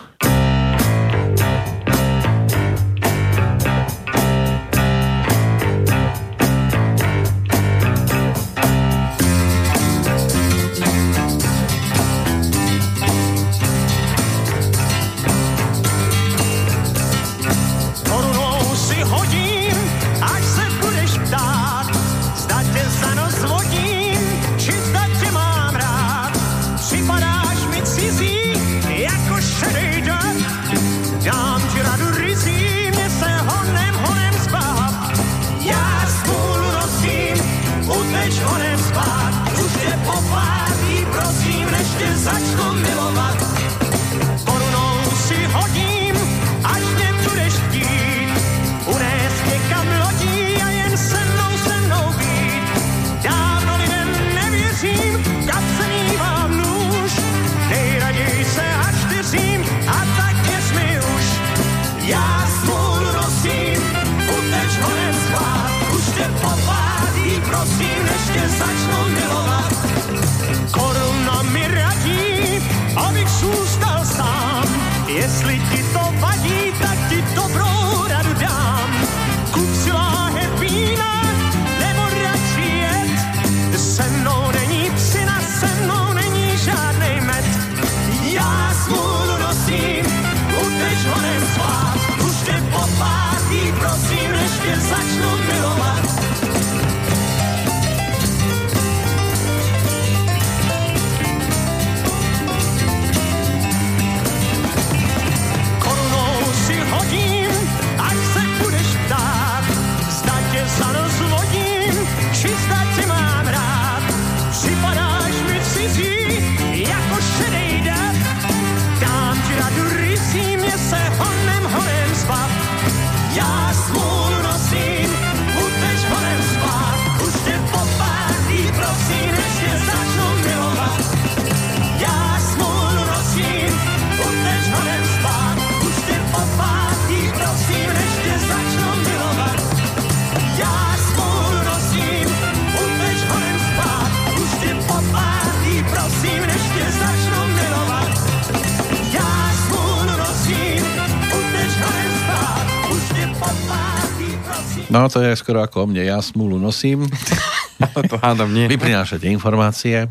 No 154.89 155.05
to 155.13 155.21
je 155.21 155.37
skoro 155.37 155.61
ako 155.61 155.85
o 155.85 155.87
mne. 155.89 156.09
Ja 156.09 156.19
smúlu 156.25 156.57
nosím. 156.57 157.05
to 158.11 158.17
hádam 158.21 158.53
nie. 158.53 158.69
Vy 158.69 158.81
prinášate 158.81 159.29
informácie. 159.29 160.09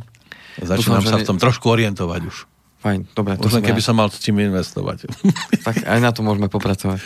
Začínam 0.58 1.02
Dúfam, 1.02 1.14
sa 1.14 1.22
v 1.22 1.28
tom 1.28 1.38
trošku 1.38 1.66
orientovať 1.70 2.22
už. 2.26 2.38
Fajn, 2.78 3.10
dobre. 3.18 3.42
To 3.42 3.50
len 3.50 3.66
keby 3.66 3.82
som 3.82 3.98
mal 3.98 4.14
s 4.14 4.22
čím 4.22 4.38
investovať. 4.38 5.10
Tak 5.68 5.84
aj 5.84 6.00
na 6.00 6.16
to 6.16 6.24
môžeme 6.24 6.48
popracovať. 6.48 7.04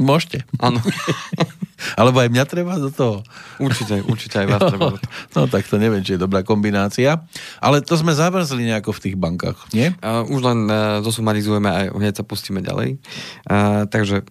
Môžete. 0.00 0.48
Áno. 0.56 0.80
Alebo 2.00 2.22
aj 2.22 2.30
mňa 2.30 2.44
treba 2.46 2.78
do 2.78 2.88
toho. 2.88 3.26
Určite, 3.58 4.06
určite 4.06 4.40
aj 4.40 4.46
vás 4.48 4.60
treba 4.70 4.96
do 4.96 4.98
toho. 5.02 5.10
No 5.34 5.40
tak 5.50 5.66
to 5.66 5.76
neviem, 5.76 6.00
či 6.00 6.14
je 6.14 6.22
dobrá 6.22 6.46
kombinácia. 6.46 7.26
Ale 7.58 7.82
to 7.82 7.98
sme 7.98 8.14
zavrzli 8.14 8.64
nejako 8.70 8.94
v 8.94 9.02
tých 9.02 9.16
bankách, 9.18 9.58
nie? 9.74 9.90
Uh, 9.98 10.24
už 10.30 10.40
len 10.46 10.58
uh, 10.70 11.02
zosumarizujeme 11.04 11.68
a 11.68 11.78
hneď 11.92 12.22
sa 12.22 12.24
pustíme 12.24 12.62
ďalej. 12.62 13.02
Uh, 13.44 13.84
takže 13.90 14.24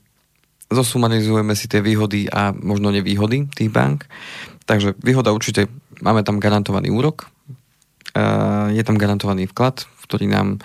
zosumarizujeme 0.71 1.53
si 1.53 1.67
tie 1.67 1.83
výhody 1.83 2.31
a 2.31 2.55
možno 2.55 2.89
nevýhody 2.89 3.51
tých 3.51 3.69
bank. 3.69 4.07
Takže 4.65 4.95
výhoda 5.03 5.35
určite, 5.35 5.67
máme 5.99 6.23
tam 6.23 6.39
garantovaný 6.39 6.89
úrok, 6.89 7.27
je 8.71 8.83
tam 8.83 8.95
garantovaný 8.99 9.47
vklad, 9.51 9.83
ktorý 10.07 10.27
nám 10.27 10.59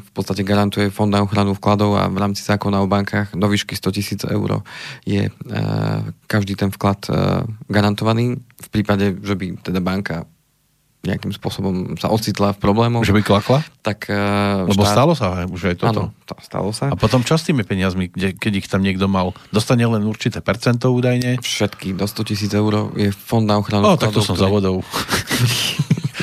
v 0.00 0.10
podstate 0.16 0.40
garantuje 0.40 0.88
Fond 0.88 1.12
na 1.12 1.20
ochranu 1.20 1.52
vkladov 1.52 2.00
a 2.00 2.08
v 2.08 2.16
rámci 2.16 2.40
zákona 2.40 2.80
o 2.80 2.88
bankách 2.88 3.36
do 3.36 3.44
výšky 3.44 3.76
100 3.76 3.96
tisíc 3.96 4.20
eur 4.24 4.64
je 5.04 5.28
každý 6.24 6.56
ten 6.56 6.72
vklad 6.72 7.04
garantovaný. 7.68 8.40
V 8.40 8.68
prípade, 8.72 9.20
že 9.20 9.36
by 9.36 9.60
teda 9.60 9.84
banka 9.84 10.24
nejakým 11.06 11.32
spôsobom 11.32 11.94
sa 11.96 12.10
ocitla 12.10 12.52
v 12.54 12.58
problémoch. 12.58 13.06
Že 13.06 13.16
by 13.16 13.22
klakla? 13.22 13.58
Tak, 13.80 14.10
uh, 14.10 14.66
Lebo 14.66 14.82
štát... 14.82 14.94
stalo 14.94 15.12
sa 15.14 15.46
už 15.46 15.72
aj 15.72 15.76
toto. 15.78 16.10
Áno, 16.10 16.26
to 16.26 16.34
stalo 16.42 16.70
sa. 16.74 16.90
A 16.90 16.98
potom 16.98 17.22
čo 17.22 17.38
s 17.38 17.46
tými 17.46 17.62
peniazmi, 17.62 18.10
kde, 18.10 18.34
keď 18.34 18.52
ich 18.58 18.66
tam 18.66 18.82
niekto 18.82 19.06
mal? 19.06 19.32
Dostane 19.54 19.86
len 19.86 20.02
určité 20.04 20.42
percento 20.42 20.90
údajne? 20.90 21.38
Všetky, 21.38 21.94
do 21.94 22.04
100 22.10 22.30
tisíc 22.30 22.50
eur 22.50 22.90
je 22.98 23.14
fond 23.14 23.46
na 23.46 23.62
ochranu. 23.62 23.86
O, 23.86 23.94
tak 23.94 24.10
to 24.10 24.20
som 24.20 24.34
ktorý... 24.34 24.42
za 24.42 24.48
vodou. 24.50 24.76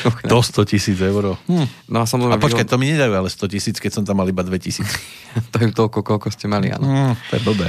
Do 0.04 0.44
100 0.44 0.68
tisíc 0.68 1.00
eur. 1.00 1.40
Hm. 1.48 1.68
No 1.88 2.04
a, 2.04 2.06
a 2.06 2.36
počkaj, 2.36 2.68
to 2.68 2.76
mi 2.76 2.92
nedajú 2.92 3.14
ale 3.14 3.30
100 3.32 3.48
tisíc, 3.48 3.76
keď 3.80 4.02
som 4.02 4.04
tam 4.04 4.20
mal 4.20 4.28
iba 4.28 4.44
2 4.44 4.52
tisíc. 4.60 4.84
to 5.54 5.64
je 5.64 5.72
toľko, 5.72 6.04
koľko 6.04 6.28
ste 6.28 6.52
mali, 6.52 6.74
áno. 6.74 6.84
Hm, 6.84 7.14
to 7.32 7.34
je 7.40 7.42
blbé. 7.46 7.68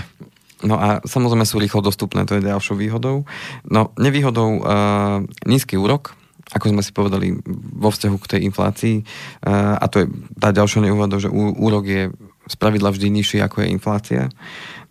No 0.64 0.80
a 0.80 1.04
samozrejme 1.04 1.44
sú 1.44 1.60
rýchlo 1.60 1.84
dostupné, 1.84 2.24
to 2.24 2.40
je 2.40 2.48
ďalšou 2.48 2.80
výhodou. 2.80 3.28
No 3.68 3.92
nevýhodou 4.00 4.64
uh, 4.64 5.20
nízky 5.44 5.76
úrok, 5.76 6.16
ako 6.54 6.70
sme 6.70 6.82
si 6.86 6.94
povedali 6.94 7.34
vo 7.74 7.90
vzťahu 7.90 8.16
k 8.22 8.30
tej 8.38 8.40
inflácii, 8.46 8.96
uh, 9.02 9.76
a 9.82 9.84
to 9.90 10.04
je 10.04 10.06
tá 10.38 10.54
ďalšia 10.54 10.86
nevýhoda, 10.86 11.18
že 11.18 11.28
úrok 11.34 11.84
je 11.84 12.14
spravidla 12.44 12.92
vždy 12.92 13.08
nižší 13.08 13.38
ako 13.40 13.64
je 13.64 13.72
inflácia. 13.72 14.22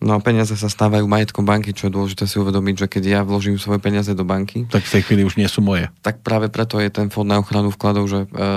No 0.03 0.17
a 0.17 0.19
peniaze 0.19 0.51
sa 0.57 0.67
stávajú 0.67 1.05
majetkom 1.07 1.45
banky, 1.45 1.71
čo 1.71 1.87
je 1.87 1.95
dôležité 1.95 2.27
si 2.27 2.41
uvedomiť, 2.41 2.75
že 2.85 2.87
keď 2.91 3.03
ja 3.07 3.19
vložím 3.23 3.61
svoje 3.61 3.79
peniaze 3.79 4.11
do 4.11 4.27
banky... 4.27 4.67
Tak 4.67 4.83
v 4.83 4.93
tej 4.99 5.03
chvíli 5.07 5.21
už 5.23 5.39
nie 5.39 5.47
sú 5.47 5.63
moje. 5.63 5.87
Tak 6.03 6.25
práve 6.25 6.51
preto 6.51 6.81
je 6.81 6.91
ten 6.91 7.07
fond 7.07 7.23
na 7.23 7.39
ochranu 7.39 7.71
vkladov, 7.71 8.09
že, 8.11 8.27
e, 8.27 8.49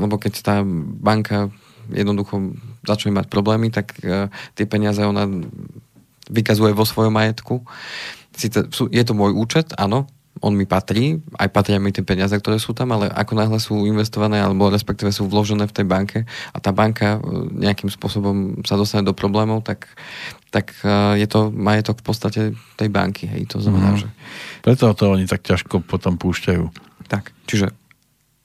lebo 0.00 0.16
keď 0.16 0.32
tá 0.40 0.56
banka 1.02 1.52
jednoducho 1.92 2.56
začne 2.86 3.12
mať 3.12 3.28
problémy, 3.28 3.68
tak 3.68 3.92
e, 4.00 4.32
tie 4.56 4.64
peniaze 4.64 5.04
ona 5.04 5.28
vykazuje 6.32 6.72
vo 6.72 6.88
svojom 6.88 7.12
majetku. 7.12 7.60
Sice 8.32 8.64
sú, 8.72 8.88
je 8.88 9.04
to 9.04 9.12
môj 9.12 9.36
účet, 9.36 9.76
áno, 9.76 10.08
on 10.42 10.58
mi 10.58 10.66
patrí, 10.66 11.22
aj 11.38 11.48
patria 11.54 11.78
mi 11.78 11.94
tie 11.94 12.02
peniaze, 12.02 12.34
ktoré 12.34 12.58
sú 12.58 12.74
tam, 12.74 12.90
ale 12.90 13.06
ako 13.06 13.32
náhle 13.38 13.58
sú 13.62 13.86
investované, 13.86 14.42
alebo 14.42 14.66
respektíve 14.66 15.14
sú 15.14 15.30
vložené 15.30 15.70
v 15.70 15.74
tej 15.74 15.86
banke 15.86 16.18
a 16.50 16.58
tá 16.58 16.74
banka 16.74 17.22
e, 17.22 17.54
nejakým 17.54 17.86
spôsobom 17.86 18.66
sa 18.66 18.74
dostane 18.74 19.06
do 19.06 19.14
problémov, 19.14 19.62
tak, 19.62 19.86
tak 20.50 20.74
e, 20.82 21.22
je 21.22 21.26
to 21.30 21.54
majetok 21.54 22.02
v 22.02 22.06
podstate 22.06 22.40
tej 22.74 22.88
banky. 22.90 23.30
Hej, 23.30 23.54
to 23.54 23.62
znamená, 23.62 23.94
mm. 23.94 23.98
že... 24.02 24.08
Preto 24.66 24.90
to 24.92 25.14
oni 25.14 25.30
tak 25.30 25.46
ťažko 25.46 25.86
potom 25.86 26.18
púšťajú. 26.18 26.64
Tak, 27.06 27.30
čiže 27.46 27.70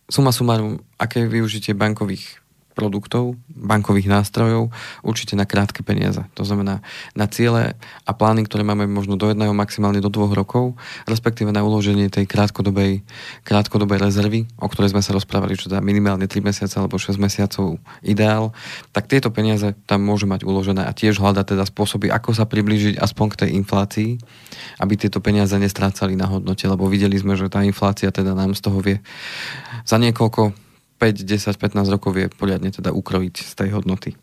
suma 0.10 0.34
sumarum, 0.34 0.82
aké 0.98 1.26
využitie 1.26 1.78
bankových 1.78 2.39
produktov, 2.80 3.36
bankových 3.52 4.08
nástrojov, 4.08 4.72
určite 5.04 5.36
na 5.36 5.44
krátke 5.44 5.84
peniaze. 5.84 6.24
To 6.40 6.48
znamená 6.48 6.80
na 7.12 7.28
ciele 7.28 7.76
a 8.08 8.12
plány, 8.16 8.48
ktoré 8.48 8.64
máme 8.64 8.88
možno 8.88 9.20
do 9.20 9.28
jedného, 9.28 9.52
maximálne 9.52 10.00
do 10.00 10.08
dvoch 10.08 10.32
rokov, 10.32 10.80
respektíve 11.04 11.52
na 11.52 11.60
uloženie 11.60 12.08
tej 12.08 12.24
krátkodobej, 12.24 13.04
krátkodobej 13.44 14.00
rezervy, 14.00 14.48
o 14.56 14.72
ktorej 14.72 14.96
sme 14.96 15.04
sa 15.04 15.12
rozprávali, 15.12 15.60
čo 15.60 15.68
teda 15.68 15.84
minimálne 15.84 16.24
3 16.24 16.40
mesiace 16.40 16.80
alebo 16.80 16.96
6 16.96 17.20
mesiacov 17.20 17.76
ideál, 18.00 18.56
tak 18.96 19.12
tieto 19.12 19.28
peniaze 19.28 19.76
tam 19.84 20.08
môže 20.08 20.24
mať 20.24 20.48
uložené 20.48 20.88
a 20.88 20.96
tiež 20.96 21.20
hľadať 21.20 21.60
teda 21.60 21.68
spôsoby, 21.68 22.08
ako 22.08 22.32
sa 22.32 22.48
priblížiť 22.48 22.96
aspoň 22.96 23.28
k 23.36 23.40
tej 23.44 23.50
inflácii, 23.60 24.10
aby 24.80 24.94
tieto 24.96 25.20
peniaze 25.20 25.52
nestrácali 25.60 26.16
na 26.16 26.32
hodnote, 26.32 26.64
lebo 26.64 26.88
videli 26.88 27.20
sme, 27.20 27.36
že 27.36 27.52
tá 27.52 27.60
inflácia 27.68 28.08
teda 28.08 28.32
nám 28.32 28.56
z 28.56 28.62
toho 28.64 28.80
vie 28.80 28.98
za 29.84 30.00
niekoľko 30.00 30.69
5, 31.00 31.24
10, 31.24 31.56
15 31.56 31.96
rokov 31.96 32.12
vie 32.12 32.28
poriadne 32.28 32.70
teda 32.70 32.92
ukrojiť 32.92 33.36
z 33.40 33.54
tej 33.56 33.70
hodnoty. 33.72 34.20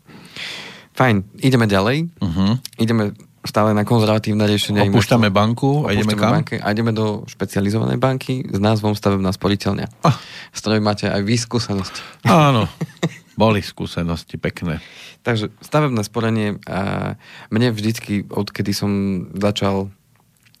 Fajn, 0.93 1.25
ideme 1.41 1.65
ďalej. 1.65 2.09
Uh-huh. 2.21 2.57
Ideme 2.77 3.13
stále 3.45 3.71
na 3.71 3.87
konzervatívne 3.87 4.43
riešenia. 4.43 4.85
Opúšťame 4.91 5.31
banku 5.31 5.87
a 5.87 5.95
ideme 5.95 6.13
kam? 6.13 6.43
Banky, 6.43 6.59
a 6.59 6.67
ideme 6.69 6.91
do 6.91 7.23
špecializovanej 7.25 7.97
banky 7.97 8.43
s 8.43 8.59
názvom 8.59 8.93
Stavebná 8.93 9.31
sporiteľňa. 9.31 9.87
Ah. 10.03 10.19
S 10.51 10.61
ktorou 10.61 10.83
máte 10.83 11.07
aj 11.07 11.23
výskúsenosť. 11.23 12.27
Áno, 12.27 12.67
boli 13.41 13.63
skúsenosti 13.63 14.35
pekné. 14.35 14.83
Takže 15.23 15.51
stavebné 15.63 16.01
sporenie 16.03 16.59
a 16.67 17.15
mne 17.51 17.71
vždycky, 17.71 18.27
odkedy 18.27 18.75
som 18.75 18.91
začal 19.35 19.91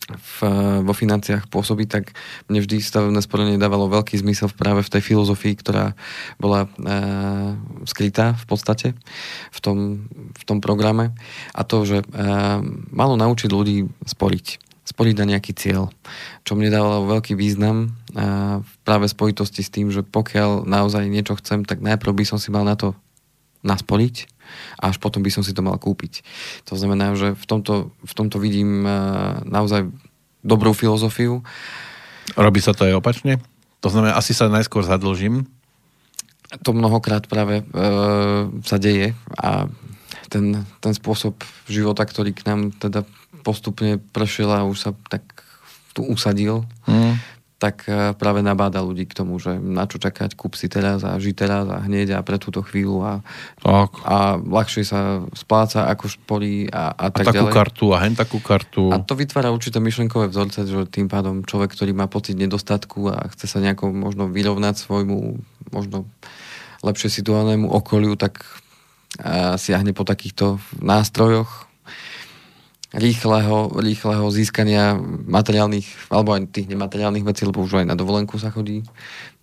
v, 0.07 0.37
vo 0.87 0.93
financiách 0.95 1.51
pôsobiť, 1.51 1.87
tak 1.87 2.15
mne 2.47 2.63
vždy 2.63 2.79
stavebné 2.79 3.19
sporenie 3.19 3.59
dávalo 3.59 3.91
veľký 3.91 4.15
zmysel 4.23 4.47
práve 4.55 4.83
v 4.83 4.91
tej 4.95 5.01
filozofii, 5.03 5.53
ktorá 5.59 5.93
bola 6.39 6.65
e, 6.65 6.69
skrytá 7.83 8.39
v 8.39 8.45
podstate 8.47 8.87
v 9.51 9.59
tom, 9.59 9.77
v 10.31 10.43
tom 10.47 10.63
programe. 10.63 11.11
A 11.51 11.67
to, 11.67 11.83
že 11.83 12.01
e, 12.01 12.05
malo 12.91 13.19
naučiť 13.19 13.51
ľudí 13.51 13.91
sporiť. 14.07 14.63
Sporiť 14.87 15.15
na 15.19 15.35
nejaký 15.35 15.51
cieľ. 15.51 15.91
Čo 16.47 16.55
mne 16.55 16.71
dávalo 16.71 17.11
veľký 17.11 17.35
význam 17.35 17.91
e, 18.15 18.23
práve 18.87 19.11
spojitosti 19.11 19.59
s 19.59 19.73
tým, 19.73 19.91
že 19.91 20.07
pokiaľ 20.07 20.63
naozaj 20.63 21.11
niečo 21.11 21.35
chcem, 21.43 21.67
tak 21.67 21.83
najprv 21.83 22.23
by 22.23 22.23
som 22.23 22.39
si 22.39 22.47
mal 22.47 22.63
na 22.63 22.79
to 22.79 22.95
nasporiť 23.67 24.36
a 24.79 24.91
až 24.91 24.97
potom 24.97 25.21
by 25.21 25.31
som 25.33 25.43
si 25.43 25.51
to 25.51 25.65
mal 25.65 25.75
kúpiť. 25.79 26.23
To 26.69 26.79
znamená, 26.79 27.13
že 27.15 27.33
v 27.33 27.45
tomto, 27.45 27.91
v 27.93 28.13
tomto 28.13 28.37
vidím 28.41 28.83
eh, 28.83 28.93
naozaj 29.47 29.87
dobrú 30.45 30.71
filozofiu. 30.71 31.43
Robí 32.39 32.63
sa 32.63 32.71
to 32.71 32.87
aj 32.87 32.99
opačne? 32.99 33.43
To 33.83 33.91
znamená, 33.91 34.15
asi 34.17 34.31
sa 34.31 34.47
najskôr 34.47 34.87
zadlžím? 34.87 35.45
To 36.63 36.71
mnohokrát 36.71 37.27
práve 37.27 37.59
e, 37.59 37.63
sa 38.63 38.77
deje 38.79 39.11
a 39.35 39.67
ten, 40.31 40.63
ten 40.79 40.93
spôsob 40.95 41.35
života, 41.67 42.07
ktorý 42.07 42.31
k 42.31 42.47
nám 42.47 42.71
teda 42.71 43.03
postupne 43.43 43.99
prešiel 44.15 44.47
a 44.51 44.63
už 44.63 44.77
sa 44.79 44.91
tak 45.11 45.23
tu 45.91 46.07
usadil, 46.07 46.63
mm 46.87 47.36
tak 47.57 47.89
e, 47.89 48.13
práve 48.13 48.45
nabáda 48.45 48.85
ľudí 48.85 49.09
k 49.09 49.17
tomu, 49.17 49.41
že 49.41 49.57
na 49.57 49.89
čo 49.89 49.97
čakať, 49.97 50.37
kúp 50.37 50.53
si 50.53 50.69
teraz 50.69 51.01
a 51.01 51.17
ži 51.17 51.33
teraz 51.33 51.65
a 51.65 51.81
hneď 51.81 52.17
a 52.17 52.21
pre 52.21 52.37
túto 52.37 52.61
chvíľu 52.61 53.01
a, 53.01 53.13
tak. 53.57 53.97
a 54.05 54.37
ľahšie 54.37 54.85
sa 54.85 55.25
spláca 55.33 55.89
ako 55.89 56.05
špolí 56.05 56.69
a, 56.69 56.93
a 56.93 57.05
tak 57.09 57.25
a 57.25 57.33
takú 57.33 57.49
ďalej. 57.49 57.53
kartu 57.57 57.85
a 57.93 57.97
hen 58.05 58.13
takú 58.13 58.37
kartu. 58.37 58.93
A 58.93 59.01
to 59.01 59.17
vytvára 59.17 59.49
určité 59.49 59.81
myšlenkové 59.81 60.29
vzorce, 60.29 60.69
že 60.69 60.85
tým 60.85 61.09
pádom 61.09 61.41
človek, 61.41 61.73
ktorý 61.73 61.97
má 61.97 62.05
pocit 62.05 62.37
nedostatku 62.37 63.09
a 63.09 63.25
chce 63.33 63.49
sa 63.49 63.57
nejako 63.57 63.89
možno 63.89 64.29
vyrovnať 64.29 64.77
svojmu 64.77 65.41
možno 65.73 66.05
lepšie 66.85 67.09
situovanému 67.09 67.73
okoliu, 67.73 68.13
tak 68.15 68.45
siahne 69.57 69.97
po 69.97 70.05
takýchto 70.05 70.61
nástrojoch, 70.77 71.66
rýchleho, 72.97 73.77
rýchleho 73.77 74.25
získania 74.33 74.97
materiálnych, 75.29 76.09
alebo 76.09 76.33
aj 76.33 76.49
tých 76.49 76.67
nemateriálnych 76.67 77.23
vecí, 77.23 77.45
lebo 77.45 77.61
už 77.61 77.85
aj 77.85 77.87
na 77.87 77.95
dovolenku 77.95 78.41
sa 78.41 78.49
chodí 78.49 78.81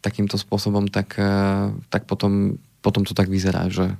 takýmto 0.02 0.36
spôsobom, 0.36 0.90
tak, 0.90 1.16
eh, 1.16 1.70
tak 1.88 2.10
potom, 2.10 2.58
potom 2.82 3.06
to 3.06 3.14
tak 3.14 3.30
vyzerá, 3.30 3.70
že, 3.70 3.94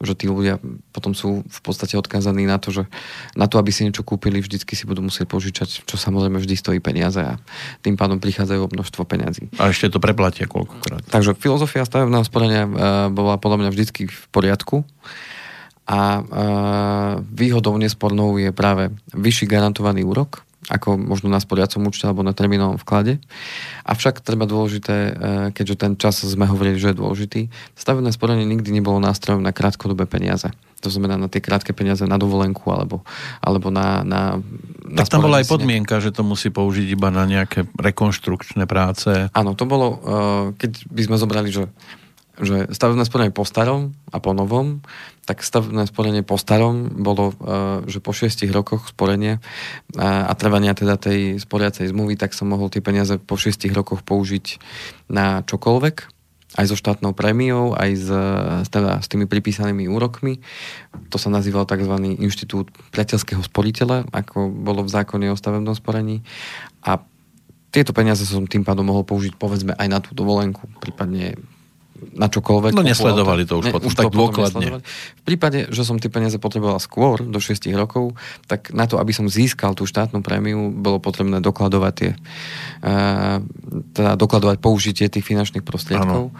že 0.00 0.16
tí 0.16 0.32
ľudia 0.32 0.56
potom 0.96 1.12
sú 1.12 1.44
v 1.44 1.60
podstate 1.60 2.00
odkázaní 2.00 2.48
na 2.48 2.56
to, 2.56 2.72
že 2.72 2.88
na 3.36 3.44
to, 3.44 3.60
aby 3.60 3.68
si 3.68 3.84
niečo 3.84 4.00
kúpili, 4.00 4.40
vždycky 4.40 4.72
si 4.72 4.88
budú 4.88 5.04
musieť 5.04 5.28
požičať, 5.28 5.84
čo 5.84 5.94
samozrejme 6.00 6.40
vždy 6.40 6.56
stojí 6.56 6.80
peniaze 6.80 7.20
a 7.20 7.36
tým 7.84 8.00
pádom 8.00 8.16
prichádzajú 8.16 8.64
množstvo 8.64 9.04
peňazí. 9.04 9.52
A 9.60 9.68
ešte 9.70 9.92
to 9.92 10.00
preplatia 10.00 10.48
koľkokrát. 10.48 11.04
Takže 11.12 11.36
filozofia 11.36 11.84
stavebného 11.84 12.24
sporenia 12.24 12.64
eh, 12.64 12.72
bola 13.12 13.36
podľa 13.36 13.68
mňa 13.68 13.70
vždycky 13.76 14.08
v 14.08 14.24
poriadku. 14.32 14.88
A 15.90 16.22
výhodou 17.34 17.74
nespornou 17.74 18.38
je 18.38 18.54
práve 18.54 18.94
vyšší 19.10 19.50
garantovaný 19.50 20.06
úrok, 20.06 20.46
ako 20.70 20.94
možno 20.94 21.26
na 21.26 21.42
sporiacom 21.42 21.82
účte 21.90 22.06
alebo 22.06 22.22
na 22.22 22.30
termínovom 22.30 22.78
vklade. 22.78 23.18
Avšak 23.82 24.22
treba 24.22 24.46
dôležité, 24.46 24.94
e, 24.94 25.12
keďže 25.50 25.76
ten 25.76 25.92
čas 25.98 26.22
sme 26.22 26.46
hovorili, 26.46 26.78
že 26.78 26.94
je 26.94 27.00
dôležitý, 27.00 27.40
stavebné 27.74 28.14
sporenie 28.14 28.46
nikdy 28.46 28.70
nebolo 28.70 29.02
nástrojom 29.02 29.42
na 29.42 29.50
krátkodobé 29.50 30.06
peniaze. 30.06 30.54
to 30.80 30.88
znamená 30.88 31.20
na 31.20 31.28
tie 31.28 31.44
krátke 31.44 31.76
peniaze 31.76 32.08
na 32.08 32.16
dovolenku 32.16 32.64
alebo, 32.72 33.04
alebo 33.44 33.68
na, 33.68 34.00
na, 34.00 34.40
na 34.86 35.04
Tak 35.04 35.12
tam 35.12 35.28
bola 35.28 35.44
aj 35.44 35.50
podmienka, 35.50 36.00
že 36.00 36.08
to 36.08 36.24
musí 36.24 36.48
použiť 36.48 36.86
iba 36.88 37.12
na 37.12 37.28
nejaké 37.28 37.68
rekonštrukčné 37.76 38.64
práce. 38.64 39.28
Áno, 39.36 39.52
to 39.52 39.68
bolo, 39.68 39.86
uh, 39.92 39.98
keď 40.56 40.88
by 40.88 41.02
sme 41.04 41.16
zobrali, 41.20 41.52
že 41.52 41.68
že 42.40 42.72
stavebné 42.72 43.04
sporenie 43.04 43.32
po 43.32 43.44
starom 43.44 43.92
a 44.08 44.18
po 44.18 44.32
novom, 44.32 44.80
tak 45.28 45.44
stavebné 45.44 45.84
sporenie 45.86 46.24
po 46.24 46.40
starom 46.40 46.88
bolo, 47.04 47.36
e, 47.36 47.84
že 47.86 48.00
po 48.00 48.16
šiestich 48.16 48.48
rokoch 48.48 48.88
sporenia 48.88 49.38
a, 49.94 50.26
a 50.26 50.32
trvania 50.34 50.72
teda 50.72 50.96
tej 50.96 51.36
sporiacej 51.38 51.92
zmluvy, 51.92 52.16
tak 52.16 52.32
som 52.32 52.48
mohol 52.48 52.72
tie 52.72 52.80
peniaze 52.80 53.20
po 53.20 53.36
šiestich 53.36 53.70
rokoch 53.76 54.00
použiť 54.00 54.56
na 55.12 55.44
čokoľvek, 55.44 56.20
aj 56.58 56.66
so 56.66 56.74
štátnou 56.74 57.14
prémiou, 57.14 57.78
aj 57.78 57.90
s, 57.94 58.08
teda, 58.74 58.98
s 58.98 59.06
tými 59.06 59.30
pripísanými 59.30 59.86
úrokmi. 59.86 60.42
To 61.14 61.16
sa 61.20 61.30
nazýval 61.30 61.62
tzv. 61.62 61.94
inštitút 62.18 62.74
priateľského 62.90 63.38
sporiteľa, 63.46 64.10
ako 64.10 64.50
bolo 64.50 64.82
v 64.82 64.90
zákone 64.90 65.30
o 65.30 65.38
stavebnom 65.38 65.78
sporení. 65.78 66.26
A 66.82 66.98
tieto 67.70 67.94
peniaze 67.94 68.26
som 68.26 68.50
tým 68.50 68.66
pádom 68.66 68.82
mohol 68.82 69.06
použiť 69.06 69.38
povedzme 69.38 69.78
aj 69.78 69.86
na 69.86 70.02
tú 70.02 70.10
dovolenku, 70.10 70.66
prípadne 70.82 71.38
na 72.16 72.26
čokoľvek. 72.26 72.72
No 72.72 72.84
nesledovali 72.84 73.44
to 73.44 73.60
už 73.60 73.70
ne, 73.70 73.72
potom 73.72 73.88
už 73.88 73.96
tak 73.96 74.12
dôkladne. 74.12 74.80
V 74.84 75.22
prípade, 75.22 75.68
že 75.68 75.82
som 75.84 76.00
tie 76.00 76.08
peniaze 76.08 76.36
potreboval 76.40 76.80
skôr, 76.80 77.20
do 77.20 77.38
6 77.38 77.68
rokov, 77.76 78.16
tak 78.48 78.72
na 78.72 78.88
to, 78.88 78.96
aby 78.96 79.12
som 79.12 79.28
získal 79.28 79.76
tú 79.76 79.84
štátnu 79.84 80.24
prémiu, 80.24 80.72
bolo 80.72 80.98
potrebné 80.98 81.38
dokladovať 81.44 81.92
tie, 81.94 82.10
uh, 82.84 83.38
teda 83.94 84.16
dokladovať 84.16 84.56
použitie 84.58 85.06
tých 85.12 85.24
finančných 85.24 85.64
prostriedkov. 85.64 86.32
Ano. 86.32 86.36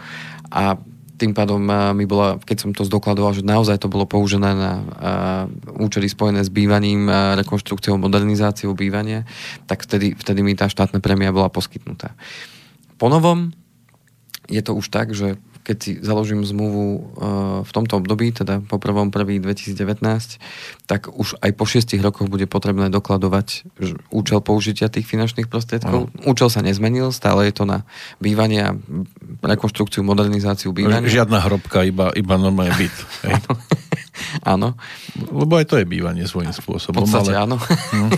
A 0.51 0.75
tým 1.21 1.37
pádom 1.37 1.61
uh, 1.69 1.93
mi 1.93 2.09
bola, 2.09 2.41
keď 2.41 2.57
som 2.67 2.71
to 2.73 2.81
zdokladoval, 2.81 3.37
že 3.37 3.45
naozaj 3.45 3.77
to 3.81 3.91
bolo 3.91 4.09
použené 4.09 4.51
na 4.57 4.71
uh, 4.81 5.77
účely 5.77 6.09
spojené 6.09 6.41
s 6.41 6.49
bývaním, 6.49 7.05
rekonštrukciou, 7.37 8.01
modernizáciou 8.01 8.73
bývania, 8.73 9.29
tak 9.69 9.85
vtedy, 9.85 10.17
vtedy 10.17 10.41
mi 10.41 10.57
tá 10.57 10.65
štátna 10.65 10.97
prémia 10.99 11.29
bola 11.29 11.53
poskytnutá. 11.53 12.17
Po 12.97 13.09
novom 13.09 13.53
je 14.51 14.61
to 14.61 14.75
už 14.75 14.91
tak, 14.91 15.15
že 15.15 15.39
keď 15.61 15.77
si 15.77 15.91
založím 16.01 16.41
zmluvu 16.41 16.85
uh, 16.85 17.01
v 17.61 17.71
tomto 17.71 18.01
období, 18.01 18.33
teda 18.33 18.61
po 18.65 18.81
1. 18.81 19.13
2019, 19.13 19.77
tak 20.85 21.09
už 21.09 21.37
aj 21.39 21.51
po 21.53 21.65
6 21.65 21.97
rokoch 22.01 22.27
bude 22.27 22.45
potrebné 22.49 22.89
dokladovať 22.89 23.69
účel 24.11 24.41
použitia 24.41 24.89
tých 24.89 25.05
finančných 25.07 25.47
prostriedkov. 25.47 26.09
Ano. 26.09 26.25
Účel 26.25 26.49
sa 26.49 26.65
nezmenil, 26.65 27.13
stále 27.13 27.49
je 27.49 27.53
to 27.55 27.63
na 27.69 27.85
bývanie, 28.17 28.77
rekonštrukciu, 29.41 30.01
modernizáciu 30.03 30.73
bývania. 30.73 31.05
Žiadna 31.05 31.39
hrobka, 31.45 31.85
iba, 31.85 32.11
iba 32.13 32.35
normálne 32.35 32.73
byt. 32.75 32.95
áno. 34.53 34.75
Lebo 35.17 35.57
aj 35.57 35.65
to 35.69 35.75
je 35.79 35.85
bývanie 35.85 36.25
svojím 36.27 36.53
spôsobom. 36.53 37.05
V 37.05 37.09
podstate 37.09 37.37
ale... 37.37 37.45
áno. 37.45 37.57
Hm. 37.59 38.11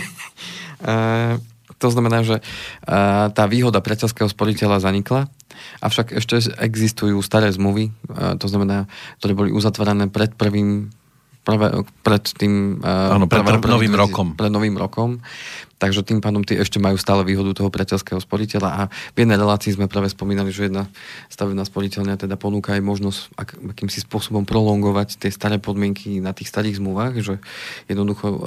to 1.84 1.92
znamená, 1.92 2.24
že 2.24 2.40
uh, 2.40 3.28
tá 3.28 3.44
výhoda 3.44 3.84
priateľského 3.84 4.32
sporiteľa 4.32 4.80
zanikla, 4.80 5.28
avšak 5.84 6.16
ešte 6.16 6.56
existujú 6.56 7.20
staré 7.20 7.52
zmluvy, 7.52 7.92
uh, 8.08 8.40
to 8.40 8.48
znamená, 8.48 8.88
ktoré 9.20 9.36
boli 9.36 9.50
uzatvorené 9.52 10.08
pred 10.08 10.32
prvým 10.32 10.88
prvé, 11.44 11.84
pred 12.00 12.24
tým 12.24 12.80
uh, 12.80 13.20
pred, 13.28 13.44
pred 13.44 13.68
novým 13.68 13.94
rokom. 13.94 14.32
Pred 14.32 14.48
novým 14.50 14.76
rokom. 14.80 15.20
Takže 15.76 16.00
tým 16.00 16.24
pádom 16.24 16.40
tí 16.40 16.56
ešte 16.56 16.80
majú 16.80 16.96
stále 16.96 17.20
výhodu 17.28 17.52
toho 17.52 17.68
priateľského 17.68 18.16
sporiteľa 18.16 18.70
a 18.72 18.82
v 18.88 19.16
jednej 19.20 19.36
relácii 19.36 19.76
sme 19.76 19.84
práve 19.84 20.08
spomínali, 20.08 20.48
že 20.48 20.72
jedna 20.72 20.88
stavebná 21.28 21.60
sporiteľňa 21.68 22.24
teda 22.24 22.40
ponúka 22.40 22.72
aj 22.72 22.80
možnosť 22.80 23.20
ak, 23.36 23.48
akýmsi 23.76 24.00
spôsobom 24.08 24.48
prolongovať 24.48 25.20
tie 25.20 25.28
staré 25.28 25.60
podmienky 25.60 26.24
na 26.24 26.32
tých 26.32 26.48
starých 26.48 26.80
zmluvách, 26.80 27.20
že 27.20 27.34
jednoducho 27.92 28.26
uh, 28.32 28.38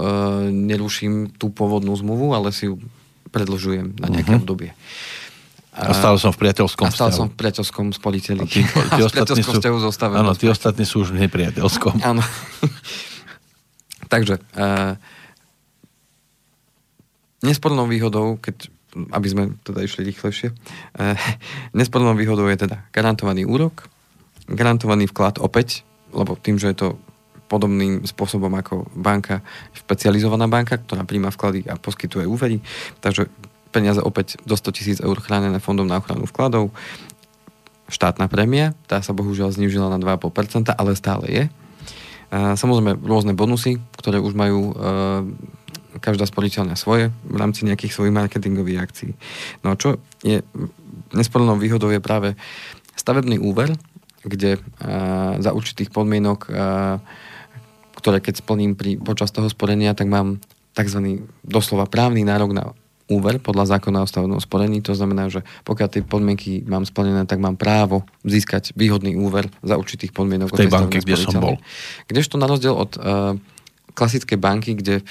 neruším 0.50 1.38
tú 1.38 1.54
pôvodnú 1.54 1.94
zmluvu, 1.94 2.34
ale 2.34 2.50
si 2.50 2.74
ju 2.74 2.82
predlžujem 3.30 4.00
na 4.00 4.08
nejaké 4.12 4.36
uh-huh. 4.36 4.44
obdobie. 4.44 4.72
A 5.78 5.94
stále 5.94 6.18
som 6.18 6.34
v 6.34 6.42
priateľskom 6.42 6.90
a 6.90 6.92
stále 6.92 7.14
vzťahu. 7.14 7.22
som 7.22 7.28
v 7.30 7.36
priateľskom 7.38 7.86
spoliteli. 7.94 8.42
A 8.42 8.50
tí, 8.50 8.66
tí, 8.98 9.02
ostatní 9.06 9.46
sú, 9.46 9.62
áno, 10.10 10.34
tí 10.34 10.50
ostatní 10.50 10.84
sú 10.90 11.06
už 11.06 11.14
v 11.14 11.30
nepriateľskom. 11.30 12.02
Áno. 12.02 12.26
Takže, 14.14 14.42
uh, 14.58 14.98
nespornou 17.46 17.86
výhodou, 17.86 18.42
keď, 18.42 18.74
aby 19.14 19.28
sme 19.30 19.44
teda 19.62 19.86
išli 19.86 20.10
rýchlejšie, 20.10 20.50
uh, 20.50 21.14
nespornou 21.78 22.18
výhodou 22.18 22.50
je 22.50 22.58
teda 22.58 22.90
garantovaný 22.90 23.46
úrok, 23.46 23.86
garantovaný 24.50 25.06
vklad 25.14 25.38
opäť, 25.38 25.86
lebo 26.10 26.40
tým, 26.40 26.58
že 26.58 26.74
je 26.74 26.78
to 26.80 26.88
podobným 27.48 28.04
spôsobom 28.04 28.52
ako 28.54 28.88
banka, 28.94 29.42
špecializovaná 29.72 30.52
banka, 30.52 30.80
ktorá 30.80 31.08
príjma 31.08 31.32
vklady 31.32 31.68
a 31.68 31.80
poskytuje 31.80 32.28
úvery. 32.28 32.60
Takže 33.00 33.32
peniaze 33.72 34.00
opäť 34.04 34.40
do 34.44 34.56
100 34.56 34.76
tisíc 34.76 34.98
eur 35.00 35.16
chránené 35.20 35.60
fondom 35.60 35.88
na 35.88 36.00
ochranu 36.00 36.28
vkladov. 36.28 36.72
Štátna 37.88 38.28
prémia, 38.28 38.76
tá 38.92 39.00
sa 39.00 39.16
bohužiaľ 39.16 39.56
znižila 39.56 39.88
na 39.88 40.00
2,5%, 40.00 40.76
ale 40.76 40.92
stále 41.00 41.26
je. 41.32 41.44
Samozrejme 42.36 43.00
rôzne 43.00 43.32
bonusy, 43.32 43.80
ktoré 43.96 44.20
už 44.20 44.36
majú 44.36 44.76
e, 44.76 44.84
každá 46.04 46.28
sporiteľňa 46.28 46.76
svoje 46.76 47.08
v 47.24 47.38
rámci 47.40 47.64
nejakých 47.64 47.96
svojich 47.96 48.12
marketingových 48.12 48.84
akcií. 48.84 49.12
No 49.64 49.72
a 49.72 49.80
čo 49.80 50.04
je 50.28 50.44
nespornou 51.16 51.56
výhodou 51.56 51.88
je 51.88 52.04
práve 52.04 52.36
stavebný 53.00 53.40
úver, 53.40 53.72
kde 54.28 54.60
a, 54.60 55.40
za 55.40 55.56
určitých 55.56 55.88
podmienok 55.88 56.52
a, 56.52 57.00
ktoré 58.08 58.24
keď 58.24 58.40
splním 58.40 58.80
pri, 58.80 58.96
počas 58.96 59.36
toho 59.36 59.52
sporenia, 59.52 59.92
tak 59.92 60.08
mám 60.08 60.40
tzv. 60.72 61.28
doslova 61.44 61.92
právny 61.92 62.24
nárok 62.24 62.56
na 62.56 62.72
úver 63.12 63.36
podľa 63.44 63.76
zákona 63.76 64.00
o 64.00 64.08
stavebnom 64.08 64.40
sporení. 64.40 64.80
To 64.88 64.96
znamená, 64.96 65.28
že 65.28 65.44
pokiaľ 65.68 65.88
tie 65.92 66.08
podmienky 66.08 66.64
mám 66.64 66.88
splnené, 66.88 67.28
tak 67.28 67.44
mám 67.44 67.60
právo 67.60 68.08
získať 68.24 68.72
výhodný 68.80 69.20
úver 69.20 69.52
za 69.60 69.76
určitých 69.76 70.16
podmienok. 70.16 70.56
V 70.56 70.60
tej 70.64 70.72
banke, 70.72 71.04
kde 71.04 71.20
som 71.20 71.36
bol. 71.36 71.60
Kdežto 72.08 72.40
na 72.40 72.48
rozdiel 72.48 72.72
od 72.72 72.96
uh, 72.96 73.36
klasickej 73.92 74.40
banky, 74.40 74.80
kde 74.80 75.04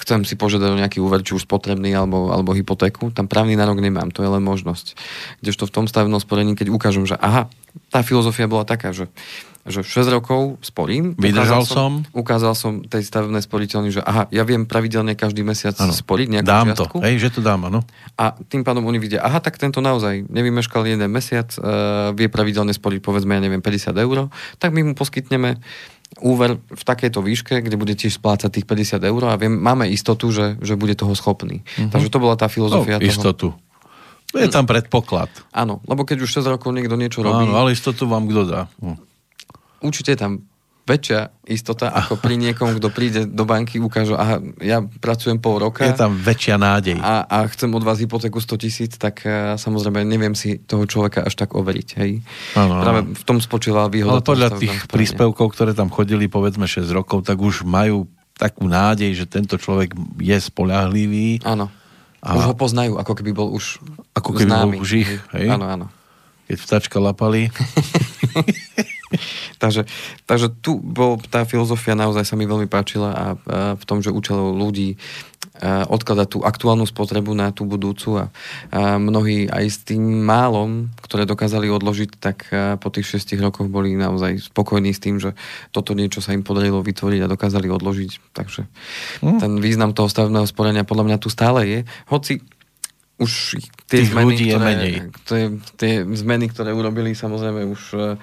chcem 0.00 0.24
si 0.24 0.38
požiadať 0.40 0.68
o 0.72 0.80
nejaký 0.80 0.98
úver, 1.04 1.20
či 1.20 1.36
už 1.36 1.44
spotrebný 1.44 1.92
alebo, 1.92 2.32
alebo 2.32 2.56
hypotéku, 2.56 3.12
tam 3.12 3.28
právny 3.28 3.52
nárok 3.58 3.82
nemám, 3.84 4.08
to 4.14 4.22
je 4.22 4.30
len 4.30 4.40
možnosť. 4.40 4.96
Kdežto 5.44 5.68
v 5.68 5.74
tom 5.74 5.84
stavebnom 5.90 6.22
sporení, 6.22 6.56
keď 6.56 6.72
ukážem, 6.72 7.04
že 7.04 7.18
aha, 7.18 7.50
tá 7.90 8.00
filozofia 8.06 8.46
bola 8.46 8.62
taká, 8.62 8.94
že 8.94 9.10
že 9.68 9.84
6 9.84 10.16
rokov 10.16 10.56
sporím. 10.64 11.12
Vydržal 11.20 11.68
som, 11.68 11.76
som. 11.76 11.92
Ukázal 12.16 12.56
som 12.56 12.80
tej 12.80 13.04
stavebnej 13.04 13.44
sporiteľni, 13.44 13.92
že 13.92 14.00
aha, 14.00 14.24
ja 14.32 14.40
viem 14.48 14.64
pravidelne 14.64 15.12
každý 15.12 15.44
mesiac 15.44 15.76
ano. 15.76 15.92
sporiť 15.92 16.40
nejakú 16.40 16.48
dám 16.48 16.66
čiastku. 16.72 16.96
to, 16.96 17.04
hej, 17.04 17.14
že 17.20 17.28
to 17.36 17.40
dám, 17.44 17.68
áno. 17.68 17.84
A 18.16 18.32
tým 18.48 18.64
pádom 18.64 18.88
oni 18.88 18.96
vidia, 18.96 19.20
aha, 19.20 19.36
tak 19.44 19.60
tento 19.60 19.84
naozaj 19.84 20.24
nevymeškal 20.32 20.88
jeden 20.88 21.04
mesiac, 21.12 21.52
uh, 21.60 22.16
vie 22.16 22.32
pravidelne 22.32 22.72
sporiť 22.72 23.04
povedzme, 23.04 23.36
ja 23.36 23.42
neviem, 23.44 23.60
50 23.60 23.92
eur, 24.00 24.32
tak 24.56 24.72
my 24.72 24.80
mu 24.80 24.92
poskytneme 24.96 25.60
úver 26.24 26.58
v 26.58 26.82
takejto 26.82 27.20
výške, 27.20 27.60
kde 27.60 27.76
bude 27.76 27.92
tiež 27.94 28.16
splácať 28.16 28.50
tých 28.50 28.66
50 28.66 28.98
eur 29.04 29.22
a 29.28 29.36
viem, 29.36 29.52
máme 29.52 29.86
istotu, 29.92 30.32
že, 30.32 30.56
že 30.64 30.74
bude 30.74 30.96
toho 30.96 31.12
schopný. 31.14 31.62
Uh-huh. 31.62 31.92
Takže 31.92 32.08
to 32.10 32.18
bola 32.18 32.34
tá 32.34 32.50
filozofia. 32.50 32.98
No, 32.98 33.06
istotu. 33.06 33.54
Toho. 33.54 33.68
Je 34.40 34.50
tam 34.50 34.66
predpoklad. 34.66 35.30
Áno, 35.54 35.82
lebo 35.86 36.02
keď 36.02 36.22
už 36.22 36.42
6 36.42 36.54
rokov 36.58 36.70
niekto 36.74 36.98
niečo 36.98 37.22
robí... 37.22 37.46
Áno, 37.46 37.54
ale 37.54 37.74
istotu 37.74 38.10
vám 38.10 38.26
kto 38.26 38.42
dá? 38.42 38.62
Hm 38.82 39.09
určite 39.80 40.14
je 40.14 40.20
tam 40.20 40.32
väčšia 40.90 41.20
istota, 41.46 41.92
ako 41.94 42.18
pri 42.18 42.34
niekom, 42.34 42.74
kto 42.74 42.88
príde 42.90 43.22
do 43.28 43.46
banky, 43.46 43.78
ukáže, 43.78 44.16
aha, 44.18 44.42
ja 44.58 44.82
pracujem 44.82 45.38
pol 45.38 45.62
roka. 45.62 45.86
Je 45.86 45.94
tam 45.94 46.18
väčšia 46.18 46.58
nádej. 46.58 46.98
A, 46.98 47.22
a 47.30 47.46
chcem 47.46 47.70
od 47.70 47.84
vás 47.86 48.02
hypotéku 48.02 48.42
100 48.42 48.64
tisíc, 48.64 48.92
tak 48.98 49.22
uh, 49.22 49.54
samozrejme 49.54 50.02
neviem 50.02 50.34
si 50.34 50.58
toho 50.58 50.88
človeka 50.90 51.22
až 51.22 51.38
tak 51.38 51.54
overiť. 51.54 51.88
Hej. 52.02 52.26
Ano, 52.58 52.82
Práve 52.82 53.00
v 53.14 53.22
tom 53.22 53.38
spočíva 53.38 53.86
výhoda. 53.86 54.18
Ale 54.18 54.26
podľa 54.26 54.58
tých 54.58 54.90
príspevkov, 54.90 55.54
ktoré 55.54 55.76
tam 55.76 55.92
chodili 55.92 56.26
povedzme 56.26 56.66
6 56.66 56.90
rokov, 56.90 57.22
tak 57.22 57.38
už 57.38 57.62
majú 57.62 58.10
takú 58.34 58.66
nádej, 58.66 59.14
že 59.14 59.24
tento 59.28 59.60
človek 59.60 59.94
je 60.18 60.36
spolahlivý. 60.40 61.44
Áno. 61.46 61.68
A... 62.20 62.36
Už 62.36 62.52
ho 62.52 62.56
poznajú, 62.56 63.00
ako 63.00 63.12
keby 63.16 63.32
bol 63.32 63.48
už 63.52 63.80
Ako 64.12 64.36
keby 64.36 64.48
známy. 64.48 64.76
bol 64.76 64.84
už 64.84 64.90
ich, 65.06 65.12
hej? 65.36 65.48
Áno, 65.48 65.64
áno. 65.64 65.86
Keď 66.50 66.56
vtačka 66.58 66.98
lapali. 66.98 67.48
takže, 69.62 69.86
takže 70.24 70.52
tu 70.62 70.78
bol, 70.78 71.18
tá 71.30 71.42
filozofia 71.44 71.98
naozaj 71.98 72.24
sa 72.26 72.34
mi 72.38 72.46
veľmi 72.46 72.70
páčila 72.70 73.10
a, 73.10 73.16
a 73.16 73.26
v 73.74 73.84
tom, 73.84 74.00
že 74.00 74.14
učilo 74.14 74.54
ľudí 74.54 74.96
odkladať 75.64 76.28
tú 76.28 76.38
aktuálnu 76.40 76.88
spotrebu 76.88 77.36
na 77.36 77.52
tú 77.52 77.68
budúcu 77.68 78.16
a, 78.16 78.24
a 78.72 78.96
mnohí 78.96 79.44
aj 79.48 79.64
s 79.68 79.78
tým 79.84 80.00
málom, 80.24 80.88
ktoré 81.04 81.28
dokázali 81.28 81.68
odložiť, 81.68 82.10
tak 82.16 82.48
po 82.80 82.88
tých 82.88 83.20
6 83.20 83.36
rokoch 83.44 83.68
boli 83.68 83.92
naozaj 83.92 84.40
spokojní 84.52 84.96
s 84.96 85.00
tým, 85.04 85.20
že 85.20 85.36
toto 85.68 85.92
niečo 85.92 86.24
sa 86.24 86.32
im 86.32 86.40
podarilo 86.40 86.80
vytvoriť 86.80 87.20
a 87.24 87.32
dokázali 87.32 87.68
odložiť. 87.68 88.32
Takže 88.32 88.62
mm. 89.20 89.38
ten 89.40 89.52
význam 89.60 89.92
toho 89.92 90.08
stavebného 90.08 90.48
sporenia 90.48 90.88
podľa 90.88 91.04
mňa 91.12 91.18
tu 91.20 91.28
stále 91.28 91.60
je. 91.68 91.78
Hoci 92.08 92.40
už 93.20 93.60
tie 93.84 94.00
Tých 94.00 94.16
zmeny, 94.16 94.24
ľudí 94.24 94.44
je 94.48 94.56
ktoré, 94.56 94.64
menej. 94.64 94.92
Tie, 95.28 95.42
tie 95.76 95.92
zmeny, 96.08 96.48
ktoré 96.48 96.72
urobili, 96.72 97.12
samozrejme 97.12 97.68
už 97.68 97.82
e, 97.92 98.16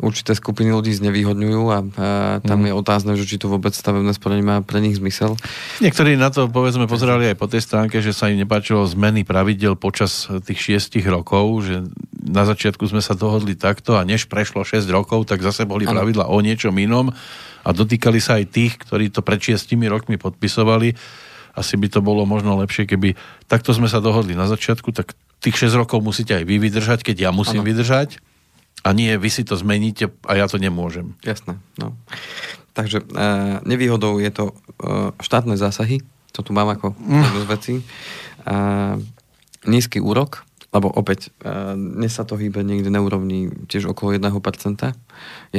určité 0.00 0.32
skupiny 0.32 0.72
ľudí 0.72 0.96
znevýhodňujú 0.96 1.62
a, 1.68 1.78
a 1.84 2.08
tam 2.40 2.64
Mhm. 2.64 2.66
je 2.66 2.72
otázne, 2.72 3.12
že 3.12 3.28
či 3.28 3.36
to 3.36 3.52
vôbec 3.52 3.76
stavebné 3.76 4.08
sporenie 4.16 4.40
má 4.40 4.64
pre 4.64 4.80
nich 4.80 4.96
zmysel. 4.96 5.36
Niektorí 5.84 6.16
na 6.16 6.32
to, 6.32 6.48
povedzme, 6.48 6.88
pozerali 6.88 7.28
aj 7.28 7.36
po 7.36 7.44
tej 7.44 7.60
stránke, 7.60 8.00
že 8.00 8.16
sa 8.16 8.32
im 8.32 8.40
nepáčilo 8.40 8.88
zmeny 8.88 9.28
pravidel 9.28 9.76
počas 9.76 10.24
tých 10.48 10.58
šiestich 10.58 11.04
rokov, 11.04 11.68
že 11.68 11.84
na 12.18 12.48
začiatku 12.48 12.88
sme 12.88 13.04
sa 13.04 13.12
dohodli 13.12 13.52
takto 13.52 14.00
a 14.00 14.02
než 14.02 14.32
prešlo 14.32 14.64
6 14.64 14.88
rokov, 14.88 15.28
tak 15.28 15.44
zase 15.44 15.68
boli 15.68 15.84
Áno. 15.84 15.92
pravidla 15.92 16.24
o 16.32 16.40
niečom 16.40 16.72
inom 16.80 17.12
a 17.62 17.68
dotýkali 17.68 18.16
sa 18.16 18.40
aj 18.40 18.44
tých, 18.48 18.72
ktorí 18.80 19.12
to 19.12 19.20
pred 19.20 19.38
šiestimi 19.38 19.92
rokmi 19.92 20.16
podpisovali. 20.16 20.96
Asi 21.58 21.74
by 21.74 21.90
to 21.90 22.00
bolo 22.00 22.22
možno 22.22 22.54
lepšie, 22.62 22.86
keby 22.86 23.18
takto 23.50 23.74
sme 23.74 23.90
sa 23.90 23.98
dohodli 23.98 24.38
na 24.38 24.46
začiatku, 24.46 24.94
tak 24.94 25.18
tých 25.42 25.68
6 25.68 25.74
rokov 25.74 25.98
musíte 26.02 26.38
aj 26.38 26.46
vy 26.46 26.62
vydržať, 26.62 27.02
keď 27.02 27.28
ja 27.28 27.30
musím 27.34 27.66
Áno. 27.66 27.68
vydržať 27.68 28.22
a 28.86 28.94
nie, 28.94 29.10
vy 29.18 29.30
si 29.30 29.42
to 29.42 29.58
zmeníte 29.58 30.10
a 30.22 30.32
ja 30.38 30.46
to 30.46 30.56
nemôžem. 30.62 31.18
Jasné. 31.26 31.58
No. 31.78 31.98
Takže 32.78 33.02
e, 33.02 33.06
nevýhodou 33.66 34.22
je 34.22 34.30
to 34.30 34.44
e, 34.50 34.54
štátne 35.18 35.58
zásahy, 35.58 35.98
to 36.30 36.46
tu 36.46 36.54
mám 36.54 36.70
ako 36.70 36.94
jednu 36.94 37.38
z 37.42 37.46
vecí. 37.50 37.74
E, 37.78 37.84
nízky 39.66 39.98
úrok, 39.98 40.47
lebo 40.68 40.92
opäť 40.92 41.32
e, 41.40 41.48
dnes 41.72 42.12
sa 42.12 42.28
to 42.28 42.36
hýbe 42.36 42.60
niekde 42.60 42.92
na 42.92 43.00
úrovni 43.00 43.48
tiež 43.72 43.88
okolo 43.88 44.12
1%, 44.12 44.28
1-1,5 44.28 45.56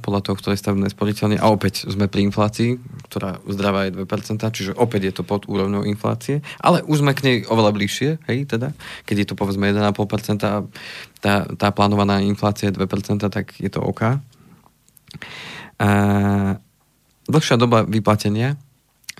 podľa 0.00 0.20
toho, 0.24 0.36
ktoré 0.40 0.56
stavebné 0.56 0.88
sporiteľne. 0.88 1.36
A 1.36 1.52
opäť 1.52 1.84
sme 1.84 2.08
pri 2.08 2.32
inflácii, 2.32 2.80
ktorá 3.12 3.44
zdravá 3.44 3.92
je 3.92 4.00
2%, 4.00 4.56
čiže 4.56 4.72
opäť 4.72 5.00
je 5.04 5.12
to 5.20 5.22
pod 5.28 5.44
úrovňou 5.44 5.84
inflácie, 5.84 6.40
ale 6.64 6.80
už 6.80 7.04
sme 7.04 7.12
k 7.12 7.24
nej 7.28 7.36
oveľa 7.44 7.76
bližšie, 7.76 8.10
hej, 8.24 8.48
teda, 8.48 8.72
keď 9.04 9.16
je 9.20 9.26
to 9.28 9.34
povedzme 9.36 9.68
1,5% 9.68 10.00
a 10.48 10.64
tá, 11.20 11.34
tá 11.52 11.68
plánovaná 11.68 12.24
inflácia 12.24 12.72
je 12.72 12.80
2%, 12.80 13.28
tak 13.28 13.52
je 13.60 13.68
to 13.68 13.84
OK. 13.84 14.16
A 15.76 15.88
dlhšia 17.28 17.60
doba 17.60 17.84
vyplatenia 17.84 18.56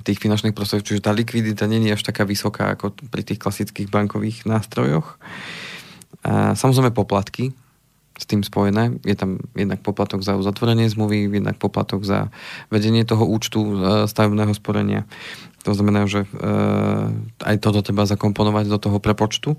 tých 0.02 0.18
finančných 0.20 0.54
prostriedkov, 0.54 0.88
čiže 0.92 1.06
tá 1.06 1.14
likvidita 1.14 1.64
není 1.70 1.90
až 1.94 2.02
taká 2.02 2.26
vysoká 2.26 2.74
ako 2.74 2.94
pri 3.08 3.22
tých 3.22 3.38
klasických 3.38 3.88
bankových 3.88 4.44
nástrojoch. 4.44 5.18
A 6.22 6.54
samozrejme 6.54 6.94
poplatky 6.94 7.50
s 8.18 8.24
tým 8.28 8.44
spojené. 8.44 9.02
Je 9.02 9.16
tam 9.16 9.40
jednak 9.56 9.80
poplatok 9.80 10.22
za 10.22 10.38
uzatvorenie 10.38 10.86
zmluvy, 10.86 11.26
jednak 11.32 11.56
poplatok 11.58 12.04
za 12.04 12.30
vedenie 12.68 13.02
toho 13.02 13.24
účtu 13.26 13.58
e, 13.58 13.74
stavebného 14.06 14.52
sporenia. 14.54 15.08
To 15.66 15.74
znamená, 15.74 16.06
že 16.06 16.22
e, 16.22 16.28
aj 17.42 17.56
toto 17.58 17.82
treba 17.82 18.06
zakomponovať 18.06 18.68
do 18.68 18.78
toho 18.78 18.98
prepočtu. 19.02 19.56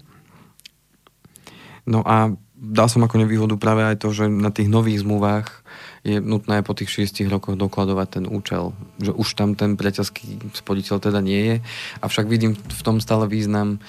No 1.84 2.00
a 2.08 2.32
dal 2.56 2.88
som 2.88 3.04
ako 3.04 3.20
nevýhodu 3.20 3.60
práve 3.60 3.84
aj 3.84 4.00
to, 4.00 4.16
že 4.16 4.32
na 4.32 4.54
tých 4.54 4.72
nových 4.72 5.04
zmluvách 5.04 5.66
je 6.04 6.20
nutné 6.20 6.60
po 6.68 6.76
tých 6.76 7.08
6 7.08 7.32
rokoch 7.32 7.56
dokladovať 7.56 8.08
ten 8.20 8.26
účel. 8.28 8.76
Že 9.00 9.12
už 9.16 9.28
tam 9.40 9.56
ten 9.56 9.80
priateľský 9.80 10.52
spoditeľ 10.52 11.00
teda 11.00 11.24
nie 11.24 11.42
je. 11.48 11.56
Avšak 12.04 12.28
vidím 12.28 12.60
v 12.60 12.82
tom 12.84 13.00
stále 13.00 13.24
význam 13.32 13.80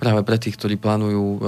práve 0.00 0.24
pre 0.24 0.40
tých, 0.40 0.56
ktorí 0.56 0.80
plánujú 0.80 1.24
e, 1.36 1.38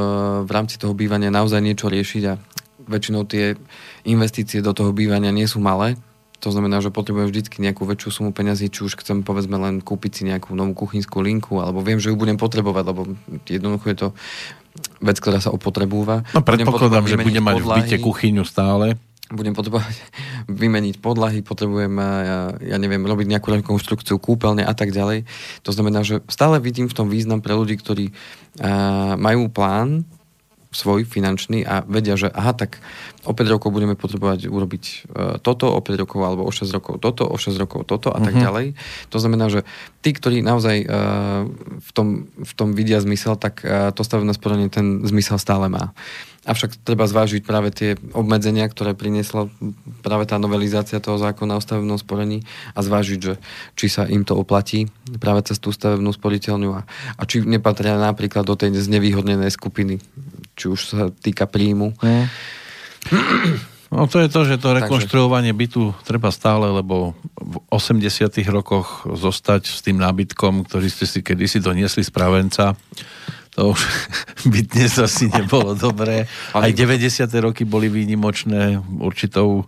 v 0.44 0.50
rámci 0.52 0.76
toho 0.76 0.92
bývania 0.92 1.32
naozaj 1.32 1.64
niečo 1.64 1.88
riešiť 1.88 2.22
a 2.28 2.36
väčšinou 2.84 3.24
tie 3.24 3.56
investície 4.04 4.60
do 4.60 4.76
toho 4.76 4.92
bývania 4.92 5.32
nie 5.32 5.48
sú 5.48 5.56
malé. 5.56 5.96
To 6.40 6.48
znamená, 6.52 6.80
že 6.80 6.92
potrebujem 6.92 7.28
vždy 7.28 7.40
nejakú 7.60 7.84
väčšiu 7.84 8.10
sumu 8.20 8.30
peňazí, 8.32 8.72
či 8.72 8.88
už 8.88 8.96
chcem 9.00 9.20
povedzme 9.20 9.60
len 9.60 9.84
kúpiť 9.84 10.12
si 10.12 10.22
nejakú 10.24 10.56
novú 10.56 10.72
kuchynskú 10.72 11.20
linku, 11.20 11.60
alebo 11.60 11.84
viem, 11.84 12.00
že 12.00 12.08
ju 12.08 12.16
budem 12.16 12.40
potrebovať, 12.40 12.84
lebo 12.88 13.12
jednoducho 13.44 13.86
je 13.92 13.96
to 13.96 14.08
vec, 15.04 15.16
ktorá 15.20 15.36
sa 15.40 15.52
opotrebúva. 15.52 16.24
No 16.32 16.40
Budem 16.40 16.64
predpokladám, 16.64 17.04
že 17.04 17.16
vymeniť 17.20 17.28
bude 17.28 17.40
mať 17.44 17.54
v 17.56 17.60
byte 17.60 17.68
podlahy, 17.68 18.00
kuchyňu 18.00 18.44
stále. 18.48 18.96
Budem 19.30 19.54
potrebovať 19.54 19.94
vymeniť 20.50 20.98
podlahy, 20.98 21.46
potrebujem, 21.46 21.94
ja, 21.96 22.38
ja 22.58 22.76
neviem, 22.82 23.06
robiť 23.06 23.30
nejakú 23.30 23.54
rekonštrukciu 23.62 24.18
kúpeľne 24.18 24.66
a 24.66 24.74
tak 24.74 24.90
ďalej. 24.90 25.22
To 25.62 25.70
znamená, 25.70 26.02
že 26.02 26.18
stále 26.26 26.58
vidím 26.58 26.90
v 26.90 26.96
tom 26.98 27.06
význam 27.06 27.38
pre 27.38 27.54
ľudí, 27.54 27.78
ktorí 27.78 28.10
a, 28.10 29.14
majú 29.14 29.46
plán 29.46 30.02
svoj 30.70 31.02
finančný 31.02 31.66
a 31.66 31.82
vedia, 31.82 32.14
že 32.14 32.30
aha, 32.30 32.54
tak 32.54 32.78
o 33.26 33.34
5 33.34 33.54
rokov 33.58 33.74
budeme 33.74 33.98
potrebovať 33.98 34.46
urobiť 34.46 34.84
e, 34.86 34.94
toto, 35.42 35.66
o 35.66 35.82
5 35.82 35.98
rokov 35.98 36.22
alebo 36.22 36.46
o 36.46 36.52
6 36.54 36.70
rokov 36.70 37.02
toto, 37.02 37.26
o 37.26 37.34
6 37.34 37.58
rokov 37.58 37.90
toto 37.90 38.14
a 38.14 38.22
tak 38.22 38.38
Mhm. 38.38 38.42
ďalej. 38.42 38.66
To 39.10 39.18
znamená, 39.18 39.50
že 39.50 39.66
tí, 39.98 40.14
ktorí 40.14 40.46
naozaj 40.46 40.76
e, 40.78 40.86
v, 41.74 41.90
tom, 41.90 42.30
v 42.38 42.52
tom 42.54 42.70
vidia 42.70 43.02
zmysel, 43.02 43.34
tak 43.34 43.66
e, 43.66 43.90
to 43.90 44.06
stavebné 44.06 44.30
sporenie 44.30 44.70
ten 44.70 45.02
zmysel 45.02 45.42
stále 45.42 45.66
má. 45.66 45.90
Avšak 46.40 46.80
treba 46.88 47.04
zvážiť 47.04 47.44
práve 47.44 47.68
tie 47.68 48.00
obmedzenia, 48.16 48.64
ktoré 48.64 48.96
priniesla 48.96 49.52
práve 50.00 50.24
tá 50.24 50.40
novelizácia 50.40 50.96
toho 50.96 51.20
zákona 51.20 51.60
o 51.60 51.64
stavebnom 51.64 52.00
sporení 52.00 52.48
a 52.72 52.80
zvážiť, 52.80 53.18
že 53.20 53.36
či 53.76 53.86
sa 53.92 54.08
im 54.08 54.24
to 54.24 54.40
oplatí 54.40 54.88
práve 55.20 55.44
cez 55.44 55.60
tú 55.60 55.68
stavebnú 55.68 56.08
sporiteľňu 56.08 56.70
a, 56.72 56.88
a 57.20 57.22
či 57.28 57.44
nepatria 57.44 58.00
napríklad 58.00 58.48
do 58.48 58.56
tej 58.56 58.72
znevýhodnenej 58.72 59.52
skupiny, 59.52 60.00
či 60.56 60.64
už 60.72 60.80
sa 60.80 61.02
týka 61.12 61.44
príjmu. 61.44 61.92
No 63.90 64.06
to 64.06 64.22
je 64.22 64.30
to, 64.30 64.46
že 64.46 64.62
to 64.62 64.70
rekonštruovanie 64.70 65.50
bytu 65.50 65.90
treba 66.06 66.30
stále, 66.30 66.70
lebo 66.70 67.18
v 67.34 67.58
80 67.74 68.30
rokoch 68.46 69.02
zostať 69.02 69.66
s 69.66 69.82
tým 69.82 69.98
nábytkom, 69.98 70.62
ktorý 70.62 70.86
ste 70.86 71.10
si 71.10 71.26
kedysi 71.26 71.58
doniesli 71.58 72.06
z 72.06 72.14
pravenca, 72.14 72.78
to 73.50 73.74
už 73.74 73.80
by 74.52 74.60
dnes 74.62 74.94
asi 74.98 75.26
nebolo 75.26 75.74
dobré. 75.74 76.30
Aj 76.54 76.70
Ale- 76.70 76.74
90. 76.74 77.26
roky 77.42 77.66
boli 77.66 77.90
výnimočné 77.90 78.78
určitou, 79.02 79.66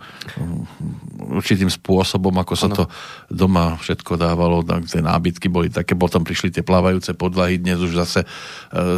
určitým 1.18 1.68
spôsobom, 1.68 2.33
ako 2.39 2.55
sa 2.55 2.68
Áno. 2.70 2.76
to 2.78 2.85
doma 3.26 3.74
všetko 3.83 4.14
dávalo. 4.14 4.62
Tak 4.62 4.87
tie 4.87 5.03
nábytky 5.03 5.51
boli 5.51 5.68
také, 5.68 5.99
potom 5.99 6.22
prišli 6.22 6.55
tie 6.55 6.64
plávajúce 6.64 7.14
podlahy, 7.18 7.59
dnes 7.59 7.83
už 7.83 7.99
zase 7.99 8.20
e, 8.22 8.28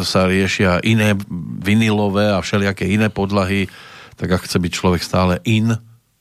sa 0.05 0.29
riešia 0.29 0.85
iné 0.85 1.17
vinilové 1.65 2.33
a 2.33 2.45
všelijaké 2.45 2.85
iné 2.85 3.09
podlahy. 3.09 3.67
Tak 4.15 4.29
ak 4.31 4.45
chce 4.47 4.61
byť 4.61 4.73
človek 4.73 5.03
stále 5.03 5.41
in 5.49 5.75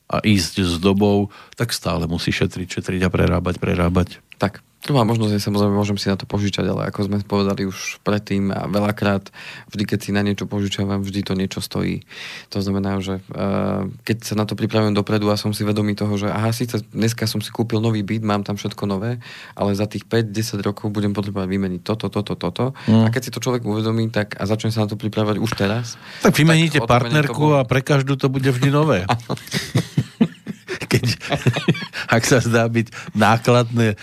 a 0.04 0.16
ísť 0.20 0.64
s 0.64 0.74
dobou, 0.80 1.32
tak 1.56 1.72
stále 1.72 2.04
musí 2.04 2.28
šetriť, 2.28 2.68
šetriť 2.80 3.00
a 3.06 3.10
prerábať, 3.12 3.56
prerábať. 3.56 4.20
Tak, 4.36 4.60
druhá 4.84 5.02
možnosť 5.08 5.32
je 5.34 5.40
samozrejme, 5.40 5.72
môžem 5.72 5.96
si 5.96 6.12
na 6.12 6.20
to 6.20 6.28
požičať, 6.28 6.68
ale 6.68 6.92
ako 6.92 7.08
sme 7.08 7.24
povedali 7.24 7.64
už 7.64 8.04
predtým 8.04 8.52
a 8.52 8.68
veľakrát, 8.68 9.32
vždy 9.72 9.84
keď 9.88 9.98
si 9.98 10.10
na 10.12 10.20
niečo 10.20 10.44
požičavam, 10.44 11.00
vždy 11.00 11.20
to 11.24 11.32
niečo 11.32 11.64
stojí. 11.64 12.04
To 12.52 12.60
znamená, 12.60 13.00
že 13.00 13.24
uh, 13.32 13.88
keď 14.04 14.16
sa 14.20 14.34
na 14.36 14.44
to 14.44 14.52
pripravujem 14.52 14.92
dopredu 14.92 15.32
a 15.32 15.40
som 15.40 15.56
si 15.56 15.64
vedomý 15.64 15.96
toho, 15.96 16.12
že 16.20 16.28
aha, 16.28 16.52
síce 16.52 16.84
dneska 16.92 17.24
som 17.24 17.40
si 17.40 17.48
kúpil 17.48 17.80
nový 17.80 18.04
byt, 18.04 18.20
mám 18.20 18.44
tam 18.44 18.60
všetko 18.60 18.84
nové, 18.84 19.24
ale 19.56 19.72
za 19.72 19.88
tých 19.88 20.04
5-10 20.04 20.60
rokov 20.60 20.92
budem 20.92 21.16
potrebovať 21.16 21.48
vymeniť 21.48 21.80
toto, 21.80 22.12
toto, 22.12 22.36
toto. 22.36 22.76
Mm. 22.84 23.08
A 23.08 23.08
keď 23.08 23.22
si 23.26 23.30
to 23.32 23.40
človek 23.40 23.64
uvedomí, 23.64 24.12
tak 24.12 24.36
a 24.36 24.44
začne 24.44 24.68
sa 24.68 24.84
na 24.84 24.92
to 24.92 25.00
pripravovať 25.00 25.40
už 25.40 25.50
teraz. 25.56 25.96
Tak 26.20 26.36
vymeníte 26.36 26.84
Tak 26.84 26.90
partnerku 26.90 27.56
to 27.56 27.58
a 27.58 27.64
pre 27.64 27.80
každú 27.80 28.20
to 28.20 28.28
bude 28.28 28.46
vždy 28.52 28.68
nové. 28.68 29.08
Keď, 30.74 31.04
ak 32.10 32.22
sa 32.26 32.38
zdá 32.42 32.66
byť 32.66 33.14
nákladné 33.14 33.94
e, 33.94 33.96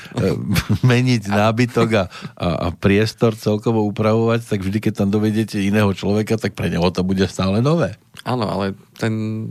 meniť 0.84 1.28
nábytok 1.28 1.90
a, 1.96 2.04
a, 2.36 2.48
a 2.48 2.68
priestor 2.72 3.36
celkovo 3.36 3.84
upravovať, 3.90 4.48
tak 4.48 4.60
vždy, 4.64 4.78
keď 4.80 4.94
tam 5.04 5.10
dovedete 5.12 5.60
iného 5.60 5.92
človeka, 5.92 6.40
tak 6.40 6.56
pre 6.56 6.72
neho 6.72 6.88
to 6.92 7.04
bude 7.04 7.24
stále 7.28 7.60
nové. 7.60 7.96
Áno, 8.24 8.48
ale 8.48 8.78
ten 8.98 9.48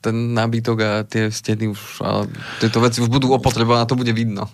ten 0.00 0.32
nábytok 0.32 0.78
a 0.80 0.90
tie 1.04 1.28
steny 1.28 1.68
už, 1.68 2.00
ale 2.00 2.24
tieto 2.56 2.80
veci 2.80 3.04
už 3.04 3.12
budú 3.12 3.36
opotrebované 3.36 3.84
a 3.84 3.90
to 3.90 4.00
bude 4.00 4.10
vidno. 4.16 4.48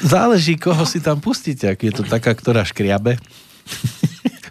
Záleží, 0.00 0.56
koho 0.56 0.88
si 0.88 1.04
tam 1.04 1.20
pustíte. 1.20 1.68
Ak 1.68 1.84
je 1.84 1.92
to 1.92 2.08
taká, 2.08 2.32
ktorá 2.32 2.64
škriabe, 2.64 3.20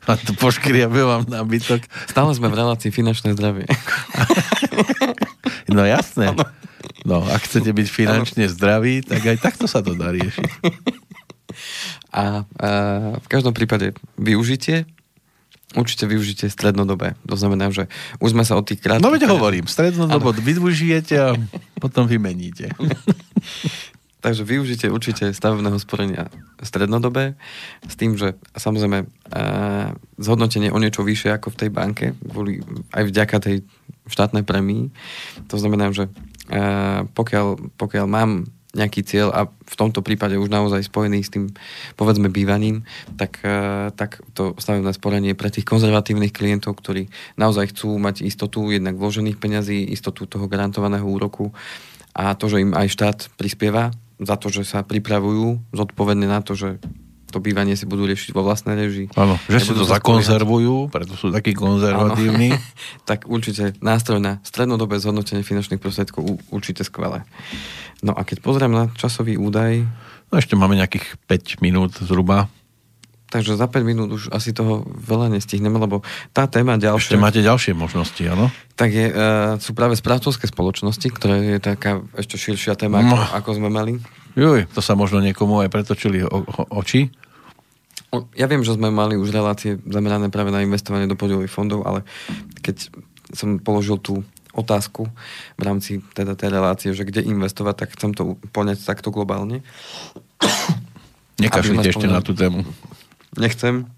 a 0.07 0.15
to 0.15 0.31
poškriabe 0.39 1.03
vám 1.03 1.23
nábytok. 1.27 1.83
Stále 2.07 2.31
sme 2.31 2.47
v 2.47 2.57
relácii 2.63 2.91
finančné 2.95 3.35
zdravie. 3.35 3.67
No 5.67 5.83
jasné. 5.83 6.31
No, 7.03 7.23
ak 7.27 7.43
chcete 7.43 7.71
byť 7.75 7.87
finančne 7.91 8.47
zdraví, 8.47 9.03
tak 9.03 9.19
aj 9.23 9.37
takto 9.43 9.67
sa 9.67 9.83
to 9.83 9.95
dá 9.95 10.15
riešiť. 10.15 10.47
A, 12.11 12.43
a 12.43 12.69
v 13.19 13.27
každom 13.27 13.51
prípade 13.51 13.93
využitie, 14.15 14.87
určite 15.75 16.07
využite 16.07 16.47
strednodobé. 16.47 17.19
To 17.27 17.35
znamená, 17.35 17.67
že 17.69 17.91
už 18.23 18.31
sme 18.31 18.47
sa 18.47 18.55
od 18.55 18.63
tých 18.63 18.79
krátkých... 18.79 19.03
No 19.03 19.11
veď 19.11 19.27
hovorím, 19.27 19.67
strednodobo 19.67 20.31
využijete 20.31 21.15
a 21.19 21.35
potom 21.83 22.07
vymeníte. 22.07 22.71
Takže 24.27 24.43
využite 24.43 24.91
určite 24.91 25.31
stavebného 25.31 25.79
sporenia 25.79 26.27
strednodobé, 26.59 27.39
s 27.87 27.95
tým, 27.95 28.19
že 28.19 28.35
samozrejme 28.59 29.07
a, 29.07 29.95
zhodnotenie 30.19 30.67
o 30.67 30.83
niečo 30.83 31.07
vyššie 31.07 31.39
ako 31.39 31.55
v 31.55 31.59
tej 31.63 31.69
banke, 31.71 32.05
kvôli, 32.27 32.59
aj 32.91 33.07
vďaka 33.07 33.37
tej 33.39 33.55
štátnej 34.11 34.43
premii. 34.43 34.91
To 35.47 35.55
znamená, 35.55 35.95
že 35.95 36.11
a, 36.51 37.07
pokiaľ, 37.07 37.79
pokiaľ 37.79 38.03
mám 38.11 38.51
nejaký 38.75 39.07
cieľ 39.07 39.31
a 39.31 39.47
v 39.47 39.75
tomto 39.79 40.03
prípade 40.03 40.35
už 40.35 40.51
naozaj 40.51 40.83
spojený 40.91 41.23
s 41.23 41.31
tým, 41.31 41.47
povedzme, 41.95 42.27
bývaním, 42.27 42.83
tak, 43.15 43.39
e, 43.47 43.95
tak 43.95 44.19
to 44.35 44.59
stavebné 44.59 44.91
sporenie 44.91 45.39
pre 45.39 45.47
tých 45.47 45.63
konzervatívnych 45.63 46.35
klientov, 46.35 46.75
ktorí 46.83 47.07
naozaj 47.39 47.71
chcú 47.71 47.95
mať 47.95 48.27
istotu 48.27 48.75
jednak 48.75 48.99
vložených 48.99 49.39
peňazí, 49.39 49.87
istotu 49.87 50.27
toho 50.27 50.51
garantovaného 50.51 51.07
úroku 51.07 51.55
a 52.11 52.35
to, 52.35 52.51
že 52.51 52.61
im 52.61 52.75
aj 52.75 52.91
štát 52.91 53.17
prispieva 53.39 53.95
za 54.17 54.35
to, 54.35 54.49
že 54.49 54.65
sa 54.65 54.81
pripravujú 54.81 55.73
zodpovedne 55.73 56.25
na 56.25 56.41
to, 56.41 56.57
že 56.57 56.81
to 57.27 57.43
bývanie 57.43 57.75
si 57.75 57.83
budú 57.83 58.07
riešiť 58.07 58.31
vo 58.31 58.41
vlastnej 58.41 58.79
režii. 58.79 59.07
Áno, 59.19 59.35
že 59.51 59.59
si 59.59 59.75
to 59.75 59.83
zakonzervujú, 59.83 60.87
preto 60.87 61.13
sú 61.19 61.27
takí 61.29 61.51
konzervatívni. 61.51 62.55
tak 63.09 63.27
určite 63.27 63.75
nástroj 63.83 64.23
na 64.23 64.39
strednodobé 64.47 64.97
zhodnotenie 65.03 65.43
finančných 65.43 65.81
prostriedkov 65.83 66.39
určite 66.49 66.87
skvelé. 66.87 67.27
No 67.99 68.15
a 68.15 68.23
keď 68.23 68.39
pozriem 68.39 68.71
na 68.71 68.87
časový 68.95 69.35
údaj... 69.35 69.83
No 70.31 70.35
ešte 70.39 70.55
máme 70.55 70.79
nejakých 70.79 71.19
5 71.27 71.63
minút 71.63 71.99
zhruba. 71.99 72.47
Takže 73.27 73.59
za 73.59 73.67
5 73.67 73.83
minút 73.83 74.07
už 74.15 74.31
asi 74.31 74.55
toho 74.55 74.87
veľa 74.87 75.35
nestihneme, 75.35 75.75
lebo 75.75 75.99
tá 76.31 76.47
téma 76.47 76.79
ďalšia... 76.79 77.11
Ešte 77.11 77.19
máte 77.19 77.43
ďalšie 77.43 77.75
možnosti, 77.75 78.23
áno? 78.23 78.47
Tak 78.79 78.89
je, 78.89 79.05
uh, 79.11 79.59
sú 79.59 79.75
práve 79.75 79.99
správcovské 79.99 80.47
spoločnosti, 80.47 81.07
ktoré 81.11 81.55
je 81.55 81.59
taká 81.59 81.99
ešte 82.15 82.39
širšia 82.39 82.79
téma, 82.79 83.03
no. 83.03 83.19
ako, 83.19 83.19
ako 83.35 83.49
sme 83.59 83.67
mali. 83.67 83.99
Juj, 84.39 84.71
to 84.71 84.79
sa 84.79 84.95
možno 84.95 85.19
niekomu 85.19 85.59
aj 85.59 85.67
pretočili 85.67 86.23
o, 86.23 86.29
o, 86.29 86.61
oči. 86.79 87.11
Ja 88.39 88.47
viem, 88.47 88.63
že 88.63 88.79
sme 88.79 88.87
mali 88.87 89.19
už 89.19 89.35
relácie 89.35 89.75
zamerané 89.83 90.31
práve 90.31 90.47
na 90.47 90.63
investovanie 90.63 91.11
do 91.11 91.19
podielových 91.19 91.51
fondov, 91.51 91.83
ale 91.83 92.07
keď 92.63 92.87
som 93.35 93.59
položil 93.59 93.99
tú 93.99 94.23
otázku 94.55 95.11
v 95.59 95.61
rámci 95.61 95.99
teda 96.15 96.33
tej 96.33 96.49
relácie, 96.49 96.89
že 96.95 97.03
kde 97.03 97.27
investovať, 97.27 97.75
tak 97.85 97.89
chcem 97.99 98.15
to 98.15 98.39
poňať 98.55 98.87
takto 98.87 99.11
globálne. 99.11 99.61
Nekašlite 101.37 101.91
ešte 101.93 102.07
na 102.09 102.23
tú 102.23 102.33
tému. 102.33 102.65
Nechcem. 103.37 103.89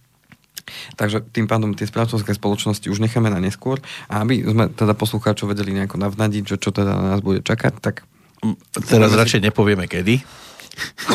Takže 1.00 1.26
tým 1.34 1.50
pádom 1.50 1.74
tie 1.74 1.90
správcovské 1.90 2.38
spoločnosti 2.38 2.94
už 2.94 3.02
necháme 3.02 3.34
na 3.34 3.42
neskôr 3.42 3.82
a 4.06 4.22
aby 4.22 4.46
sme 4.46 4.70
teda 4.70 4.94
poslucháčov 4.94 5.50
vedeli 5.50 5.74
nejako 5.74 5.98
navnadiť, 5.98 6.44
že 6.46 6.56
čo 6.62 6.70
teda 6.70 6.94
na 6.94 7.18
nás 7.18 7.22
bude 7.26 7.42
čakať, 7.42 7.82
tak 7.82 8.06
Teraz 8.88 9.12
radšej 9.12 9.52
nepovieme 9.52 9.86
kedy. 9.88 10.24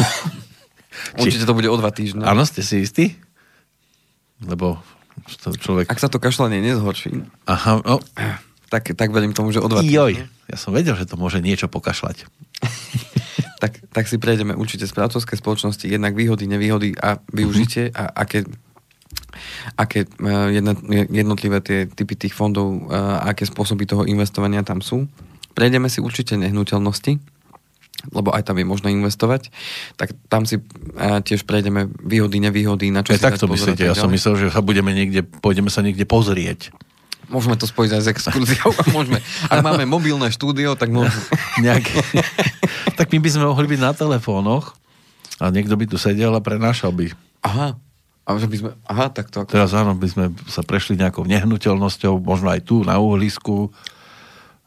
Určite 1.20 1.48
to 1.48 1.56
bude 1.56 1.68
o 1.72 1.76
dva 1.80 1.88
týždne. 1.88 2.24
Áno, 2.24 2.44
ste 2.44 2.60
si 2.60 2.84
istí? 2.84 3.16
Lebo 4.44 4.76
to 5.40 5.56
človek... 5.56 5.88
Ak 5.88 6.00
sa 6.02 6.12
to 6.12 6.20
kašľanie 6.20 6.60
nezhorší, 6.60 7.24
Aha, 7.48 7.80
no. 7.80 7.96
tak, 8.68 8.92
tak 8.92 9.08
verím 9.08 9.32
tomu, 9.32 9.56
že 9.56 9.64
o 9.64 9.68
dva 9.70 9.80
týždne. 9.80 9.96
Joj, 9.96 10.12
ja 10.52 10.56
som 10.60 10.76
vedel, 10.76 10.92
že 11.00 11.08
to 11.08 11.16
môže 11.16 11.40
niečo 11.40 11.70
pokašľať. 11.72 12.28
tak, 13.60 13.80
tak 13.90 14.04
si 14.10 14.18
prejdeme 14.18 14.54
určite 14.54 14.86
správcovské 14.86 15.38
spoločnosti, 15.38 15.86
jednak 15.86 16.14
výhody, 16.18 16.46
nevýhody 16.50 16.94
a 16.98 17.18
využitie 17.30 17.90
uh-huh. 17.90 18.10
a 18.10 18.24
aké 18.24 18.46
aké 19.74 20.06
e, 20.06 20.62
jednotlivé 21.10 21.58
tie 21.58 21.90
typy 21.90 22.14
tých 22.14 22.34
fondov, 22.34 22.86
a 22.90 23.30
aké 23.34 23.46
spôsoby 23.46 23.86
toho 23.86 24.06
investovania 24.06 24.62
tam 24.62 24.78
sú. 24.78 25.10
Prejdeme 25.54 25.90
si 25.90 26.02
určite 26.02 26.38
nehnuteľnosti, 26.38 27.18
lebo 28.12 28.34
aj 28.34 28.42
tam 28.46 28.58
je 28.60 28.66
možné 28.66 28.88
investovať, 28.92 29.48
tak 29.96 30.12
tam 30.28 30.44
si 30.44 30.60
a 30.98 31.22
tiež 31.24 31.48
prejdeme 31.48 31.88
výhody, 32.04 32.42
nevýhody, 32.42 32.92
na 32.92 33.00
čo 33.00 33.16
aj 33.16 33.18
si 33.18 33.24
tak 33.24 33.40
to 33.40 33.48
myslíte, 33.48 33.86
ja 33.86 33.96
som 33.96 34.12
myslel, 34.12 34.36
že 34.36 34.46
sa 34.52 34.60
budeme 34.60 34.92
niekde, 34.92 35.24
pôjdeme 35.24 35.70
sa 35.72 35.80
niekde 35.80 36.04
pozrieť. 36.04 36.74
Môžeme 37.28 37.56
to 37.56 37.64
spojiť 37.68 37.90
aj 37.96 38.02
s 38.02 38.08
exkurziou. 38.12 38.70
môžeme. 38.96 39.20
Ak 39.48 39.60
máme 39.64 39.84
mobilné 39.88 40.28
štúdio, 40.32 40.76
tak 40.76 40.92
môžeme. 40.92 41.20
Nejaké. 41.60 42.00
tak 42.98 43.10
my 43.12 43.18
by 43.20 43.30
sme 43.30 43.44
mohli 43.48 43.66
byť 43.70 43.80
na 43.80 43.92
telefónoch 43.92 44.76
a 45.42 45.50
niekto 45.50 45.74
by 45.74 45.84
tu 45.88 45.96
sedel 45.98 46.32
a 46.34 46.40
prenášal 46.40 46.94
by. 46.94 47.10
Aha. 47.44 47.76
A 48.24 48.28
že 48.40 48.48
by 48.48 48.56
sme, 48.56 48.70
aha, 48.88 49.12
tak 49.12 49.28
to 49.28 49.44
ako... 49.44 49.52
Teraz 49.52 49.76
áno, 49.76 49.92
by 49.92 50.08
sme 50.08 50.24
sa 50.48 50.64
prešli 50.64 50.96
nejakou 50.96 51.28
nehnuteľnosťou, 51.28 52.24
možno 52.24 52.48
aj 52.48 52.64
tu 52.64 52.80
na 52.80 52.96
uhlisku 52.96 53.68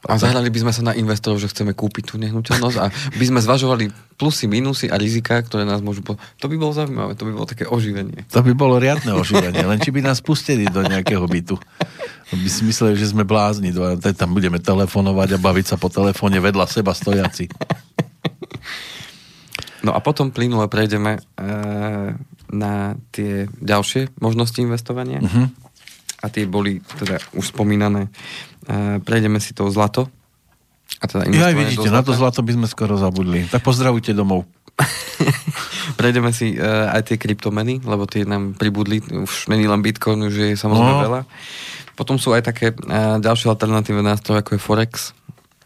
a 0.08 0.16
zahrali 0.16 0.47
by 0.47 0.60
sme 0.64 0.72
sa 0.72 0.82
na 0.88 0.93
investorov, 0.95 1.38
že 1.38 1.51
chceme 1.51 1.76
kúpiť 1.76 2.10
tú 2.10 2.16
nehnuteľnosť 2.18 2.78
a 2.80 2.88
by 2.91 3.26
sme 3.28 3.39
zvažovali 3.43 3.91
plusy, 4.16 4.47
minusy 4.47 4.88
a 4.88 4.95
rizika, 4.95 5.43
ktoré 5.43 5.68
nás 5.68 5.84
môžu... 5.84 6.01
Po... 6.01 6.16
To 6.16 6.47
by 6.47 6.55
bolo 6.55 6.72
zaujímavé, 6.72 7.14
to 7.20 7.28
by 7.28 7.32
bolo 7.36 7.45
také 7.45 7.68
oživenie. 7.68 8.24
To 8.32 8.39
by 8.39 8.55
bolo 8.55 8.80
riadne 8.80 9.12
oživenie, 9.14 9.68
len 9.68 9.84
či 9.84 9.91
by 9.91 9.99
nás 10.01 10.24
pustili 10.24 10.66
do 10.72 10.80
nejakého 10.82 11.28
bytu. 11.28 11.60
By 12.32 12.49
si 12.49 12.64
mysleli, 12.64 12.95
že 12.95 13.12
sme 13.12 13.28
blázni, 13.28 13.76
tam 14.16 14.32
budeme 14.32 14.64
telefonovať 14.64 15.36
a 15.36 15.43
baviť 15.43 15.66
sa 15.70 15.76
po 15.76 15.91
telefóne 15.91 16.39
vedľa 16.39 16.66
seba 16.72 16.95
stojaci. 16.95 17.51
No 19.86 19.93
a 19.93 20.01
potom 20.01 20.34
plynule 20.34 20.68
prejdeme 20.68 21.16
e, 21.16 21.20
na 22.51 22.74
tie 23.14 23.47
ďalšie 23.62 24.18
možnosti 24.20 24.60
investovania. 24.60 25.22
Uh-huh. 25.22 25.47
A 26.22 26.34
tie 26.34 26.49
boli 26.49 26.82
teda 26.97 27.22
už 27.38 27.53
spomínané 27.53 28.09
Uh, 28.68 28.99
prejdeme 28.99 29.39
si 29.39 29.55
to 29.55 29.72
zlato. 29.72 30.11
A 30.99 31.07
teda 31.07 31.24
ja 31.32 31.47
aj 31.47 31.55
vidíte, 31.55 31.88
na 31.88 32.03
to 32.03 32.11
zlato 32.11 32.43
by 32.43 32.51
sme 32.51 32.68
skoro 32.68 32.99
zabudli. 32.99 33.47
Tak 33.47 33.63
pozdravujte 33.63 34.11
domov. 34.11 34.43
prejdeme 35.99 36.36
si 36.36 36.59
uh, 36.59 36.91
aj 36.91 37.07
tie 37.07 37.15
kryptomeny, 37.15 37.80
lebo 37.88 38.03
tie 38.03 38.28
nám 38.28 38.59
pribudli. 38.59 38.99
Už 38.99 39.47
není 39.47 39.72
len 39.72 39.80
Bitcoin, 39.80 40.28
už 40.28 40.36
je 40.36 40.47
samozrejme 40.59 40.93
no. 40.99 41.03
veľa. 41.07 41.22
Potom 41.95 42.20
sú 42.20 42.36
aj 42.36 42.43
také 42.43 42.76
uh, 42.76 43.24
ďalšie 43.24 43.47
alternatívne 43.47 44.03
nástroje, 44.03 44.43
ako 44.43 44.59
je 44.59 44.61
Forex. 44.61 44.91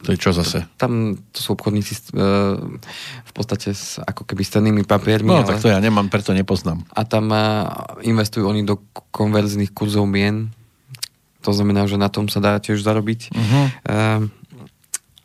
To 0.02 0.10
je 0.10 0.18
čo 0.18 0.34
zase? 0.34 0.66
Tam 0.82 1.14
to 1.30 1.40
sú 1.40 1.54
obchodníci 1.54 1.94
uh, 2.18 2.58
v 3.22 3.32
podstate 3.38 3.70
s, 3.74 4.02
ako 4.02 4.26
keby 4.26 4.42
stennými 4.42 4.82
papiermi. 4.86 5.30
No, 5.30 5.46
ale... 5.46 5.50
tak 5.54 5.62
to 5.62 5.70
ja 5.70 5.78
nemám, 5.78 6.10
preto 6.10 6.34
nepoznám. 6.34 6.82
A 6.90 7.06
tam 7.06 7.30
uh, 7.30 7.70
investujú 8.02 8.50
oni 8.50 8.66
do 8.66 8.82
konverzných 9.14 9.70
kurzov 9.72 10.10
mien, 10.10 10.50
to 11.42 11.54
znamená, 11.54 11.90
že 11.90 11.98
na 11.98 12.10
tom 12.10 12.30
sa 12.30 12.38
dá 12.38 12.58
tiež 12.62 12.86
zarobiť. 12.86 13.34
Uh-huh. 13.34 13.66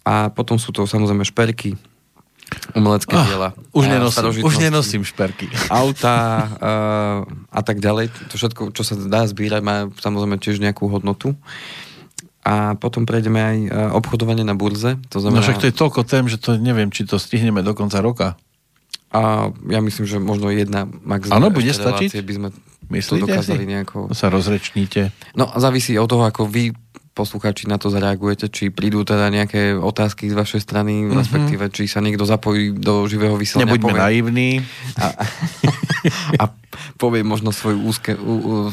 A 0.06 0.14
potom 0.32 0.56
sú 0.56 0.72
to 0.72 0.88
samozrejme 0.88 1.28
šperky, 1.28 1.76
umelecké 2.72 3.14
oh, 3.16 3.26
diela. 3.26 3.50
Už 3.74 3.84
nenosím, 3.90 4.44
už 4.44 4.54
nenosím 4.62 5.02
šperky. 5.02 5.50
Auta 5.68 6.16
uh, 6.16 7.20
a 7.58 7.60
tak 7.60 7.82
ďalej. 7.82 8.08
To 8.32 8.34
všetko, 8.38 8.62
čo 8.70 8.82
sa 8.86 8.94
dá 8.96 9.26
zbírať, 9.26 9.60
má 9.60 9.90
samozrejme 9.98 10.38
tiež 10.38 10.62
nejakú 10.62 10.86
hodnotu. 10.86 11.34
A 12.46 12.78
potom 12.78 13.02
prejdeme 13.02 13.42
aj 13.42 13.58
uh, 13.66 13.70
obchodovanie 13.98 14.46
na 14.46 14.54
burze. 14.54 14.94
To 15.10 15.18
znamená... 15.18 15.42
No 15.42 15.46
však 15.46 15.58
to 15.58 15.66
je 15.66 15.74
toľko 15.74 16.00
tém, 16.06 16.30
že 16.30 16.38
to 16.38 16.54
neviem, 16.54 16.94
či 16.94 17.02
to 17.02 17.18
stihneme 17.18 17.58
do 17.66 17.74
konca 17.74 17.98
roka. 17.98 18.38
A 19.10 19.50
ja 19.66 19.82
myslím, 19.82 20.06
že 20.06 20.22
možno 20.22 20.54
jedna 20.54 20.86
max 20.86 21.26
Áno, 21.34 21.50
bude 21.50 21.74
stačiť? 21.74 22.14
by 22.22 22.32
sme 22.38 22.48
Myslíte 22.86 23.10
to 23.10 23.24
dokázali 23.26 23.64
si? 23.66 23.70
nejako... 23.74 23.98
Sa 24.14 24.30
rozrečníte. 24.30 25.10
No, 25.34 25.50
závisí 25.58 25.98
od 25.98 26.06
toho, 26.06 26.22
ako 26.22 26.46
vy 26.46 26.70
poslucháči 27.16 27.64
na 27.64 27.80
to 27.80 27.88
zareagujete, 27.88 28.52
či 28.52 28.68
prídu 28.68 29.00
teda 29.00 29.32
nejaké 29.32 29.72
otázky 29.72 30.28
z 30.28 30.36
vašej 30.36 30.60
strany, 30.60 31.00
mm-hmm. 31.00 31.16
respektíve 31.16 31.64
či 31.72 31.88
sa 31.88 32.04
niekto 32.04 32.28
zapojí 32.28 32.76
do 32.76 33.08
živého 33.08 33.32
vysielania. 33.40 33.72
Nebuďme 33.72 33.92
povie, 33.96 34.04
naivní. 34.04 34.50
A, 35.00 35.06
a 36.36 36.44
povie 37.00 37.24
možno 37.24 37.56
svoju, 37.56 37.80
úzke, 37.80 38.12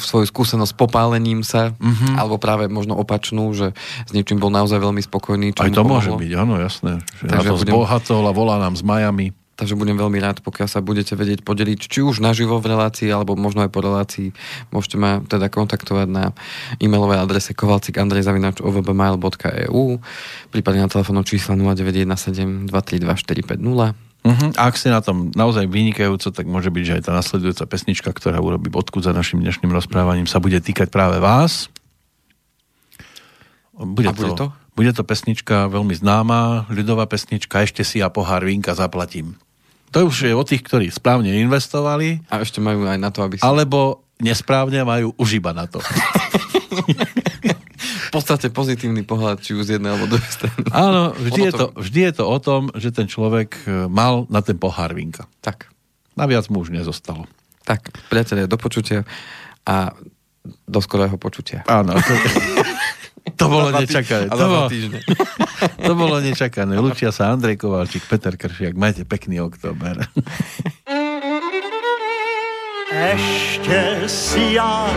svoju 0.03 0.27
skúsenosť 0.27 0.75
s 0.75 0.77
popálením 0.77 1.47
sa, 1.47 1.71
mm-hmm. 1.71 2.19
alebo 2.19 2.35
práve 2.35 2.67
možno 2.67 2.99
opačnú, 2.99 3.55
že 3.55 3.71
s 4.03 4.11
niečím 4.11 4.43
bol 4.43 4.51
naozaj 4.51 4.83
veľmi 4.83 4.99
spokojný. 4.99 5.55
Aj 5.55 5.71
to 5.71 5.79
pomohlo. 5.79 6.03
môže 6.03 6.11
byť, 6.11 6.31
áno, 6.35 6.59
jasné. 6.59 6.99
Že 7.23 7.25
Takže 7.31 7.47
na 7.47 7.53
to 7.55 7.59
budem... 7.63 7.73
zbohatol 7.73 8.23
a 8.27 8.33
volá 8.35 8.59
nám 8.59 8.75
s 8.75 8.83
Majami. 8.83 9.31
Takže 9.53 9.77
budem 9.77 9.93
veľmi 9.93 10.17
rád, 10.17 10.41
pokiaľ 10.41 10.65
sa 10.65 10.81
budete 10.81 11.13
vedieť 11.13 11.45
podeliť, 11.45 11.85
či 11.85 12.01
už 12.01 12.25
naživo 12.25 12.57
v 12.57 12.73
relácii, 12.73 13.13
alebo 13.13 13.37
možno 13.37 13.61
aj 13.61 13.69
po 13.69 13.85
relácii. 13.85 14.33
Môžete 14.73 14.97
ma 14.97 15.21
teda 15.21 15.53
kontaktovať 15.53 16.09
na 16.09 16.33
e-mailovej 16.81 17.21
adrese 17.21 17.53
kovalcik.andrej.ovbmail.eu 17.53 19.83
prípadne 20.49 20.81
na 20.81 20.89
telefónnom 20.89 21.21
čísla 21.21 21.53
0917 21.53 22.65
232 22.65 23.13
450. 23.13 23.93
Uh-huh. 24.23 24.55
A 24.55 24.71
ak 24.71 24.79
ste 24.79 24.87
na 24.87 25.03
tom 25.03 25.35
naozaj 25.35 25.67
vynikajúco, 25.67 26.31
tak 26.31 26.47
môže 26.47 26.71
byť, 26.71 26.83
že 26.87 26.95
aj 26.97 27.03
tá 27.05 27.11
nasledujúca 27.11 27.67
pesnička, 27.67 28.09
ktorá 28.15 28.39
urobí 28.39 28.71
bodku 28.71 29.03
za 29.03 29.11
našim 29.11 29.43
dnešným 29.43 29.69
rozprávaním, 29.69 30.31
sa 30.31 30.39
bude 30.39 30.63
týkať 30.63 30.87
práve 30.87 31.19
vás. 31.19 31.67
Bude, 33.75 34.09
A 34.09 34.15
bude 34.15 34.31
to, 34.33 34.47
to? 34.47 34.62
Bude 34.73 34.89
to 34.89 35.05
pesnička 35.05 35.69
veľmi 35.69 35.93
známa, 35.93 36.65
ľudová 36.73 37.05
pesnička, 37.05 37.61
ešte 37.61 37.85
si 37.85 38.01
ja 38.01 38.09
pohár 38.09 38.41
vínka 38.41 38.73
zaplatím. 38.73 39.37
To 39.93 40.09
už 40.09 40.25
je 40.25 40.33
o 40.33 40.41
tých, 40.41 40.65
ktorí 40.65 40.89
správne 40.89 41.29
investovali. 41.37 42.25
A 42.33 42.41
ešte 42.41 42.57
majú 42.57 42.89
aj 42.89 42.97
na 42.97 43.13
to, 43.13 43.21
aby 43.21 43.37
si... 43.37 43.45
Alebo 43.45 44.01
nesprávne 44.17 44.81
majú 44.81 45.13
už 45.21 45.37
iba 45.37 45.53
na 45.53 45.69
to. 45.69 45.77
v 47.83 48.09
podstate 48.09 48.49
pozitívny 48.49 49.05
pohľad, 49.05 49.45
či 49.45 49.53
už 49.53 49.69
z 49.69 49.71
jednej 49.77 49.93
alebo 49.93 50.09
druhej 50.09 50.31
strany. 50.33 50.65
Áno, 50.73 51.13
vždy 51.13 51.41
je, 51.49 51.53
to, 51.53 51.65
vždy 51.77 51.99
je 52.09 52.13
to 52.17 52.25
o 52.25 52.37
tom, 52.41 52.73
že 52.73 52.89
ten 52.89 53.05
človek 53.05 53.49
e, 53.65 53.85
mal 53.89 54.25
na 54.33 54.41
ten 54.41 54.57
pohár 54.57 54.97
vínka. 54.97 55.29
Tak. 55.45 55.69
Naviac 56.17 56.49
mu 56.49 56.65
už 56.65 56.73
nezostalo. 56.73 57.29
Tak, 57.61 57.93
priatelia, 58.09 58.49
do 58.49 58.57
počutia 58.57 59.05
a 59.65 59.93
do 60.65 60.79
skorého 60.81 61.17
počutia. 61.21 61.61
Áno. 61.69 61.93
To... 61.93 62.13
To 63.47 63.51
bolo 63.51 63.69
nečakané. 63.75 64.25
To 64.31 64.45
bolo, 64.47 64.67
to 65.83 65.93
bolo 65.99 66.17
nečakané. 66.23 66.73
Lučia 66.79 67.11
sa 67.11 67.35
Andrej 67.35 67.59
Kovalčík, 67.59 68.07
Peter 68.07 68.39
Kršiak. 68.39 68.71
Majte 68.79 69.03
pekný 69.03 69.43
október. 69.43 69.99
Ešte 72.93 74.05
si 74.07 74.55
ja, 74.55 74.87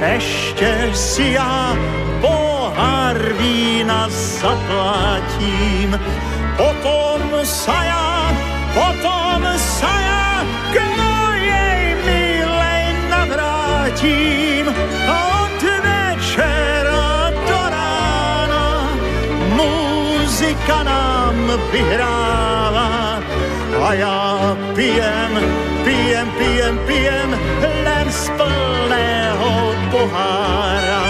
ešte 0.00 0.90
si 0.96 1.36
ja 1.36 1.76
pohár 2.18 3.18
vína 3.38 4.08
zaplatím. 4.10 5.94
Potom 6.56 7.44
sa 7.44 7.76
ja, 7.86 8.08
potom 8.72 9.42
sa 9.58 9.92
ja 9.92 10.26
k 10.72 10.76
mojej 10.96 11.80
milej 12.08 12.84
navrátim. 13.12 14.51
Muzika 20.52 20.82
nám 20.84 21.48
vyhráva. 21.72 23.20
A 23.82 23.88
ja 23.94 24.56
pijem, 24.76 25.32
pijem, 25.84 26.28
pijem, 26.38 26.78
pijem 26.86 27.30
len 27.84 28.06
z 28.12 28.28
plného 28.36 29.52
pohára. 29.88 31.02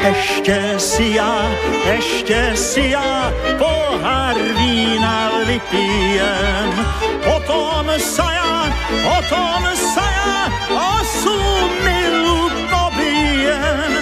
Ešte 0.00 0.69
si 1.00 1.16
ja, 1.16 1.48
ešte 1.88 2.52
si 2.52 2.92
ja 2.92 3.32
pohár 3.56 4.36
vína 4.36 5.40
vypijem. 5.48 6.68
Potom 7.24 7.88
sa 7.96 8.28
ja, 8.28 8.68
potom 9.08 9.64
sa 9.80 10.04
ja 10.04 10.32
osu 10.68 11.40
milu 11.80 12.52
pobijem. 12.68 13.92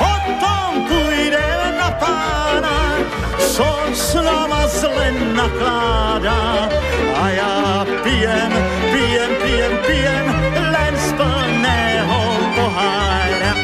Potom 0.00 0.88
pôjdem 0.88 1.68
na 1.76 1.92
pána, 2.00 2.96
co 3.36 3.68
s 3.92 4.16
nama 4.16 4.64
zle 4.72 5.12
nakládá. 5.36 6.64
A 7.12 7.24
ja 7.28 7.84
pijem, 8.00 8.52
pijem, 8.88 9.32
pijem, 9.44 9.74
pijem, 9.84 10.26
len 10.56 10.94
z 10.96 11.08
plného 11.12 12.20
pohára. 12.56 13.57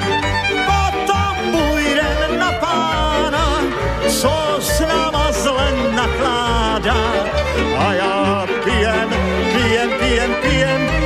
co 4.20 4.56
s 4.60 4.80
náma 4.80 5.32
zle 5.32 5.72
nakládá. 5.94 7.02
A 7.78 7.92
já 7.92 8.46
pijem, 8.64 9.10
pijem, 9.52 9.90
pijem, 9.98 10.34
pijem, 10.42 11.03